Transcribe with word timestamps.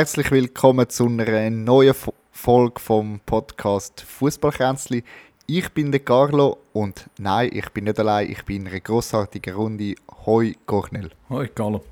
Herzlich 0.00 0.30
willkommen 0.30 0.88
zu 0.88 1.08
einer 1.08 1.50
neuen 1.50 1.94
Folge 2.32 2.80
vom 2.80 3.20
Podcast 3.26 4.00
Fußballkränzli. 4.00 5.04
Ich 5.46 5.68
bin 5.72 5.92
der 5.92 6.00
Carlo 6.00 6.56
und 6.72 7.10
nein, 7.18 7.50
ich 7.52 7.68
bin 7.68 7.84
nicht 7.84 7.98
allein, 7.98 8.30
ich 8.30 8.42
bin 8.46 8.62
in 8.62 8.68
einer 8.68 8.80
grossartigen 8.80 9.54
Runde. 9.54 9.94
Hoi 10.24 10.54
Cornel. 10.64 11.10
Hoi 11.28 11.48
Carlo. 11.48 11.84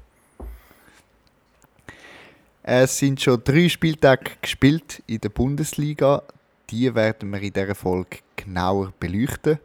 Es 2.62 2.96
sind 2.96 3.20
schon 3.20 3.44
drei 3.44 3.68
Spieltage 3.68 4.30
gespielt 4.40 5.02
in 5.06 5.20
der 5.20 5.28
Bundesliga. 5.28 6.22
Die 6.70 6.94
werden 6.94 7.30
wir 7.30 7.42
in 7.42 7.52
dieser 7.52 7.74
Folge 7.74 8.20
genauer 8.36 8.90
beleuchten. 8.98 9.58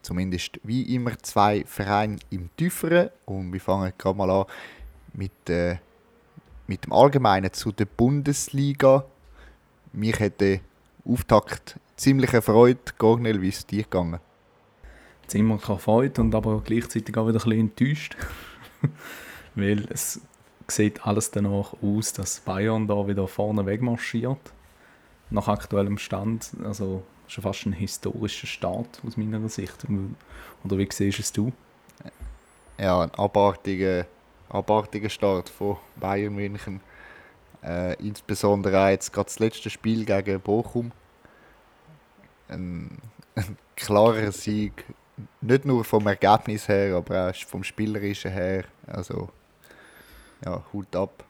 Zumindest 0.00 0.58
wie 0.62 0.94
immer 0.94 1.18
zwei 1.18 1.62
Vereine 1.66 2.16
im 2.30 2.48
Tieferen. 2.56 3.10
Und 3.26 3.52
wir 3.52 3.60
fangen 3.60 3.92
gerade 3.98 4.16
mal 4.16 4.30
an 4.30 4.46
mit, 5.12 5.50
äh, 5.50 5.76
mit 6.66 6.84
dem 6.84 6.92
Allgemeinen 6.92 7.52
zu 7.52 7.72
der 7.72 7.86
Bundesliga. 7.86 9.04
Mich 9.92 10.18
hätte 10.18 10.60
Auftakt 11.04 11.78
ziemlich 11.96 12.32
erfreut. 12.32 12.98
Gornel, 12.98 13.42
wie 13.42 13.48
ist 13.48 13.58
es 13.58 13.66
dir 13.66 13.82
gegangen? 13.82 14.20
Ziemlich 15.26 15.68
erfreut 15.68 16.18
und 16.18 16.34
aber 16.34 16.62
gleichzeitig 16.64 17.16
auch 17.16 17.28
wieder 17.28 17.38
ein 17.40 17.44
bisschen 17.44 17.60
enttäuscht. 17.60 18.16
Weil 19.54 19.86
es 19.90 20.20
sieht 20.68 21.06
alles 21.06 21.30
danach 21.30 21.74
aus, 21.82 22.12
dass 22.12 22.40
Bayern 22.40 22.86
da 22.86 23.06
wieder 23.06 23.28
vorne 23.28 23.66
wegmarschiert. 23.66 24.52
Nach 25.30 25.48
aktuellem 25.48 25.98
Stand. 25.98 26.52
Also 26.64 27.02
schon 27.26 27.42
fast 27.42 27.66
ein 27.66 27.72
historischer 27.72 28.46
Start 28.46 29.00
aus 29.06 29.16
meiner 29.16 29.48
Sicht. 29.48 29.86
Oder 30.64 30.78
wie 30.78 30.88
siehst 30.90 31.18
es 31.18 31.32
du? 31.32 31.52
Ja, 32.78 33.00
ein 33.00 33.10
abartiger, 33.14 34.06
abartiger 34.52 35.08
Start 35.08 35.48
von 35.48 35.76
Bayern 35.96 36.34
München. 36.34 36.80
Äh, 37.64 37.94
insbesondere 38.04 38.90
jetzt 38.90 39.12
gerade 39.12 39.26
das 39.26 39.38
letzte 39.38 39.70
Spiel 39.70 40.04
gegen 40.04 40.40
Bochum. 40.40 40.92
Ein, 42.48 42.98
ein 43.34 43.56
klarer 43.76 44.32
Sieg, 44.32 44.84
nicht 45.40 45.64
nur 45.64 45.84
vom 45.84 46.06
Ergebnis 46.06 46.68
her, 46.68 46.96
aber 46.96 47.30
auch 47.30 47.34
vom 47.46 47.64
Spielerischen 47.64 48.32
her. 48.32 48.64
Also, 48.86 49.30
ja, 50.44 50.62
Hut 50.72 50.94
ab. 50.94 51.24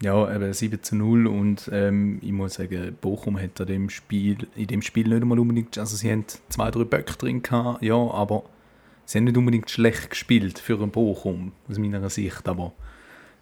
Ja, 0.00 0.32
eben 0.32 0.52
7 0.52 0.80
zu 0.80 0.94
0 0.94 1.26
und 1.26 1.68
ähm, 1.72 2.20
ich 2.22 2.30
muss 2.30 2.54
sagen, 2.54 2.96
Bochum 3.00 3.36
hat 3.36 3.58
in 3.58 3.66
dem 3.66 3.90
Spiel, 3.90 4.46
in 4.54 4.68
dem 4.68 4.80
Spiel 4.80 5.08
nicht 5.08 5.22
einmal 5.22 5.40
unbedingt, 5.40 5.76
also 5.76 5.96
sie 5.96 6.12
haben 6.12 6.24
zwei, 6.50 6.70
drei 6.70 6.84
Böcke 6.84 7.14
drin 7.14 7.42
gehabt, 7.42 7.82
ja, 7.82 7.96
aber 7.96 8.44
sie 9.08 9.18
haben 9.18 9.24
nicht 9.24 9.38
unbedingt 9.38 9.70
schlecht 9.70 10.10
gespielt 10.10 10.58
für 10.58 10.74
einen 10.74 10.90
Bochum, 10.90 11.52
aus 11.68 11.78
meiner 11.78 12.10
Sicht, 12.10 12.46
aber 12.46 12.72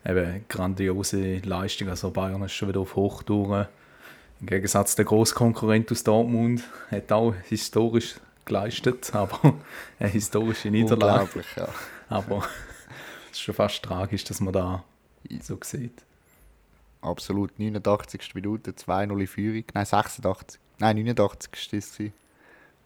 eben 0.05 0.45
grandiose 0.49 1.39
Leistung, 1.39 1.89
also 1.89 2.13
Bayern 2.13 2.43
ist 2.43 2.53
schon 2.53 2.69
wieder 2.69 2.81
auf 2.81 2.95
Hochtouren. 2.95 3.67
Im 4.41 4.47
Gegensatz 4.47 4.95
der 4.95 5.07
Großkonkurrent 5.07 5.91
aus 5.91 6.05
Dortmund 6.05 6.63
hat 6.91 7.11
auch 7.11 7.35
historisch 7.49 8.15
geleistet, 8.45 9.11
aber 9.15 9.55
eine 9.99 10.09
historische 10.09 10.71
Niederlage. 10.71 11.25
Unglaublich, 11.25 11.47
ja. 11.57 11.69
Aber 12.09 12.45
es 13.33 13.39
ist 13.39 13.41
schon 13.41 13.55
fast 13.55 13.83
tragisch, 13.83 14.23
dass 14.23 14.41
man 14.41 14.53
da 14.53 14.85
so 15.43 15.59
sieht 15.65 16.05
absolut 17.01 17.59
89. 17.59 18.35
Minute, 18.35 18.73
2-0 18.73 19.21
in 19.21 19.27
Führung. 19.27 19.65
Nein, 19.75 19.85
86. 19.85 20.61
Nein, 20.79 20.97
89. 20.97 21.73
ist 21.73 22.01
es. 22.01 22.11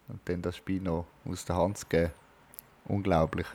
Und 0.07 0.19
dann 0.25 0.41
das 0.41 0.57
Spiel 0.57 0.81
noch 0.81 1.05
aus 1.25 1.45
der 1.45 1.57
Hand 1.57 1.77
zu 1.77 1.85
geben. 1.87 2.11
Unglaublich. 2.91 3.47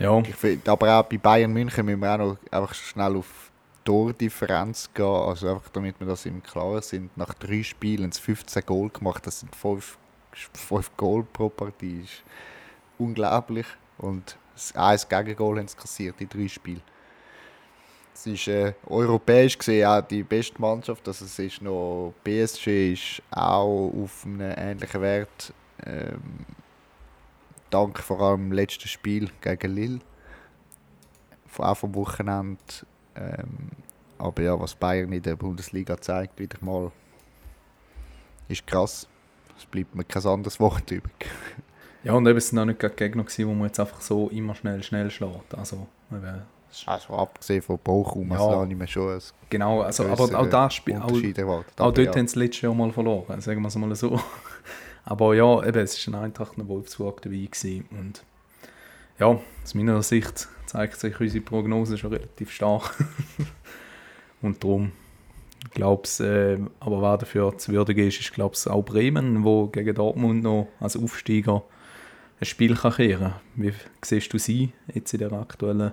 Ja. 0.00 0.18
Ich 0.18 0.34
find, 0.34 0.68
aber 0.68 0.98
auch 0.98 1.04
bei 1.04 1.16
Bayern 1.16 1.52
München 1.52 1.86
müssen 1.86 2.00
wir 2.00 2.12
auch 2.14 2.18
noch 2.18 2.36
einfach 2.50 2.74
schnell 2.74 3.16
auf 3.16 3.50
Tordifferenz 3.84 4.90
gehen. 4.92 5.04
Also 5.04 5.54
einfach 5.54 5.68
damit 5.68 6.00
wir 6.00 6.08
das 6.08 6.26
im 6.26 6.42
Klaren 6.42 6.82
sind. 6.82 7.16
Nach 7.16 7.32
drei 7.34 7.62
Spielen 7.62 8.10
15 8.10 8.66
Goal 8.66 8.90
gemacht. 8.90 9.24
Das 9.26 9.40
sind 9.40 9.54
5, 9.54 9.96
5 10.32 10.96
Goal 10.96 11.24
pro 11.32 11.48
Partie. 11.48 12.00
Das 12.00 12.10
ist 12.10 12.22
unglaublich. 12.98 13.66
Und 13.98 14.36
ein 14.74 14.98
Gegengol 15.08 15.58
haben 15.58 15.68
sie 15.68 15.76
kassiert 15.76 16.20
in 16.20 16.28
drei 16.28 16.48
Spielen. 16.48 16.82
Es 18.12 18.26
ist 18.26 18.48
äh, 18.48 18.74
europäisch 18.86 19.56
gesehen 19.56 19.86
auch 19.86 20.00
die 20.00 20.24
beste 20.24 20.60
Mannschaft. 20.60 21.06
Also 21.06 21.24
es 21.24 21.38
ist 21.38 21.62
noch 21.62 22.12
PSG 22.24 22.92
ist 22.92 23.22
auch 23.30 23.92
auf 24.02 24.24
einem 24.24 24.52
ähnlichen 24.56 25.00
Wert. 25.00 25.52
Ähm, 25.84 26.20
dank 27.74 27.98
vor 27.98 28.20
allem 28.20 28.52
letzten 28.52 28.88
Spiel 28.88 29.30
gegen 29.40 29.74
Lille. 29.74 29.98
Auch 31.58 31.76
vom 31.76 31.94
Wochenende. 31.94 32.58
Ähm, 33.16 33.70
aber 34.18 34.42
ja, 34.42 34.58
was 34.58 34.74
Bayern 34.74 35.12
in 35.12 35.22
der 35.22 35.36
Bundesliga 35.36 36.00
zeigt, 36.00 36.38
wieder 36.38 36.58
mal, 36.60 36.90
ist 38.48 38.66
krass. 38.66 39.08
Es 39.56 39.66
bleibt 39.66 39.94
mir 39.94 40.04
kein 40.04 40.24
anderes 40.24 40.58
Wort 40.58 40.90
übrig. 40.90 41.26
Ja, 42.02 42.12
und 42.12 42.26
eben, 42.26 42.36
es 42.36 42.52
waren 42.52 42.60
auch 42.60 42.66
nicht 42.66 42.96
Gegner, 42.96 43.24
die 43.24 43.44
man 43.44 43.64
jetzt 43.64 43.80
einfach 43.80 44.00
so 44.00 44.28
immer 44.28 44.54
schnell, 44.54 44.82
schnell 44.82 45.10
schlägt. 45.10 45.54
Also, 45.56 45.86
also 46.86 47.14
abgesehen 47.14 47.62
von 47.62 47.78
Bochum, 47.78 48.28
ja, 48.30 48.34
also 48.34 48.50
habe 48.60 48.70
ich 48.70 48.76
mir 48.76 48.86
schon 48.86 49.14
ein 49.14 49.20
Genau, 49.48 49.80
also, 49.80 50.04
aber 50.06 50.38
auch 50.38 50.46
das 50.48 50.74
Spiel, 50.74 50.96
auch, 50.96 51.10
auch 51.10 51.64
dort 51.76 51.98
ja. 51.98 52.14
haben 52.14 52.26
sie 52.26 52.38
letztes 52.38 52.62
Jahr 52.62 52.74
mal 52.74 52.92
verloren, 52.92 53.40
sagen 53.40 53.62
wir 53.62 53.68
es 53.68 53.76
mal 53.76 53.94
so. 53.94 54.20
Aber 55.04 55.34
ja, 55.34 55.64
eben, 55.64 55.78
es 55.78 56.06
war 56.06 56.14
ein 56.14 56.24
Eintracht 56.26 56.58
und 56.58 56.68
Wolfsburg 56.68 57.22
dabei 57.22 57.48
gewesen. 57.50 57.86
und 57.90 58.24
ja, 59.18 59.38
aus 59.62 59.74
meiner 59.74 60.02
Sicht 60.02 60.48
zeigt 60.66 60.98
sich 60.98 61.20
unsere 61.20 61.44
Prognose 61.44 61.96
schon 61.98 62.12
relativ 62.12 62.50
stark. 62.50 62.94
und 64.42 64.62
darum 64.64 64.92
glaube 65.72 66.02
ich, 66.06 66.20
äh, 66.20 66.58
aber 66.80 67.00
wer 67.00 67.18
dafür 67.18 67.56
zu 67.56 67.72
würdigen 67.72 68.08
ist, 68.08 68.20
ist 68.20 68.32
glaube 68.32 68.56
auch 68.66 68.82
Bremen, 68.82 69.44
wo 69.44 69.68
gegen 69.68 69.94
Dortmund 69.94 70.42
noch 70.42 70.68
als 70.80 70.96
Aufsteiger 70.96 71.62
ein 72.40 72.46
Spiel 72.46 72.74
kann 72.74 72.94
kehren. 72.94 73.34
Wie 73.54 73.72
siehst 74.02 74.32
du 74.32 74.38
sie 74.38 74.72
jetzt 74.92 75.12
in 75.14 75.20
der 75.20 75.32
aktuellen 75.32 75.92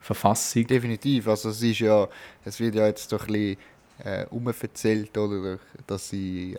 Verfassung. 0.00 0.66
Definitiv. 0.66 1.28
Also 1.28 1.50
es 1.50 1.62
ist 1.62 1.80
ja, 1.80 2.08
es 2.44 2.60
wird 2.60 2.74
ja 2.74 2.86
jetzt 2.86 3.12
doch 3.12 3.26
ein 3.26 3.32
bisschen 3.32 3.58
äh, 4.04 4.26
umverzählt, 4.30 5.16
oder, 5.18 5.58
dass 5.86 6.08
sie, 6.08 6.56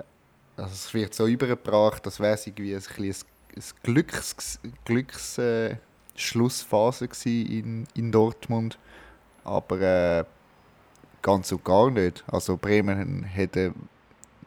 also 0.59 0.73
es 0.73 0.93
wird 0.93 1.13
so 1.13 1.27
übergebracht, 1.27 2.05
das 2.05 2.19
wäre 2.19 2.37
irgendwie 2.45 2.75
ein, 2.75 2.83
ein, 2.97 3.15
ein 3.55 3.63
Glücks, 3.83 4.59
Glücks 4.85 5.37
äh, 5.37 5.75
Schlussphase 6.15 7.07
in, 7.23 7.87
in 7.95 8.11
Dortmund, 8.11 8.77
aber 9.43 9.81
äh, 9.81 10.23
ganz 11.21 11.51
und 11.51 11.63
gar 11.63 11.89
nicht. 11.89 12.23
Also 12.27 12.57
Bremen 12.57 13.25
hat 13.25 13.57
eine 13.57 13.73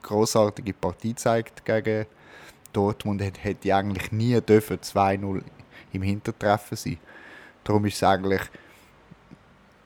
großartige 0.02 0.72
Partie 0.74 1.10
gezeigt 1.10 1.64
gegen 1.64 2.06
Dortmund, 2.72 3.22
hätte 3.22 3.74
eigentlich 3.74 4.12
nie 4.12 4.36
2-0 4.74 5.42
im 5.92 6.02
Hintertreffen 6.02 6.76
sein. 6.76 6.98
Darum 7.64 7.84
ist 7.86 7.96
es 7.96 8.02
eigentlich 8.02 8.42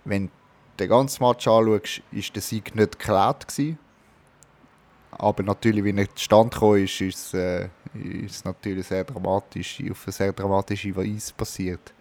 wenn 0.06 0.26
du 0.26 0.32
den 0.78 0.88
ganzen 0.88 1.25
Match 1.25 1.47
anschaust, 1.47 2.03
war 2.10 2.22
der 2.34 2.42
Sieg 2.42 2.75
nicht 2.75 2.98
geklärt. 2.98 3.48
Gewesen. 3.48 3.78
Aber 5.19 5.43
natürlich, 5.43 5.82
wie 5.82 5.97
er 5.97 6.15
zustande 6.15 6.56
kam, 6.59 6.77
ist, 6.77 7.00
ist, 7.00 7.34
äh, 7.34 7.69
natürlich 8.44 8.87
sehr 8.87 9.04
dramatisch, 9.04 9.82
auf 9.91 10.04
eine 10.06 10.12
sehr 10.12 10.32
dramatische 10.32 10.94
Weise 10.94 11.32
passiert. 11.34 11.94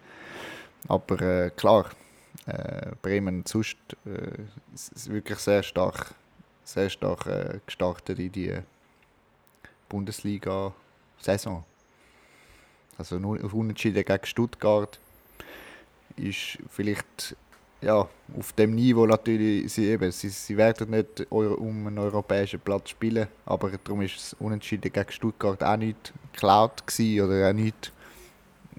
Aber 0.86 1.20
äh, 1.22 1.50
klar, 1.50 1.90
äh, 2.46 2.92
Bremen 3.00 3.44
sonst 3.46 3.76
äh, 4.04 4.42
ist 4.74 5.10
wirklich 5.10 5.38
sehr 5.38 5.62
stark, 5.62 6.14
sehr 6.64 6.90
stark 6.90 7.26
äh, 7.26 7.60
gestartet 7.64 8.18
in 8.18 8.32
die 8.32 8.54
Bundesliga-Saison. 9.88 11.64
Also 12.98 13.16
auf 13.16 13.54
Unentschieden 13.54 14.04
gegen 14.04 14.26
Stuttgart 14.26 14.98
ist 16.16 16.58
vielleicht 16.70 17.36
ja, 17.80 18.08
auf 18.38 18.52
dem 18.52 18.74
Niveau 18.74 19.06
natürlich, 19.06 19.72
sie, 19.72 19.86
eben, 19.86 20.10
sie, 20.10 20.28
sie 20.28 20.56
werden 20.56 20.90
nicht 20.90 21.30
um 21.30 21.86
einen 21.86 21.98
europäischen 21.98 22.60
Platz 22.60 22.90
spielen, 22.90 23.28
aber 23.44 23.70
darum 23.70 24.02
ist 24.02 24.16
es 24.16 24.36
unentschieden 24.38 24.92
gegen 24.92 25.12
Stuttgart 25.12 25.62
auch 25.62 25.76
nicht 25.76 26.12
geklaut 26.32 26.82
oder 26.98 27.50
auch 27.50 27.52
nicht, 27.52 27.92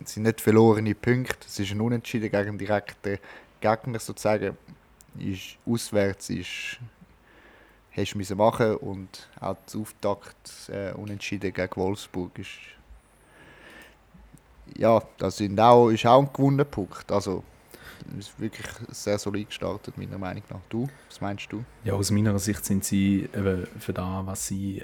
es 0.03 0.13
sind 0.13 0.23
nicht 0.23 0.41
verlorene 0.41 0.95
Punkte, 0.95 1.47
es 1.47 1.59
ist 1.59 1.71
ein 1.71 1.81
Unentschieden 1.81 2.31
gegen 2.31 2.49
einen 2.49 2.57
direkten 2.57 3.19
Gegner 3.61 3.99
sozusagen, 3.99 4.57
ist, 5.19 5.57
auswärts 5.65 6.29
ist, 6.29 6.79
hast 7.95 8.13
du 8.13 8.35
machen 8.35 8.75
und 8.77 9.29
auch 9.39 9.57
das 9.65 9.75
Auftakt 9.75 10.69
äh, 10.69 10.91
unentschieden 10.94 11.53
gegen 11.53 11.75
Wolfsburg 11.75 12.38
ist 12.39 12.49
ja, 14.75 15.01
das 15.17 15.38
sind 15.38 15.59
auch, 15.59 15.89
ist 15.89 16.05
auch 16.05 16.21
ein 16.21 16.29
gewonnener 16.33 16.65
Punkt, 16.65 17.11
also 17.11 17.44
ist 18.17 18.39
wirklich 18.39 18.67
sehr 18.89 19.17
solid 19.17 19.47
gestartet, 19.47 19.97
meiner 19.97 20.17
Meinung 20.17 20.44
nach. 20.49 20.61
Du, 20.69 20.88
was 21.09 21.21
meinst 21.21 21.51
du? 21.51 21.63
Ja, 21.83 21.94
aus 21.94 22.11
meiner 22.11 22.38
Sicht 22.39 22.65
sind 22.65 22.83
sie 22.83 23.29
eben 23.33 23.67
für 23.79 23.94
das, 23.94 24.25
was 24.25 24.47
sie 24.47 24.83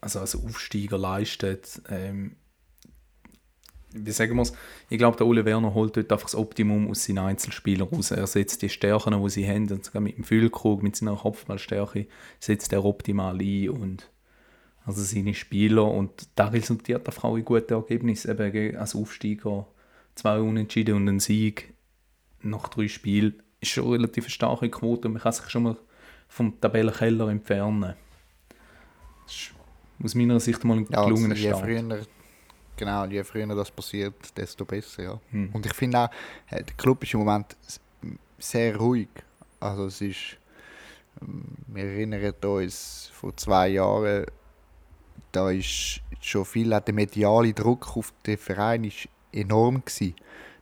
also 0.00 0.20
als 0.20 0.36
Aufsteiger 0.36 0.98
leistet, 0.98 1.80
ähm, 1.88 2.36
wie 3.92 4.10
sagen 4.10 4.36
wir 4.36 4.42
es, 4.42 4.52
ich 4.88 4.98
glaube, 4.98 5.16
der 5.16 5.26
Ole 5.26 5.44
Werner 5.44 5.74
holt 5.74 5.96
dort 5.96 6.12
einfach 6.12 6.26
das 6.26 6.34
Optimum 6.34 6.90
aus 6.90 7.04
seinen 7.04 7.18
Einzelspielern 7.18 7.88
raus. 7.88 8.10
Er 8.10 8.26
setzt 8.26 8.62
die 8.62 8.68
Stärken, 8.68 9.22
die 9.22 9.30
sie 9.30 9.48
haben, 9.48 9.70
und 9.70 9.94
mit 9.94 10.16
dem 10.16 10.24
Füllkrug, 10.24 10.82
mit 10.82 10.96
seiner 10.96 11.16
Kopfballstärke, 11.16 12.06
setzt 12.38 12.72
er 12.72 12.84
optimal 12.84 13.40
ein 13.40 13.70
und 13.70 14.10
also 14.84 15.02
seine 15.02 15.34
Spieler 15.34 15.90
und 15.90 16.28
da 16.36 16.48
resultiert 16.48 17.06
einfach 17.06 17.24
auch 17.24 17.36
in 17.36 17.44
guten 17.44 17.72
Ergebnissen, 17.72 18.30
eben 18.30 18.76
als 18.76 18.94
Aufsteiger 18.94 19.66
zwei 20.14 20.38
Unentschieden 20.40 20.94
und 20.94 21.08
ein 21.08 21.20
Sieg 21.20 21.74
nach 22.50 22.68
drei 22.68 22.88
Spielen 22.88 23.42
ist 23.60 23.70
schon 23.70 23.84
eine 23.84 23.94
relativ 23.94 24.28
starke 24.28 24.68
Quote 24.70 25.08
und 25.08 25.14
man 25.14 25.22
kann 25.22 25.32
sich 25.32 25.48
schon 25.48 25.64
mal 25.64 25.76
vom 26.28 26.60
Tabellenkeller 26.60 27.28
entfernen. 27.28 27.94
Das 29.24 29.34
ist 29.34 29.50
aus 30.02 30.14
meiner 30.14 30.40
Sicht 30.40 30.64
mal 30.64 30.78
ein 30.78 30.86
ja, 30.90 30.98
also 30.98 31.14
gelungener 31.14 31.34
also 31.34 31.94
Start. 31.94 32.08
Genau, 32.76 33.06
je 33.06 33.24
früher 33.24 33.46
das 33.46 33.70
passiert, 33.70 34.14
desto 34.36 34.64
besser, 34.64 35.02
ja. 35.02 35.20
Hm. 35.30 35.50
Und 35.52 35.64
ich 35.64 35.72
finde 35.72 35.98
auch, 35.98 36.10
äh, 36.50 36.62
der 36.62 36.74
Club 36.76 37.02
ist 37.02 37.14
im 37.14 37.20
Moment 37.20 37.56
sehr 38.38 38.76
ruhig. 38.76 39.08
Also 39.60 39.86
es 39.86 40.00
ist, 40.02 40.36
ähm, 41.22 41.44
wir 41.68 41.84
erinnern 41.84 42.34
uns, 42.42 43.10
vor 43.14 43.34
zwei 43.36 43.68
Jahren, 43.68 44.26
da 45.32 45.50
ist 45.50 46.02
schon 46.20 46.44
viel, 46.44 46.68
der 46.68 46.94
mediale 46.94 47.54
Druck 47.54 47.96
auf 47.96 48.12
den 48.26 48.36
Verein 48.36 48.84
ist 48.84 49.08
enorm 49.32 49.82
gewesen. 49.82 50.14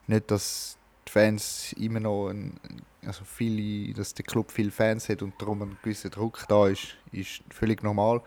Nicht, 0.07 0.31
dass 0.31 0.79
Fans 1.15 1.73
immer 1.75 2.01
noch, 2.01 2.31
ein, 2.31 2.59
also 3.07 3.23
viele, 3.25 3.95
dass 3.95 4.15
der 4.15 4.25
Club 4.25 4.51
viele 4.51 4.73
Fans 4.73 5.09
hat 5.09 5.23
und 5.23 5.41
darum 5.41 5.63
ein 5.63 5.77
gewisser 5.81 6.11
Druck 6.11 6.45
da 6.49 6.67
ist, 6.67 6.97
ist 7.13 7.41
völlig 7.51 7.85
normal. 7.85 8.21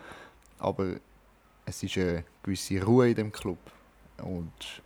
Aber 0.58 0.96
es 1.66 1.84
ist 1.84 1.98
eine 1.98 2.24
gewisse 2.44 2.82
Ruhe 2.82 3.10
in 3.10 3.16
dem 3.16 3.32
Club. 3.34 3.58
Und 4.24 4.82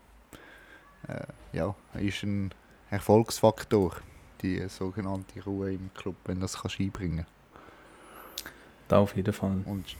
äh, 1.07 1.27
ja, 1.53 1.75
ist 1.93 2.23
ein 2.23 2.51
Erfolgsfaktor, 2.89 3.95
die 4.41 4.67
sogenannte 4.67 5.43
Ruhe 5.43 5.71
im 5.71 5.93
Club, 5.93 6.15
wenn 6.25 6.39
das 6.39 6.59
kannst 6.59 6.79
einbringen 6.79 7.27
Da 8.87 8.97
auf 8.97 9.15
jeden 9.15 9.31
Fall. 9.31 9.61
Und, 9.65 9.95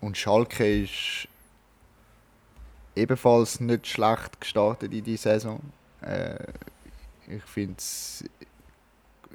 und 0.00 0.16
Schalke 0.16 0.82
ist 0.82 1.28
ebenfalls 2.96 3.60
nicht 3.60 3.86
schlecht 3.86 4.40
gestartet 4.40 4.92
in 4.92 5.04
die 5.04 5.16
Saison. 5.16 5.60
Äh, 6.00 6.38
ich 7.28 7.42
finde 7.42 7.74
es, 7.78 8.24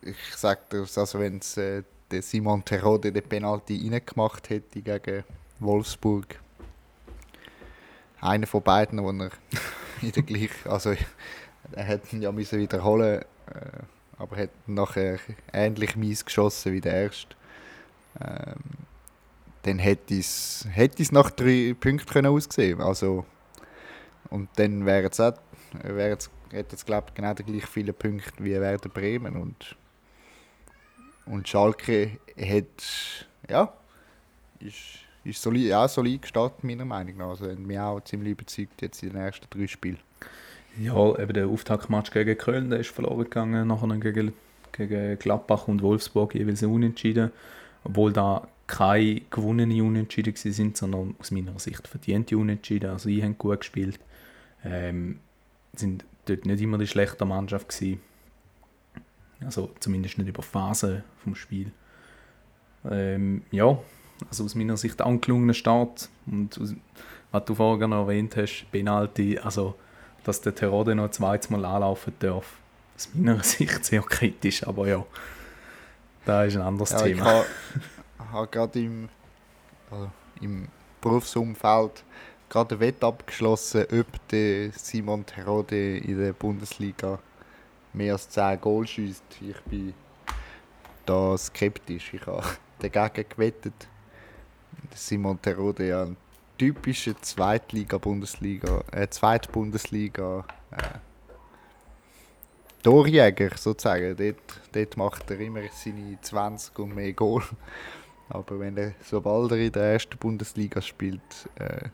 ich 0.02 0.36
sage 0.36 0.62
das, 0.70 0.98
also 0.98 1.20
wenn 1.20 1.38
es 1.38 1.58
äh, 1.58 1.84
Simon 2.22 2.64
Terode 2.64 3.12
den 3.12 3.24
Penalty 3.24 3.90
reingemacht 3.90 4.50
hätte 4.50 4.82
gegen 4.82 5.24
Wolfsburg, 5.60 6.40
einer 8.22 8.48
von 8.48 8.62
beiden, 8.62 9.02
wo 9.02 9.12
er 9.12 9.32
in 10.02 10.12
der 10.12 10.24
gleichen, 10.24 10.70
also 10.70 10.94
er 11.72 11.84
hätte 11.84 12.16
ihn 12.16 12.22
ja 12.22 12.32
müssen 12.32 12.60
wiederholen, 12.60 13.22
äh, 13.22 13.84
aber 14.18 14.38
hat 14.38 14.52
nachher 14.68 15.20
ähnlich 15.52 15.96
mies 15.96 16.24
geschossen 16.24 16.74
wie 16.74 16.82
der 16.82 17.04
erste. 17.04 17.36
Ähm, 18.22 18.60
dann 19.64 19.80
hätte 19.80 20.16
es, 20.16 20.68
hätte 20.70 21.04
nach 21.14 21.32
drei 21.32 21.74
Punkten 21.80 22.06
können 22.06 22.28
ausgesehen 22.28 22.82
also 22.82 23.26
und 24.30 24.50
dann 24.58 24.86
wäre 24.86 25.10
es 25.10 26.30
hätte 26.54 26.76
es 26.76 26.86
glaube 26.86 27.08
genau 27.14 27.34
gleich 27.34 27.66
viele 27.66 27.94
Punkte 27.94 28.44
wie 28.44 28.52
Werder 28.54 28.90
Bremen 28.90 29.36
und 29.36 29.76
und 31.26 31.48
Schalke 31.48 32.20
hat 32.38 33.26
ja 33.50 33.74
ist 34.60 35.04
ist 35.24 35.42
solid, 35.42 35.68
ja, 35.68 35.88
solid 35.88 36.22
gestartet, 36.22 36.64
meiner 36.64 36.86
Meinung 36.86 37.18
nach. 37.18 37.30
Also, 37.30 37.46
mich 37.46 37.80
auch 37.80 38.02
ziemlich 38.02 38.32
überzeugt 38.34 38.82
jetzt 38.82 39.02
in 39.04 39.10
den 39.10 39.22
ersten 39.22 39.48
drei 39.50 39.68
Spielen. 39.68 40.00
Ja, 40.80 41.18
eben 41.18 41.34
der 41.34 41.48
Auftaktmatch 41.48 42.12
gegen 42.12 42.38
Köln, 42.38 42.70
der 42.70 42.80
ist 42.80 42.90
verloren 42.90 43.24
gegangen, 43.24 43.68
nachher 43.68 43.98
gegen, 43.98 44.34
gegen 44.72 45.20
Gladbach 45.20 45.68
und 45.68 45.82
Wolfsburg 45.82 46.36
jeweils 46.36 46.64
unentschieden. 46.64 47.32
Obwohl 47.84 48.14
da 48.14 48.48
keine 48.66 49.22
gewonnenen 49.30 49.82
Unentschieden 49.82 50.36
sind, 50.36 50.78
sondern 50.78 51.16
aus 51.20 51.32
meiner 51.32 51.60
Sicht 51.60 51.88
verdiente 51.88 52.38
Unentschieden. 52.38 52.90
Also, 52.90 53.10
ich 53.10 53.24
habe 53.24 53.34
gut 53.34 53.60
gespielt. 53.60 54.00
Ähm, 54.66 55.20
sind 55.76 56.06
dort 56.26 56.46
nicht 56.46 56.62
immer 56.62 56.78
die 56.78 56.88
schlechte 56.88 57.26
Mannschaft 57.26 57.70
gewesen. 57.70 58.02
Also 59.44 59.72
zumindest 59.80 60.18
nicht 60.18 60.28
über 60.28 60.42
Phasen 60.42 61.04
vom 61.24 61.36
Spiel. 61.36 61.72
Ähm, 62.90 63.44
ja, 63.52 63.78
also 64.30 64.46
aus 64.46 64.56
meiner 64.56 64.78
Sicht 64.78 65.02
ein 65.02 65.22
gelungener 65.22 65.54
Start. 65.54 66.10
Und 66.26 66.60
aus, 66.60 66.74
was 67.32 67.46
du 67.46 67.56
vorhin 67.56 67.90
noch 67.90 68.04
erwähnt 68.04 68.36
hast, 68.38 68.66
Penalty, 68.72 69.40
also 69.40 69.76
dass 70.24 70.40
der 70.42 70.56
Terode 70.56 70.96
noch 70.96 71.12
zweites 71.12 71.50
Mal 71.50 71.66
anlaufen 71.66 72.14
darf, 72.20 72.58
aus 72.96 73.10
meiner 73.14 73.44
Sicht 73.44 73.84
sehr 73.84 74.02
kritisch, 74.02 74.66
aber 74.66 74.88
ja, 74.88 75.06
da 76.26 76.46
ist 76.46 76.56
ein 76.56 76.62
anderes 76.62 76.92
ja, 76.92 77.02
Thema. 77.02 77.42
Ich 77.42 78.26
habe 78.32 78.48
gerade 78.48 78.80
im, 78.80 79.10
also 79.92 80.10
im 80.42 80.68
Berufsumfeld 81.02 82.04
gerade 82.54 82.76
ein 82.76 82.82
Wett 82.82 83.04
abgeschlossen, 83.04 83.88
ob 83.92 84.28
der 84.30 84.72
Simon 84.74 85.26
Terode 85.26 85.98
in 85.98 86.20
der 86.20 86.34
Bundesliga 86.34 87.18
mehr 87.94 88.14
als 88.14 88.30
10 88.30 88.62
Goal 88.62 88.86
schießt. 88.86 89.24
Ich 89.42 89.60
bin 89.62 89.96
da 91.04 91.36
skeptisch. 91.36 92.14
Ich 92.14 92.28
habe 92.28 92.44
dagegen 92.80 93.28
gewettet. 93.28 93.88
Simon 94.94 95.42
Terode 95.42 95.88
ja 95.88 96.04
ein 96.04 96.16
typischer 96.56 97.20
Zweitliga-Bundesliga, 97.20 98.84
äh, 98.92 99.08
Zweitbundesliga 99.08 100.46
äh, 100.70 101.00
Torjäger 102.84 103.58
sozusagen. 103.58 104.16
Dort, 104.16 104.62
dort 104.72 104.98
macht 104.98 105.32
er 105.32 105.40
immer 105.40 105.62
seine 105.72 106.20
20 106.22 106.78
und 106.78 106.94
mehr 106.94 107.14
Goal. 107.14 107.42
Aber 108.30 108.60
wenn 108.60 108.78
er, 108.78 108.94
sobald 109.02 109.52
er 109.54 109.58
in 109.58 109.72
der 109.72 109.94
ersten 109.94 110.18
Bundesliga 110.20 110.84
spielt, 110.84 111.50
äh, 111.56 111.90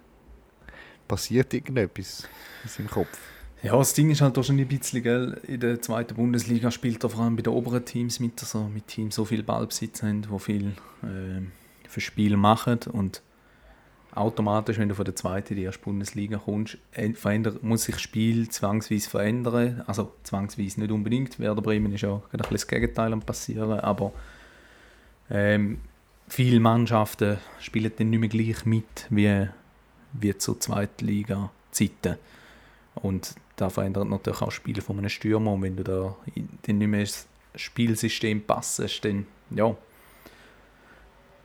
passiert 1.09 1.53
irgendetwas 1.53 2.25
in 2.63 2.69
seinem 2.69 2.89
Kopf. 2.89 3.17
Ja, 3.61 3.75
das 3.75 3.93
Ding 3.93 4.09
ist 4.09 4.21
halt 4.21 4.37
wahrscheinlich 4.37 4.67
ein 4.67 4.77
bisschen, 4.77 5.03
gell, 5.03 5.41
in 5.45 5.59
der 5.59 5.81
zweiten 5.81 6.15
Bundesliga 6.15 6.71
spielt 6.71 7.03
er 7.03 7.09
vor 7.09 7.23
allem 7.23 7.35
bei 7.35 7.41
den 7.41 7.51
oberen 7.51 7.83
Teams 7.83 8.21
mit, 8.21 8.41
also 8.41 8.63
mit 8.63 8.87
Teams 8.87 9.15
so 9.15 9.25
viel 9.25 9.43
Ballbesitz 9.43 10.01
haben, 10.01 10.25
wo 10.29 10.37
viel 10.37 10.67
äh, 11.03 11.41
für 11.89 11.99
Spiel 11.99 12.37
machen 12.37 12.79
und 12.93 13.21
automatisch, 14.15 14.77
wenn 14.77 14.89
du 14.89 14.95
von 14.95 15.05
der 15.05 15.15
zweiten 15.15 15.53
in 15.53 15.57
die 15.57 15.63
erste 15.65 15.83
Bundesliga 15.83 16.37
kommst, 16.37 16.77
muss 17.61 17.83
sich 17.83 17.95
das 17.95 18.01
Spiel 18.01 18.49
zwangsweise 18.49 19.09
verändern. 19.09 19.83
Also 19.87 20.13
zwangsweise 20.23 20.79
nicht 20.79 20.91
unbedingt. 20.91 21.37
Werder 21.39 21.61
Bremen 21.61 21.93
ist 21.93 22.01
ja 22.01 22.15
ein 22.15 22.21
bisschen 22.31 22.51
das 22.51 22.67
Gegenteil 22.67 23.13
am 23.13 23.21
passieren, 23.21 23.79
aber 23.79 24.13
ähm, 25.29 25.79
viele 26.27 26.59
Mannschaften 26.59 27.37
spielen 27.59 27.91
dann 27.97 28.09
nicht 28.09 28.19
mehr 28.19 28.29
gleich 28.29 28.65
mit 28.65 29.05
wie, 29.09 29.47
wie 30.13 30.37
zur 30.37 30.59
Zweitliga-Zeiten. 30.59 32.17
Und 32.95 33.35
da 33.55 33.69
verändert 33.69 34.09
natürlich 34.09 34.41
auch 34.41 34.47
das 34.47 34.53
Spiel 34.53 34.81
von 34.81 34.97
einem 34.97 35.09
Stürmer. 35.09 35.53
Und 35.53 35.61
wenn 35.61 35.75
du 35.75 35.83
da 35.83 36.15
dann 36.63 36.77
nicht 36.77 36.87
mehr 36.87 37.01
das 37.01 37.27
Spielsystem 37.55 38.41
passest, 38.41 39.05
dann 39.05 39.25
ja, 39.51 39.75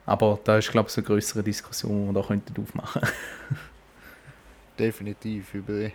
aber 0.05 0.39
da 0.43 0.57
ist, 0.57 0.71
glaube 0.71 0.89
ich, 0.89 0.97
eine 0.97 1.05
größere 1.05 1.43
Diskussion, 1.43 2.09
die 2.09 2.13
wir 2.13 2.21
da 2.21 2.27
könnten 2.27 2.61
aufmachen 2.61 3.01
Definitiv 4.79 5.53
über 5.53 5.73
den 5.73 5.91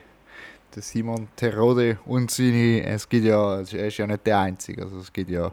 Simon 0.83 1.29
Terode 1.37 1.99
und 2.07 2.31
seine. 2.31 2.83
Es 2.85 3.09
gibt 3.09 3.27
ja, 3.27 3.61
er 3.61 3.87
ist 3.87 3.99
ja 3.99 4.07
nicht 4.07 4.27
der 4.27 4.39
Einzige, 4.39 4.83
also 4.83 4.99
es 4.99 5.13
gibt 5.13 5.31
ja 5.31 5.53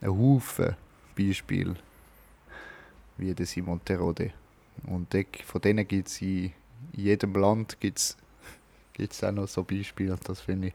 einen 0.00 0.18
Haufen 0.18 0.74
Beispiele 1.16 1.76
wie 3.18 3.34
der 3.34 3.46
Simon 3.46 3.80
Terode. 3.84 4.32
Und 4.84 5.14
von 5.44 5.60
denen 5.60 5.86
gibt 5.86 6.08
es 6.08 6.20
in 6.22 6.52
jedem 6.92 7.34
Land 7.34 7.80
gibt's, 7.80 8.16
gibt's 8.92 9.22
auch 9.24 9.32
noch 9.32 9.48
so 9.48 9.64
Beispiele. 9.64 10.16
Das 10.24 10.40
finde 10.40 10.68
ich 10.68 10.74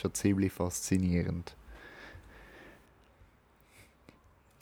schon 0.00 0.14
ziemlich 0.14 0.52
faszinierend. 0.52 1.54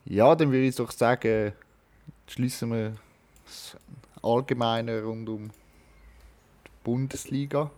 Ja, 0.05 0.35
dann 0.35 0.51
würde 0.51 0.67
ich 0.67 0.77
doch 0.77 0.91
sagen, 0.91 1.53
schließen 2.27 2.71
wir 2.71 2.97
das 3.45 3.77
Allgemeine 4.23 5.03
rund 5.03 5.29
um 5.29 5.49
die 5.49 6.71
Bundesliga. 6.83 7.71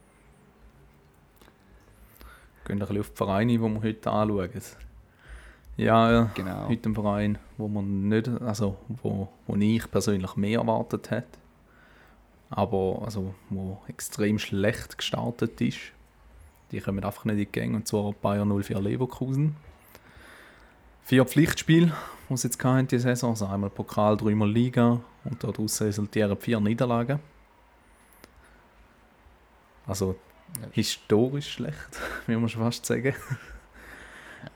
Gehen 2.64 2.76
ein 2.76 2.78
bisschen 2.78 3.00
auf 3.00 3.10
die 3.10 3.16
Vereine, 3.16 3.52
die 3.52 3.58
wir 3.58 3.82
heute 3.82 4.10
anschauen. 4.10 4.50
Ja, 5.80 6.30
genau. 6.34 6.68
heute 6.68 6.90
ein 6.90 6.94
Verein, 6.94 7.38
wo 7.56 7.66
man 7.66 8.08
nicht, 8.08 8.28
also 8.28 8.76
wo, 9.02 9.28
wo 9.46 9.56
ich 9.56 9.90
persönlich 9.90 10.36
mehr 10.36 10.58
erwartet 10.58 11.10
hätte, 11.10 11.38
aber 12.50 13.00
also 13.02 13.34
wo 13.48 13.80
extrem 13.88 14.38
schlecht 14.38 14.98
gestartet 14.98 15.58
ist. 15.62 15.78
Die 16.70 16.80
kommen 16.80 17.02
einfach 17.02 17.24
nicht 17.24 17.32
in 17.32 17.38
die 17.38 17.46
Gänge, 17.46 17.76
und 17.76 17.88
zwar 17.88 18.12
Bayern 18.12 18.62
04 18.62 18.78
Leverkusen. 18.78 19.56
Vier 21.02 21.24
Pflichtspiele, 21.24 21.92
die 22.28 22.36
sie 22.36 22.48
jetzt 22.48 22.62
hatten, 22.62 22.86
diese 22.86 23.04
Saison. 23.04 23.30
Also 23.30 23.46
einmal 23.46 23.70
Pokal, 23.70 24.18
dreimal 24.18 24.50
Liga 24.50 25.00
und 25.24 25.42
daraus 25.42 25.80
resultieren 25.80 26.36
vier 26.36 26.60
Niederlagen. 26.60 27.20
Also 29.86 30.14
historisch 30.72 31.54
schlecht, 31.54 31.98
wie 32.26 32.36
man 32.36 32.50
schon 32.50 32.62
fast 32.62 32.84
sagen. 32.84 33.14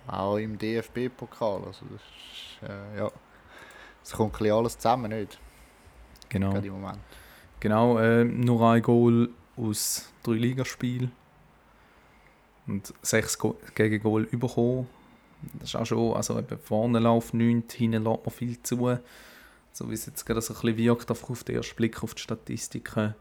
Auch 0.06 0.36
im 0.36 0.58
DFB-Pokal. 0.58 1.64
Also 1.64 1.86
das 1.86 2.00
ist, 2.00 2.68
äh, 2.68 2.98
ja, 2.98 3.10
es 4.02 4.12
kommt 4.12 4.40
ein 4.40 4.50
alles 4.50 4.76
zusammen, 4.78 5.10
nicht? 5.10 5.38
Genau. 6.28 6.52
Gerade 6.52 6.66
im 6.66 6.72
Moment. 6.74 6.98
Genau, 7.60 7.98
äh, 7.98 8.24
nur 8.24 8.68
ein 8.68 8.82
Goal 8.82 9.30
aus 9.56 10.12
drei 10.22 10.32
Ligaspielen 10.32 11.12
und 12.66 12.92
sechs 13.02 13.38
Go 13.38 13.56
gegen 13.74 14.02
Goal 14.02 14.24
bekommen. 14.24 14.88
Das 15.54 15.70
ist 15.70 15.76
auch 15.76 15.86
schon, 15.86 16.14
also 16.14 16.38
eben 16.38 16.58
vorne 16.58 16.98
läuft 16.98 17.34
nichts, 17.34 17.74
hinten 17.74 18.04
lässt 18.04 18.24
man 18.24 18.34
viel 18.34 18.62
zu. 18.62 18.98
So 19.72 19.90
wie 19.90 19.94
es 19.94 20.06
jetzt 20.06 20.24
gerade 20.24 20.40
so 20.40 20.54
ein 20.54 20.60
bisschen 20.60 20.76
wirkt, 20.76 21.10
auf 21.10 21.44
den 21.44 21.56
ersten 21.56 21.76
Blick 21.76 22.02
auf 22.02 22.14
die 22.14 22.22
Statistiken. 22.22 23.14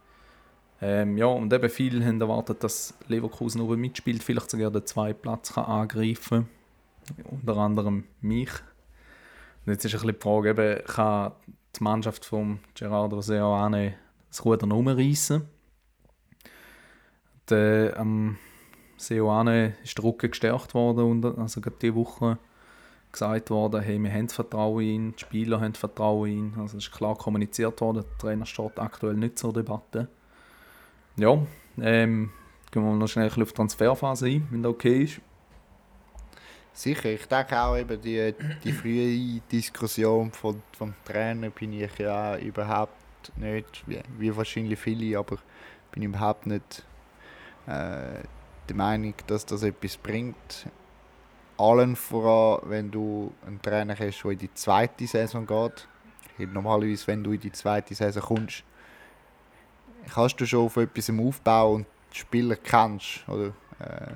Ähm, 0.85 1.17
ja, 1.17 1.27
und 1.27 1.53
eben 1.53 1.69
viele 1.69 2.05
haben 2.05 2.19
erwartet, 2.19 2.61
dass 2.61 2.93
Leverkusen 3.07 3.61
oben 3.61 3.79
mitspielt, 3.79 4.21
vielleicht 4.21 4.51
sogar 4.51 4.69
den 4.69 4.85
zweiten 4.85 5.21
Platz 5.21 5.53
kann 5.53 5.63
angreifen 5.63 6.49
kann. 7.15 7.25
Unter 7.31 7.55
anderem 7.55 8.03
mich. 8.19 8.51
Und 9.65 9.71
jetzt 9.71 9.85
ist 9.85 9.93
ein 9.93 10.01
bisschen 10.01 10.15
die 10.15 10.21
Frage, 10.21 10.49
eben, 10.49 10.83
kann 10.85 11.31
die 11.77 11.83
Mannschaft 11.83 12.25
von 12.25 12.59
Gerardo 12.73 13.21
Seoane 13.21 13.93
das 14.27 14.43
Ruder 14.43 14.67
noch 14.67 14.75
umreißen? 14.75 15.43
Der, 17.49 17.95
ähm, 17.97 18.37
Seoane 18.97 19.75
ist 19.85 19.97
der 19.97 20.03
Rücken 20.03 20.31
gestärkt 20.31 20.73
worden, 20.73 21.05
und, 21.05 21.39
also 21.39 21.61
gerade 21.61 21.77
diese 21.81 21.95
Woche 21.95 22.37
gesagt 23.09 23.49
worden, 23.51 23.81
hey, 23.81 23.97
wir 23.99 24.11
haben 24.11 24.27
Vertrauen 24.27 24.83
in 24.83 24.89
ihn, 24.89 25.13
die 25.15 25.19
Spieler 25.21 25.61
haben 25.61 25.75
Vertrauen 25.75 26.29
in 26.29 26.37
ihn. 26.37 26.53
Also 26.59 26.77
es 26.77 26.87
ist 26.87 26.91
klar 26.91 27.15
kommuniziert 27.15 27.79
worden, 27.79 28.03
der 28.03 28.17
Trainer 28.17 28.45
steht 28.45 28.77
aktuell 28.79 29.13
nicht 29.13 29.39
zur 29.39 29.53
Debatte. 29.53 30.09
Ja, 31.15 31.37
ähm, 31.79 32.31
gehen 32.71 32.83
wir 32.83 32.95
noch 32.95 33.07
schnell 33.07 33.27
auf 33.27 33.35
die 33.35 33.43
Transferphase 33.43 34.25
ein, 34.25 34.47
wenn 34.49 34.63
das 34.63 34.71
okay 34.71 35.03
ist. 35.03 35.21
Sicher, 36.73 37.11
ich 37.11 37.27
denke 37.27 37.61
auch 37.61 37.77
eben 37.77 38.01
die, 38.01 38.33
die 38.63 38.71
frühe 38.71 39.39
Diskussion 39.51 40.31
von, 40.31 40.63
vom 40.75 40.95
Trainer 41.05 41.51
bin 41.51 41.73
ich 41.73 41.99
ja 41.99 42.35
überhaupt 42.37 43.31
nicht, 43.37 43.83
wie, 43.85 44.01
wie 44.17 44.35
wahrscheinlich 44.35 44.79
viele, 44.79 45.19
aber 45.19 45.37
bin 45.91 46.01
überhaupt 46.01 46.47
nicht 46.47 46.83
äh, 47.67 48.23
der 48.67 48.75
Meinung, 48.75 49.13
dass 49.27 49.45
das 49.45 49.61
etwas 49.61 49.97
bringt. 49.97 50.67
Allen 51.57 51.95
voran, 51.95 52.67
wenn 52.71 52.89
du 52.89 53.31
einen 53.45 53.61
Trainer 53.61 53.95
hast, 53.99 54.23
der 54.23 54.31
in 54.31 54.39
die 54.39 54.53
zweite 54.55 55.05
Saison 55.05 55.45
geht. 55.45 55.87
Normalerweise, 56.39 57.05
wenn 57.05 57.23
du 57.23 57.33
in 57.33 57.39
die 57.39 57.51
zweite 57.51 57.93
Saison 57.93 58.23
kommst, 58.23 58.63
kannst 60.11 60.39
du 60.39 60.45
schon 60.45 60.65
auf 60.65 60.77
etwas 60.77 61.09
aufbauen 61.09 61.75
und 61.75 61.85
die 62.13 62.19
Spieler 62.19 62.55
kennst. 62.55 63.27
Oder, 63.27 63.47
äh, 63.79 64.13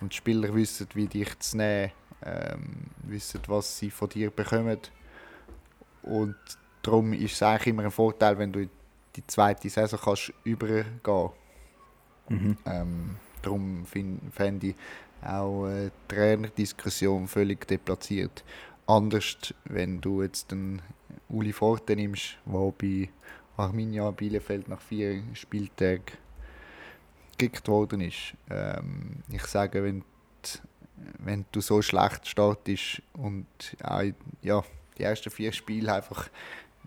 und 0.00 0.12
die 0.12 0.16
Spieler 0.16 0.54
wissen, 0.54 0.86
wie 0.94 1.06
dich 1.06 1.38
zu 1.38 1.56
nehmen, 1.56 1.92
ähm, 2.22 2.86
wissen, 3.02 3.40
was 3.46 3.78
sie 3.78 3.90
von 3.90 4.08
dir 4.08 4.30
bekommen. 4.30 4.78
Und 6.02 6.36
darum 6.82 7.12
ist 7.12 7.34
es 7.34 7.42
eigentlich 7.42 7.66
immer 7.68 7.84
ein 7.84 7.90
Vorteil, 7.90 8.38
wenn 8.38 8.52
du 8.52 8.60
in 8.60 8.70
die 9.16 9.26
zweite 9.26 9.68
Saison 9.68 9.98
kannst 10.02 10.32
übergehen. 10.44 11.00
Mhm. 12.28 12.56
Ähm, 12.64 13.16
Darum 13.42 13.86
fände 13.86 14.68
ich 14.68 14.74
auch 15.22 15.64
eine 15.64 15.90
Trainerdiskussion 16.08 17.28
völlig 17.28 17.66
deplatziert. 17.66 18.44
Anders, 18.86 19.54
wenn 19.64 20.00
du 20.00 20.22
jetzt 20.22 20.50
den 20.50 20.82
Uli 21.28 21.52
Forte 21.52 21.94
nimmst, 21.96 22.38
der 22.44 22.72
bei 22.76 23.08
Arminia 23.60 24.10
Bielefeld 24.10 24.68
nach 24.68 24.80
vier 24.80 25.22
Spieltagen 25.34 26.04
gekickt 27.40 27.68
worden 27.68 28.02
ist. 28.02 28.34
Ähm, 28.50 29.22
ich 29.30 29.44
sage, 29.44 29.82
wenn, 29.82 30.00
die, 30.44 30.58
wenn 31.18 31.44
du 31.52 31.60
so 31.60 31.80
schlecht 31.80 32.28
startest 32.28 33.02
und 33.14 33.46
auch, 33.82 34.02
ja, 34.42 34.62
die 34.98 35.02
ersten 35.02 35.30
vier 35.30 35.52
Spiele 35.52 35.94
einfach 35.94 36.28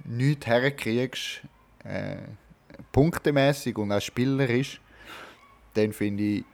nichts 0.06 0.46
herkriegst, 0.46 1.42
äh, 1.84 2.18
punktemäßig 2.92 3.78
und 3.78 3.92
auch 3.92 4.02
spielerisch, 4.02 4.80
dann 5.74 5.92
finde 5.92 6.24
ich, 6.24 6.46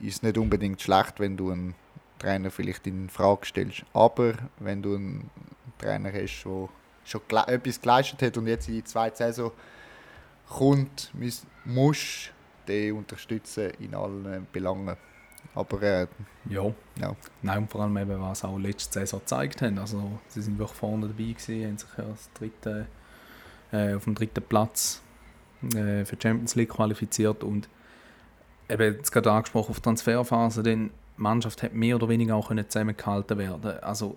ist 0.00 0.22
nicht 0.22 0.38
unbedingt 0.38 0.80
schlecht, 0.80 1.18
wenn 1.18 1.36
du 1.36 1.50
einen 1.50 1.74
Trainer 2.18 2.50
vielleicht 2.50 2.86
in 2.86 3.08
Frage 3.08 3.46
stellst. 3.46 3.84
Aber 3.92 4.34
wenn 4.60 4.82
du 4.82 4.94
einen 4.94 5.30
Trainer 5.78 6.12
hast, 6.12 6.44
der 6.44 6.68
schon 7.10 7.20
etwas 7.46 7.80
geleistet 7.80 8.22
hat 8.22 8.36
und 8.36 8.46
jetzt 8.46 8.68
in 8.68 8.74
die 8.74 8.84
zweite 8.84 9.16
Saison 9.16 9.52
kommt, 10.48 11.10
musst 11.64 12.32
du 12.66 12.72
den 12.72 12.96
unterstützen 12.96 13.72
in 13.78 13.94
allen 13.94 14.46
Belangen. 14.52 14.96
Aber 15.54 15.82
äh, 15.82 16.06
ja. 16.48 16.72
ja. 17.00 17.16
Nein, 17.42 17.58
und 17.58 17.70
vor 17.70 17.82
allem 17.82 17.96
eben, 17.96 18.20
was 18.20 18.44
auch 18.44 18.58
letzte 18.58 19.00
Saison 19.00 19.20
gezeigt 19.20 19.62
haben. 19.62 19.78
Also, 19.78 20.18
sie 20.28 20.42
sind 20.42 20.58
wirklich 20.58 20.78
vorne 20.78 21.08
dabei 21.08 21.32
gewesen, 21.32 21.66
haben 21.66 21.78
sich 21.78 21.88
ja 21.96 22.04
als 22.04 22.30
dritte, 22.34 22.86
äh, 23.72 23.94
auf 23.94 24.04
dem 24.04 24.14
dritten 24.14 24.42
Platz 24.42 25.02
äh, 25.74 26.04
für 26.04 26.16
die 26.16 26.22
Champions 26.22 26.54
League 26.54 26.70
qualifiziert 26.70 27.42
und 27.42 27.68
eben 28.68 28.94
jetzt 28.94 29.10
gerade 29.10 29.32
angesprochen 29.32 29.70
auf 29.70 29.80
Transferphase, 29.80 30.62
denn 30.62 30.90
die 31.16 31.22
Mannschaft 31.22 31.62
hat 31.62 31.74
mehr 31.74 31.96
oder 31.96 32.08
weniger 32.08 32.36
auch 32.36 32.52
zusammengehalten 32.68 33.38
werden. 33.38 33.78
Also 33.80 34.16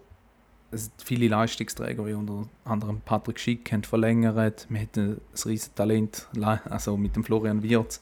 viele 1.04 1.28
Leistungsträger, 1.28 2.06
wie 2.06 2.14
unter 2.14 2.48
anderem 2.64 3.02
Patrick 3.02 3.40
Schick, 3.40 3.72
haben 3.72 3.84
verlängert. 3.84 4.68
Wir 4.70 4.82
hatten 4.82 5.00
ein 5.00 5.22
riesiges 5.34 5.74
Talent, 5.74 6.28
also 6.70 6.98
mit 6.98 7.16
dem 7.16 7.24
Florian 7.24 7.64
Wirz 7.64 8.02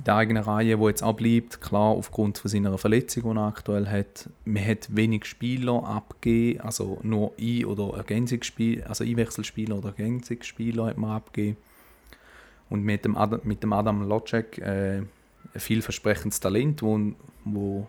in 0.00 0.04
der 0.04 0.16
eigenen 0.16 0.42
Reihe, 0.42 0.78
wo 0.78 0.88
jetzt 0.88 1.02
auch 1.02 1.16
klar 1.60 1.90
aufgrund 1.90 2.38
von 2.38 2.50
seiner 2.50 2.76
Verletzung, 2.78 3.22
die 3.24 3.38
er 3.38 3.46
aktuell 3.46 3.86
hat. 3.86 4.30
Man 4.46 4.66
hat 4.66 4.94
wenig 4.96 5.26
Spieler 5.26 5.84
abgegeben, 5.84 6.62
also 6.62 6.98
nur 7.02 7.32
Ein- 7.38 7.66
oder 7.66 7.98
Ergänzungsspieler, 7.98 8.88
also 8.88 9.04
Einwechselspieler 9.04 9.76
oder 9.76 9.88
Ergänzungsspieler 9.88 10.86
hat 10.86 10.96
man 10.96 11.10
abgegeben. 11.10 11.58
Und 12.70 12.82
mit 12.82 13.04
dem 13.04 13.14
Adam, 13.14 13.40
mit 13.44 13.62
dem 13.62 13.74
Adam 13.74 14.08
Locek 14.08 14.56
äh, 14.58 14.98
ein 14.98 15.60
vielversprechendes 15.60 16.40
Talent, 16.40 16.82
wo, 16.82 17.12
wo 17.44 17.86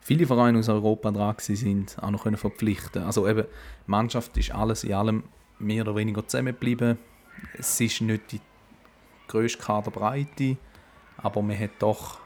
viele 0.00 0.26
Vereine 0.26 0.58
aus 0.58 0.68
Europa 0.68 1.10
dran 1.10 1.34
sind, 1.38 1.96
auch 2.00 2.10
noch 2.10 2.24
können 2.24 2.36
verpflichten 2.36 3.02
Also 3.02 3.28
eben, 3.28 3.44
die 3.44 3.90
Mannschaft 3.90 4.36
ist 4.36 4.52
alles 4.52 4.84
in 4.84 4.94
allem 4.94 5.24
mehr 5.58 5.82
oder 5.82 5.96
weniger 5.96 6.26
zusammengeblieben. 6.26 6.98
Es 7.54 7.80
ist 7.80 8.00
nicht 8.00 8.32
die 8.32 8.40
grösste 9.26 9.62
Kaderbreite, 9.62 10.56
aber 11.18 11.42
man 11.42 11.58
hat 11.58 11.70
doch 11.80 12.18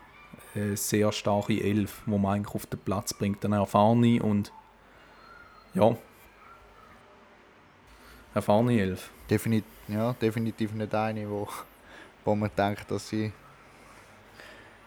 eine 0.55 0.77
sehr 0.77 1.13
starke 1.13 1.61
Elf, 1.61 2.03
wo 2.07 2.19
man 2.19 2.37
eigentlich 2.37 2.55
auf 2.55 2.67
den 2.67 2.81
Platz 2.81 3.15
bringt. 3.15 3.45
Eine 3.45 3.57
erfahrene 3.57 4.23
und 4.23 4.53
ja, 5.75 5.97
erfahrene 8.35 8.81
Elf. 8.81 9.11
Definitiv, 9.29 9.71
ja, 9.89 10.13
definitiv 10.15 10.73
nicht 10.73 10.95
eine, 10.95 11.29
wo, 11.29 11.49
wo 12.25 12.35
man 12.35 12.51
denkt, 12.57 12.91
dass 12.91 13.09
sie 13.09 13.33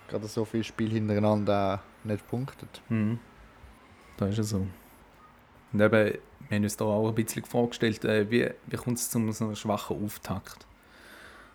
gerade 0.07 0.27
so 0.27 0.45
viele 0.45 0.63
Spiele 0.63 0.93
hintereinander 0.93 1.81
nicht 2.03 2.27
punktet. 2.27 2.81
Mhm. 2.89 3.19
Da 4.17 4.27
ist 4.27 4.39
es 4.39 4.49
so. 4.49 4.67
Und 5.73 5.81
eben, 5.81 6.13
wir 6.47 6.55
haben 6.57 6.63
uns 6.63 6.77
da 6.77 6.85
auch 6.85 7.09
ein 7.09 7.15
bisschen 7.15 7.43
vorgestellt, 7.43 8.05
äh, 8.05 8.29
wie, 8.29 8.49
wie 8.67 8.77
kommt 8.77 8.97
es 8.97 9.09
zu 9.09 9.31
so 9.31 9.45
einem 9.45 9.55
schwachen 9.55 10.03
Auftakt? 10.03 10.65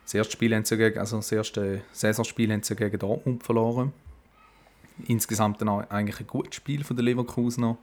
Das 0.05 0.15
erste 0.15 0.33
Spiel 0.33 0.55
haben 0.55 0.65
sie 0.65 0.77
gegen, 0.77 0.99
also 0.99 1.17
das 1.17 1.31
erste 1.31 1.83
Saisonspiel 1.93 2.53
haben 2.53 2.63
sie 2.63 2.77
gegen 2.77 2.99
Dortmund 2.99 3.45
verloren. 3.45 3.93
Insgesamt 5.07 5.63
dann 5.63 5.69
eigentlich 5.69 6.21
ein 6.21 6.27
gutes 6.27 6.57
Spiel 6.57 6.85
von 6.85 6.97
der 6.97 7.05
Leverkusener. 7.05 7.79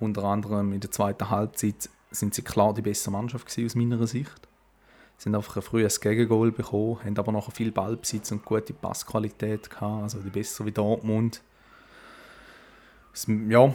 Unter 0.00 0.24
anderem 0.24 0.72
in 0.72 0.80
der 0.80 0.90
zweiten 0.90 1.28
Halbzeit 1.28 1.90
sind 2.10 2.34
sie 2.34 2.42
klar 2.42 2.74
die 2.74 2.82
bessere 2.82 3.12
Mannschaft 3.12 3.46
gewesen, 3.46 3.66
aus 3.66 3.74
meiner 3.74 4.06
Sicht. 4.06 4.48
Haben 5.24 5.36
einfach 5.36 5.56
ein 5.56 5.62
frühes 5.62 6.00
Gegengol 6.00 6.50
bekommen, 6.50 6.98
haben 7.04 7.16
aber 7.16 7.30
noch 7.30 7.52
viel 7.52 7.70
Ballbesitz 7.70 8.32
und 8.32 8.44
gute 8.44 8.72
Passqualität 8.72 9.70
gehabt, 9.70 10.02
also 10.02 10.18
die 10.18 10.30
besser 10.30 10.66
wie 10.66 10.72
Dortmund. 10.72 11.42
Ja, 13.48 13.72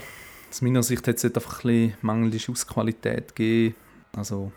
aus 0.49 0.61
meiner 0.61 0.83
Sicht 0.83 1.07
hat 1.07 1.15
es 1.15 1.25
einfach 1.25 1.63
ein 1.63 1.67
bisschen 1.67 1.97
mangelnde 2.01 2.39
Schussqualität 2.39 3.35
gegeben. 3.35 3.75
Also 4.15 4.51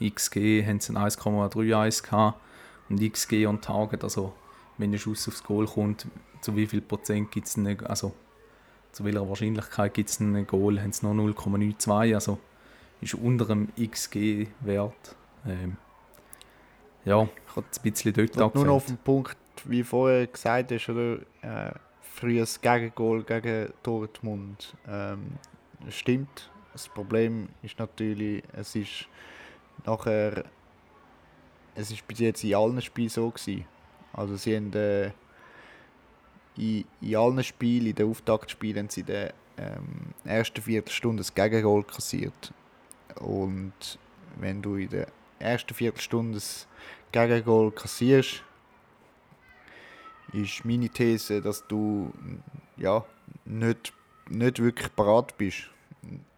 XG 0.00 0.64
haben 0.66 0.80
sie 0.80 0.92
1,31 0.92 2.02
gehabt 2.02 2.40
und 2.88 3.12
XG 3.12 3.46
on 3.46 3.60
Target, 3.60 4.04
also 4.04 4.34
wenn 4.78 4.92
der 4.92 4.98
Schuss 4.98 5.26
aufs 5.28 5.42
Goal 5.42 5.66
kommt, 5.66 6.06
zu 6.40 6.56
wie 6.56 6.66
viel 6.66 6.80
Prozent 6.80 7.30
gibt 7.30 7.46
es 7.46 7.56
eine, 7.56 7.78
also 7.88 8.12
zu 8.92 9.04
welcher 9.04 9.28
Wahrscheinlichkeit 9.28 9.94
gibt 9.94 10.10
es 10.10 10.20
ein 10.20 10.46
Goal, 10.46 10.80
haben 10.80 10.92
sie 10.92 11.06
noch 11.06 11.14
0,92, 11.14 12.14
also 12.14 12.38
ist 13.00 13.14
unter 13.14 13.46
dem 13.46 13.68
XG-Wert. 13.76 15.16
Ähm, 15.46 15.76
ja, 17.06 17.22
ich 17.22 17.56
habe 17.56 17.66
ein 17.66 17.82
bisschen 17.82 18.12
dort 18.12 18.30
angefangen. 18.30 18.52
Nur 18.54 18.64
noch 18.66 18.74
auf 18.74 18.86
den 18.86 18.98
Punkt, 18.98 19.36
wie 19.64 19.82
vorher 19.82 20.26
gesagt 20.26 20.72
hast, 20.72 20.88
oder? 20.90 21.20
Äh, 21.40 21.72
frühes 22.16 22.60
Gegengol 22.60 23.22
gegen 23.24 23.72
Dortmund. 23.82 24.74
Ähm, 24.88 25.32
stimmt. 25.90 26.50
Das 26.72 26.88
Problem 26.88 27.48
ist 27.62 27.78
natürlich, 27.78 28.42
es 28.52 28.74
ist 28.74 29.08
nachher, 29.84 30.44
es 31.74 31.90
ist 31.90 32.06
bis 32.08 32.18
jetzt 32.20 32.44
in 32.44 32.54
allen 32.54 32.80
Spielen 32.80 33.08
so 33.08 33.30
gewesen. 33.30 33.66
Also 34.12 34.36
sie 34.36 34.56
haben, 34.56 34.72
äh, 34.72 35.10
in, 36.56 36.84
in 37.02 37.16
allen 37.16 37.44
Spielen, 37.44 37.86
in 37.86 37.94
den 37.94 38.10
Auftaktspielen, 38.10 38.84
haben 38.84 38.88
sie 38.88 39.00
in 39.00 39.06
der 39.06 39.34
ähm, 39.58 40.14
ersten 40.24 40.62
Viertelstunde 40.62 41.22
ein 41.22 41.34
Gegengol 41.34 41.84
kassiert. 41.84 42.52
Und 43.20 43.98
wenn 44.38 44.62
du 44.62 44.76
in 44.76 44.88
der 44.88 45.08
ersten 45.38 45.74
Viertelstunde 45.74 46.40
Gegengol 47.12 47.72
kassierst, 47.72 48.42
ist 50.32 50.64
meine 50.64 50.88
These, 50.88 51.40
dass 51.40 51.66
du 51.66 52.12
ja, 52.76 53.04
nicht, 53.44 53.92
nicht 54.28 54.62
wirklich 54.62 54.94
parat 54.94 55.36
bist 55.38 55.70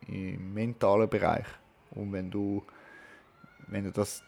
im 0.07 0.55
mentalen 0.55 1.09
Bereich. 1.09 1.47
Und 1.91 2.13
wenn 2.13 2.31
du 2.31 2.65
wenn 3.71 3.93
das 3.93 4.23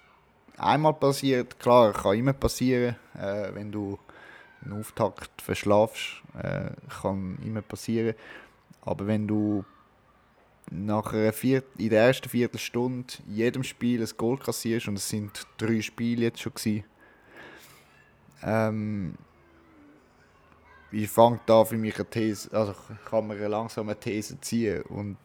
einmal 0.57 0.95
passiert, 0.95 1.59
klar, 1.59 1.93
kann 1.93 2.17
immer 2.17 2.33
passieren, 2.33 2.97
äh, 3.15 3.55
wenn 3.55 3.73
du 3.73 3.99
einen 4.63 4.81
Auftakt 4.81 5.41
verschlafst, 5.41 6.23
äh, 6.39 6.71
kann 7.01 7.39
immer 7.45 7.63
passieren. 7.63 8.15
Aber 8.83 9.07
wenn 9.07 9.27
du 9.27 9.65
nach 10.71 11.13
einer 11.13 11.33
Viert 11.33 11.67
in 11.79 11.91
der 11.91 12.07
ersten 12.07 12.29
Viertelstunde 12.29 13.15
jedem 13.27 13.65
Spiel 13.65 14.03
ein 14.03 14.11
Goal 14.17 14.39
kassierst, 14.39 14.89
und 14.89 14.97
es 14.97 15.09
sind 15.09 15.47
drei 15.59 15.81
Spiele 15.81 16.23
jetzt 16.23 16.41
schon 16.41 16.55
gewesen, 16.55 16.85
ähm, 18.43 19.15
ich 20.93 21.09
fange 21.09 21.41
da 21.47 21.65
für 21.65 21.77
mich 21.77 21.97
eine 21.97 22.07
These, 22.07 22.51
also 22.53 22.75
kann 23.05 23.27
man 23.27 23.39
langsam 23.39 23.89
eine 23.89 23.99
These 23.99 24.41
ziehen 24.41 24.83
und 24.83 25.19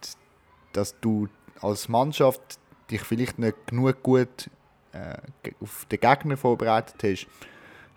dass 0.73 0.99
du 0.99 1.27
als 1.61 1.89
Mannschaft 1.89 2.59
dich 2.91 3.01
vielleicht 3.01 3.39
nicht 3.39 3.67
genug 3.67 4.03
gut 4.03 4.49
äh, 4.91 5.17
auf 5.61 5.85
den 5.85 5.99
Gegner 5.99 6.37
vorbereitet 6.37 6.95
hast, 7.03 7.27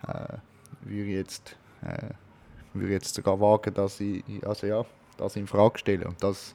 äh, 0.09 0.38
würde 0.83 1.02
ich 1.02 1.17
jetzt, 1.17 1.57
äh, 1.83 2.14
würde 2.73 2.93
jetzt 2.93 3.14
sogar 3.14 3.40
wagen, 3.40 3.75
dass 3.75 4.00
ich, 4.00 4.23
also 4.47 4.67
ja, 4.67 4.85
das 5.17 5.37
in 5.37 5.47
Frage 5.47 5.78
stelle 5.78 6.07
und 6.07 6.23
das 6.23 6.55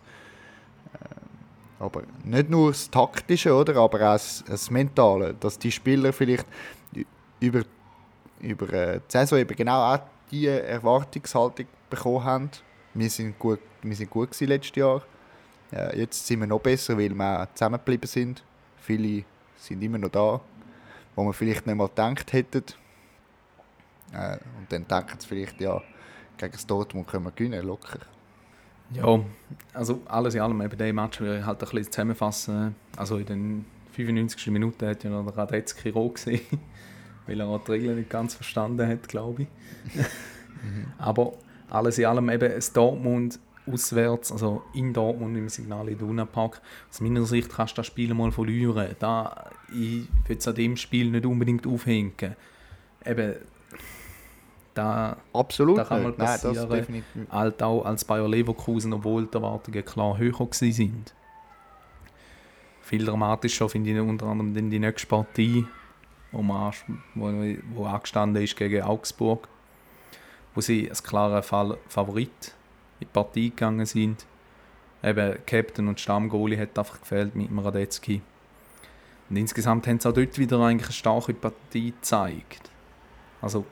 aber 1.80 2.04
nicht 2.24 2.50
nur 2.50 2.72
das 2.72 2.90
Taktische, 2.90 3.54
oder, 3.54 3.76
aber 3.76 4.14
auch 4.14 4.20
das, 4.48 4.72
Mentale, 4.72 5.34
dass 5.34 5.60
die 5.60 5.72
Spieler 5.72 6.14
vielleicht 6.14 6.46
über, 7.40 7.64
über 8.40 8.74
äh, 8.74 9.00
die 9.00 9.12
Saison 9.12 9.40
eben 9.40 9.56
genau 9.56 9.94
auch 9.94 10.00
diese 10.32 10.64
Erwartungshaltung 10.64 11.68
bekommen 11.90 12.24
haben. 12.24 12.50
Wir 12.94 13.10
sind 13.10 13.38
gut, 13.38 13.60
wir 13.82 13.96
sind 13.96 14.10
gut 14.10 14.32
gewesen 14.32 14.48
letztes 14.48 14.76
Jahr. 14.76 15.02
Äh, 15.72 16.00
jetzt 16.00 16.26
sind 16.26 16.40
wir 16.40 16.48
noch 16.48 16.60
besser, 16.60 16.98
weil 16.98 17.14
wir 17.14 17.50
zusammengeblieben 17.54 18.08
sind. 18.08 18.44
Viele 18.78 19.26
sind 19.58 19.82
immer 19.82 19.98
noch 19.98 20.10
da, 20.10 20.40
wo 21.16 21.24
man 21.24 21.34
vielleicht 21.34 21.66
nicht 21.66 21.76
mal 21.76 21.88
gedacht 21.88 22.32
hätten. 22.32 22.64
Äh, 24.14 24.38
und 24.58 24.72
dann 24.72 24.88
denken 24.88 25.20
sie 25.20 25.28
vielleicht, 25.28 25.60
ja, 25.60 25.82
gegen 26.38 26.52
das 26.52 26.66
Dortmund 26.66 27.08
können 27.08 27.26
wir 27.26 27.32
gewinnen, 27.32 27.66
locker. 27.66 28.00
Ja, 28.96 29.20
also 29.74 30.02
alles 30.06 30.36
in 30.36 30.42
allem, 30.42 30.62
eben 30.62 30.78
diesen 30.78 30.96
Match 30.96 31.22
will 31.22 31.40
ich 31.40 31.46
halt 31.46 31.62
ein 31.62 31.70
bisschen 31.70 31.92
zusammenfassen. 31.92 32.76
Also 32.96 33.18
in 33.18 33.26
den 33.26 33.66
95. 33.94 34.48
Minuten 34.48 34.88
hat 34.88 35.04
ja 35.04 35.10
noch 35.10 35.26
der 35.26 35.38
Radetzky 35.38 35.90
rot 35.90 36.16
gesehen, 36.16 36.42
weil 37.28 37.40
er 37.40 37.48
auch 37.48 37.64
die 37.64 37.72
Regeln 37.72 37.98
nicht 37.98 38.10
ganz 38.10 38.36
verstanden 38.36 38.88
hat, 38.88 39.08
glaube 39.08 39.44
ich. 39.44 39.48
mhm. 39.96 40.86
Aber 40.98 41.34
alles 41.70 41.98
in 41.98 42.06
allem 42.06 42.30
eben 42.30 42.52
das 42.52 42.74
Dortmund 42.74 43.40
auswärts, 43.66 44.32
also 44.32 44.64
in 44.74 44.94
Dortmund 44.94 45.38
im 45.38 45.50
Signal 45.50 45.90
Iduna 45.90 46.26
Park. 46.26 46.62
Aus 46.90 47.02
meiner 47.02 47.26
Sicht 47.26 47.50
kannst 47.50 47.74
du 47.74 47.76
das 47.78 47.88
Spiel 47.88 48.14
mal 48.14 48.32
verlieren. 48.32 48.96
Da, 49.00 49.50
ich 49.70 50.08
würde 50.28 50.40
es 50.40 50.48
an 50.48 50.56
dem 50.56 50.78
Spiel 50.78 51.12
nicht 51.12 51.26
unbedingt 51.26 51.66
aufhängen. 51.66 52.14
Eben, 53.06 53.36
da, 54.74 55.18
Absolut 55.34 55.78
da 55.78 55.84
kann 55.84 56.04
mal 56.04 56.14
passieren, 56.14 56.86
Nein, 56.88 57.28
halt 57.30 57.62
auch 57.62 57.86
als 57.86 58.06
Bayer 58.06 58.28
Leverkusen, 58.28 58.94
obwohl 58.94 59.26
die 59.28 59.34
Erwartungen 59.34 59.86
klar 59.86 60.18
höher 60.18 60.48
sind. 60.52 61.14
Viel 62.82 63.06
dramatischer 63.06 63.70
finde 63.70 63.92
ich 63.92 64.00
unter 64.00 64.26
anderem 64.26 64.70
die 64.70 64.80
nächste 64.80 65.08
Partie, 65.08 65.66
wo, 66.32 66.42
man, 66.42 66.74
wo, 67.16 67.32
wo 67.74 67.86
angestanden 67.86 68.44
ist 68.44 68.56
gegen 68.56 68.82
Augsburg, 68.84 69.48
wo 70.54 70.62
sie 70.62 70.90
als 70.90 71.04
klarer 71.04 71.44
Favorit 71.44 72.54
in 73.00 73.08
die 73.08 73.14
Partie 73.14 73.50
gegangen 73.50 73.86
sind. 73.86 74.26
Eben 75.04 75.38
Captain 75.46 75.88
und 75.88 76.00
Stammgoalie 76.00 76.60
hat 76.60 76.78
einfach 76.78 77.00
gefehlt 77.00 77.36
mit 77.36 77.50
Radetzky. 77.64 78.22
Und 79.30 79.38
insgesamt 79.38 79.88
haben 79.88 80.00
sie 80.00 80.10
auch 80.10 80.14
dort 80.14 80.38
wieder 80.38 80.60
eigentlich 80.60 80.88
eine 80.88 80.94
starke 80.94 81.34
Partie 81.34 81.92
gezeigt. 81.92 82.70
Also 83.42 83.66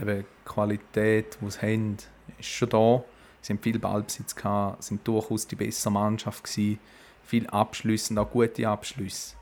eben 0.00 0.20
die 0.20 0.48
Qualität, 0.48 1.38
die 1.40 1.50
sie 1.50 1.60
haben, 1.60 1.96
ist 2.38 2.48
schon 2.48 2.68
da. 2.68 3.04
Sie 3.40 3.52
haben 3.52 3.60
viel 3.60 3.78
Ballbesitz 3.78 4.34
gehabt, 4.34 4.82
sind 4.82 5.06
durchaus 5.06 5.46
die 5.46 5.56
bessere 5.56 5.92
Mannschaft 5.92 6.44
gewesen. 6.44 6.78
Viel 7.22 7.46
Abschlüsse 7.48 8.12
und 8.12 8.18
auch 8.18 8.30
gute 8.30 8.68
Abschlüsse. 8.68 9.36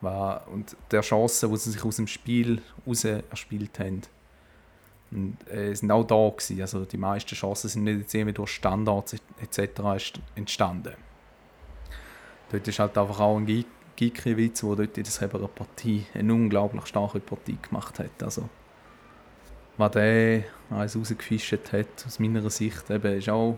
Und 0.00 0.76
der 0.90 1.00
Chancen, 1.00 1.50
die 1.50 1.56
sie 1.56 1.72
sich 1.72 1.84
aus 1.84 1.96
dem 1.96 2.06
Spiel 2.06 2.62
heraus 2.84 3.04
erspielt 3.04 3.78
haben, 3.78 4.02
und, 5.10 5.36
äh, 5.48 5.74
sind 5.74 5.90
auch 5.90 6.04
da 6.04 6.28
gewesen. 6.28 6.60
Also 6.60 6.84
die 6.84 6.98
meisten 6.98 7.34
Chancen 7.34 7.68
sind 7.68 7.84
nicht 7.84 8.12
jetzt 8.12 8.38
durch 8.38 8.50
Standards 8.50 9.16
etc. 9.40 10.20
entstanden. 10.34 10.94
Dort 12.50 12.68
ist 12.68 12.78
halt 12.78 12.96
einfach 12.96 13.20
auch 13.20 13.38
ein 13.38 13.64
Gikiewicz, 13.96 14.60
der 14.60 14.76
dort 14.76 14.98
in 14.98 15.04
dieser 15.04 15.28
Partie 15.28 16.06
eine 16.14 16.32
unglaublich 16.32 16.86
starke 16.86 17.20
Partie 17.20 17.58
gemacht 17.60 17.98
hat. 17.98 18.22
Also, 18.22 18.48
was 19.78 19.92
der 19.92 20.44
alles 20.70 20.96
rausgefischt 20.96 21.72
hat, 21.72 22.06
aus 22.06 22.18
meiner 22.18 22.48
Sicht, 22.50 22.90
eben, 22.90 23.16
ist 23.16 23.28
auch 23.30 23.56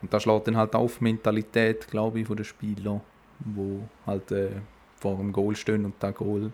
und 0.00 0.12
das 0.12 0.22
schlägt 0.22 0.46
dann 0.46 0.56
halt 0.56 0.74
auf 0.74 0.98
die 0.98 1.04
Mentalität, 1.04 1.88
glaube 1.88 2.20
ich, 2.20 2.26
von 2.26 2.36
den 2.36 2.44
Spielern, 2.44 3.00
die 3.40 3.80
halt 4.06 4.30
äh, 4.30 4.60
vor 4.96 5.16
dem 5.16 5.32
Goal 5.32 5.56
stehen 5.56 5.84
und 5.84 5.94
das 5.98 6.14
Goal 6.14 6.52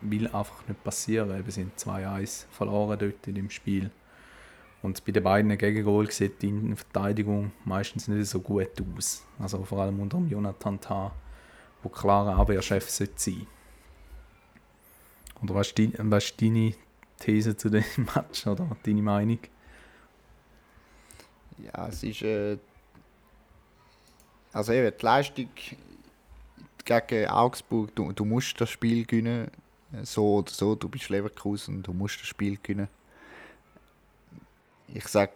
will 0.00 0.26
einfach 0.28 0.66
nicht 0.66 0.82
passieren. 0.82 1.44
Wir 1.44 1.52
sind 1.52 1.78
2-1 1.78 2.46
verloren 2.50 2.98
dort 2.98 3.26
in 3.26 3.34
dem 3.34 3.50
Spiel. 3.50 3.90
Und 4.82 5.04
bei 5.04 5.12
den 5.12 5.22
beiden 5.22 5.56
Gegengol 5.58 6.10
sieht 6.10 6.40
die 6.42 6.74
Verteidigung 6.76 7.50
meistens 7.64 8.08
nicht 8.08 8.28
so 8.28 8.40
gut 8.40 8.70
aus. 8.96 9.24
Also 9.38 9.64
vor 9.64 9.80
allem 9.80 10.00
unter 10.00 10.18
Jonathan 10.18 10.80
Tah, 10.80 11.12
der 11.82 11.90
klarer 11.90 12.36
Abwehrchef 12.36 12.88
sein 12.88 13.08
sollte 13.16 13.46
deine, 15.76 16.10
was 16.10 16.24
ist 16.24 16.40
deine 16.40 16.74
These 17.18 17.56
zu 17.56 17.70
dem 17.70 17.84
Match 18.14 18.46
oder 18.46 18.68
deine 18.82 19.02
Meinung? 19.02 19.38
Ja, 21.58 21.88
es 21.88 22.02
ist. 22.02 22.22
Äh, 22.22 22.58
also 24.52 24.72
eben, 24.72 24.96
die 24.98 25.04
Leistung 25.04 25.48
gegen 26.84 27.28
Augsburg, 27.28 27.94
du, 27.94 28.12
du 28.12 28.24
musst 28.24 28.58
das 28.60 28.70
Spiel 28.70 29.04
gewinnen, 29.04 29.50
so 30.02 30.36
oder 30.36 30.50
so, 30.50 30.74
du 30.74 30.88
bist 30.88 31.10
Leverkusen, 31.10 31.82
du 31.82 31.92
musst 31.92 32.20
das 32.20 32.28
Spiel 32.28 32.58
gewinnen. 32.62 32.88
Ich 34.94 35.06
sag, 35.08 35.32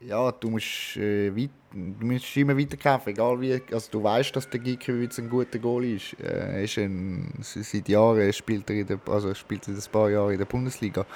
ja, 0.00 0.32
du 0.32 0.50
musst, 0.50 0.96
äh, 0.96 1.34
weit, 1.34 1.50
du 1.72 2.06
musst 2.06 2.36
immer 2.36 2.56
weiterkämpfen, 2.56 3.12
egal 3.12 3.40
wie, 3.40 3.60
also 3.72 3.90
du 3.90 4.02
weißt, 4.02 4.34
dass 4.34 4.48
der 4.48 4.60
Gikiewicz 4.60 5.18
ein 5.18 5.28
guter 5.28 5.58
Goal 5.58 5.84
ist. 5.84 6.18
Äh, 6.20 6.54
er 6.54 6.62
ist 6.62 6.78
ein, 6.78 7.32
seit 7.40 7.88
Jahren 7.88 8.32
spielt 8.32 8.68
er 8.70 8.76
in 8.76 8.86
der, 8.86 9.00
also 9.06 9.34
spielt 9.34 9.66
er 9.68 9.74
ein 9.74 9.92
paar 9.92 10.10
Jahre 10.10 10.32
in 10.32 10.38
der 10.38 10.46
Bundesliga. 10.46 11.06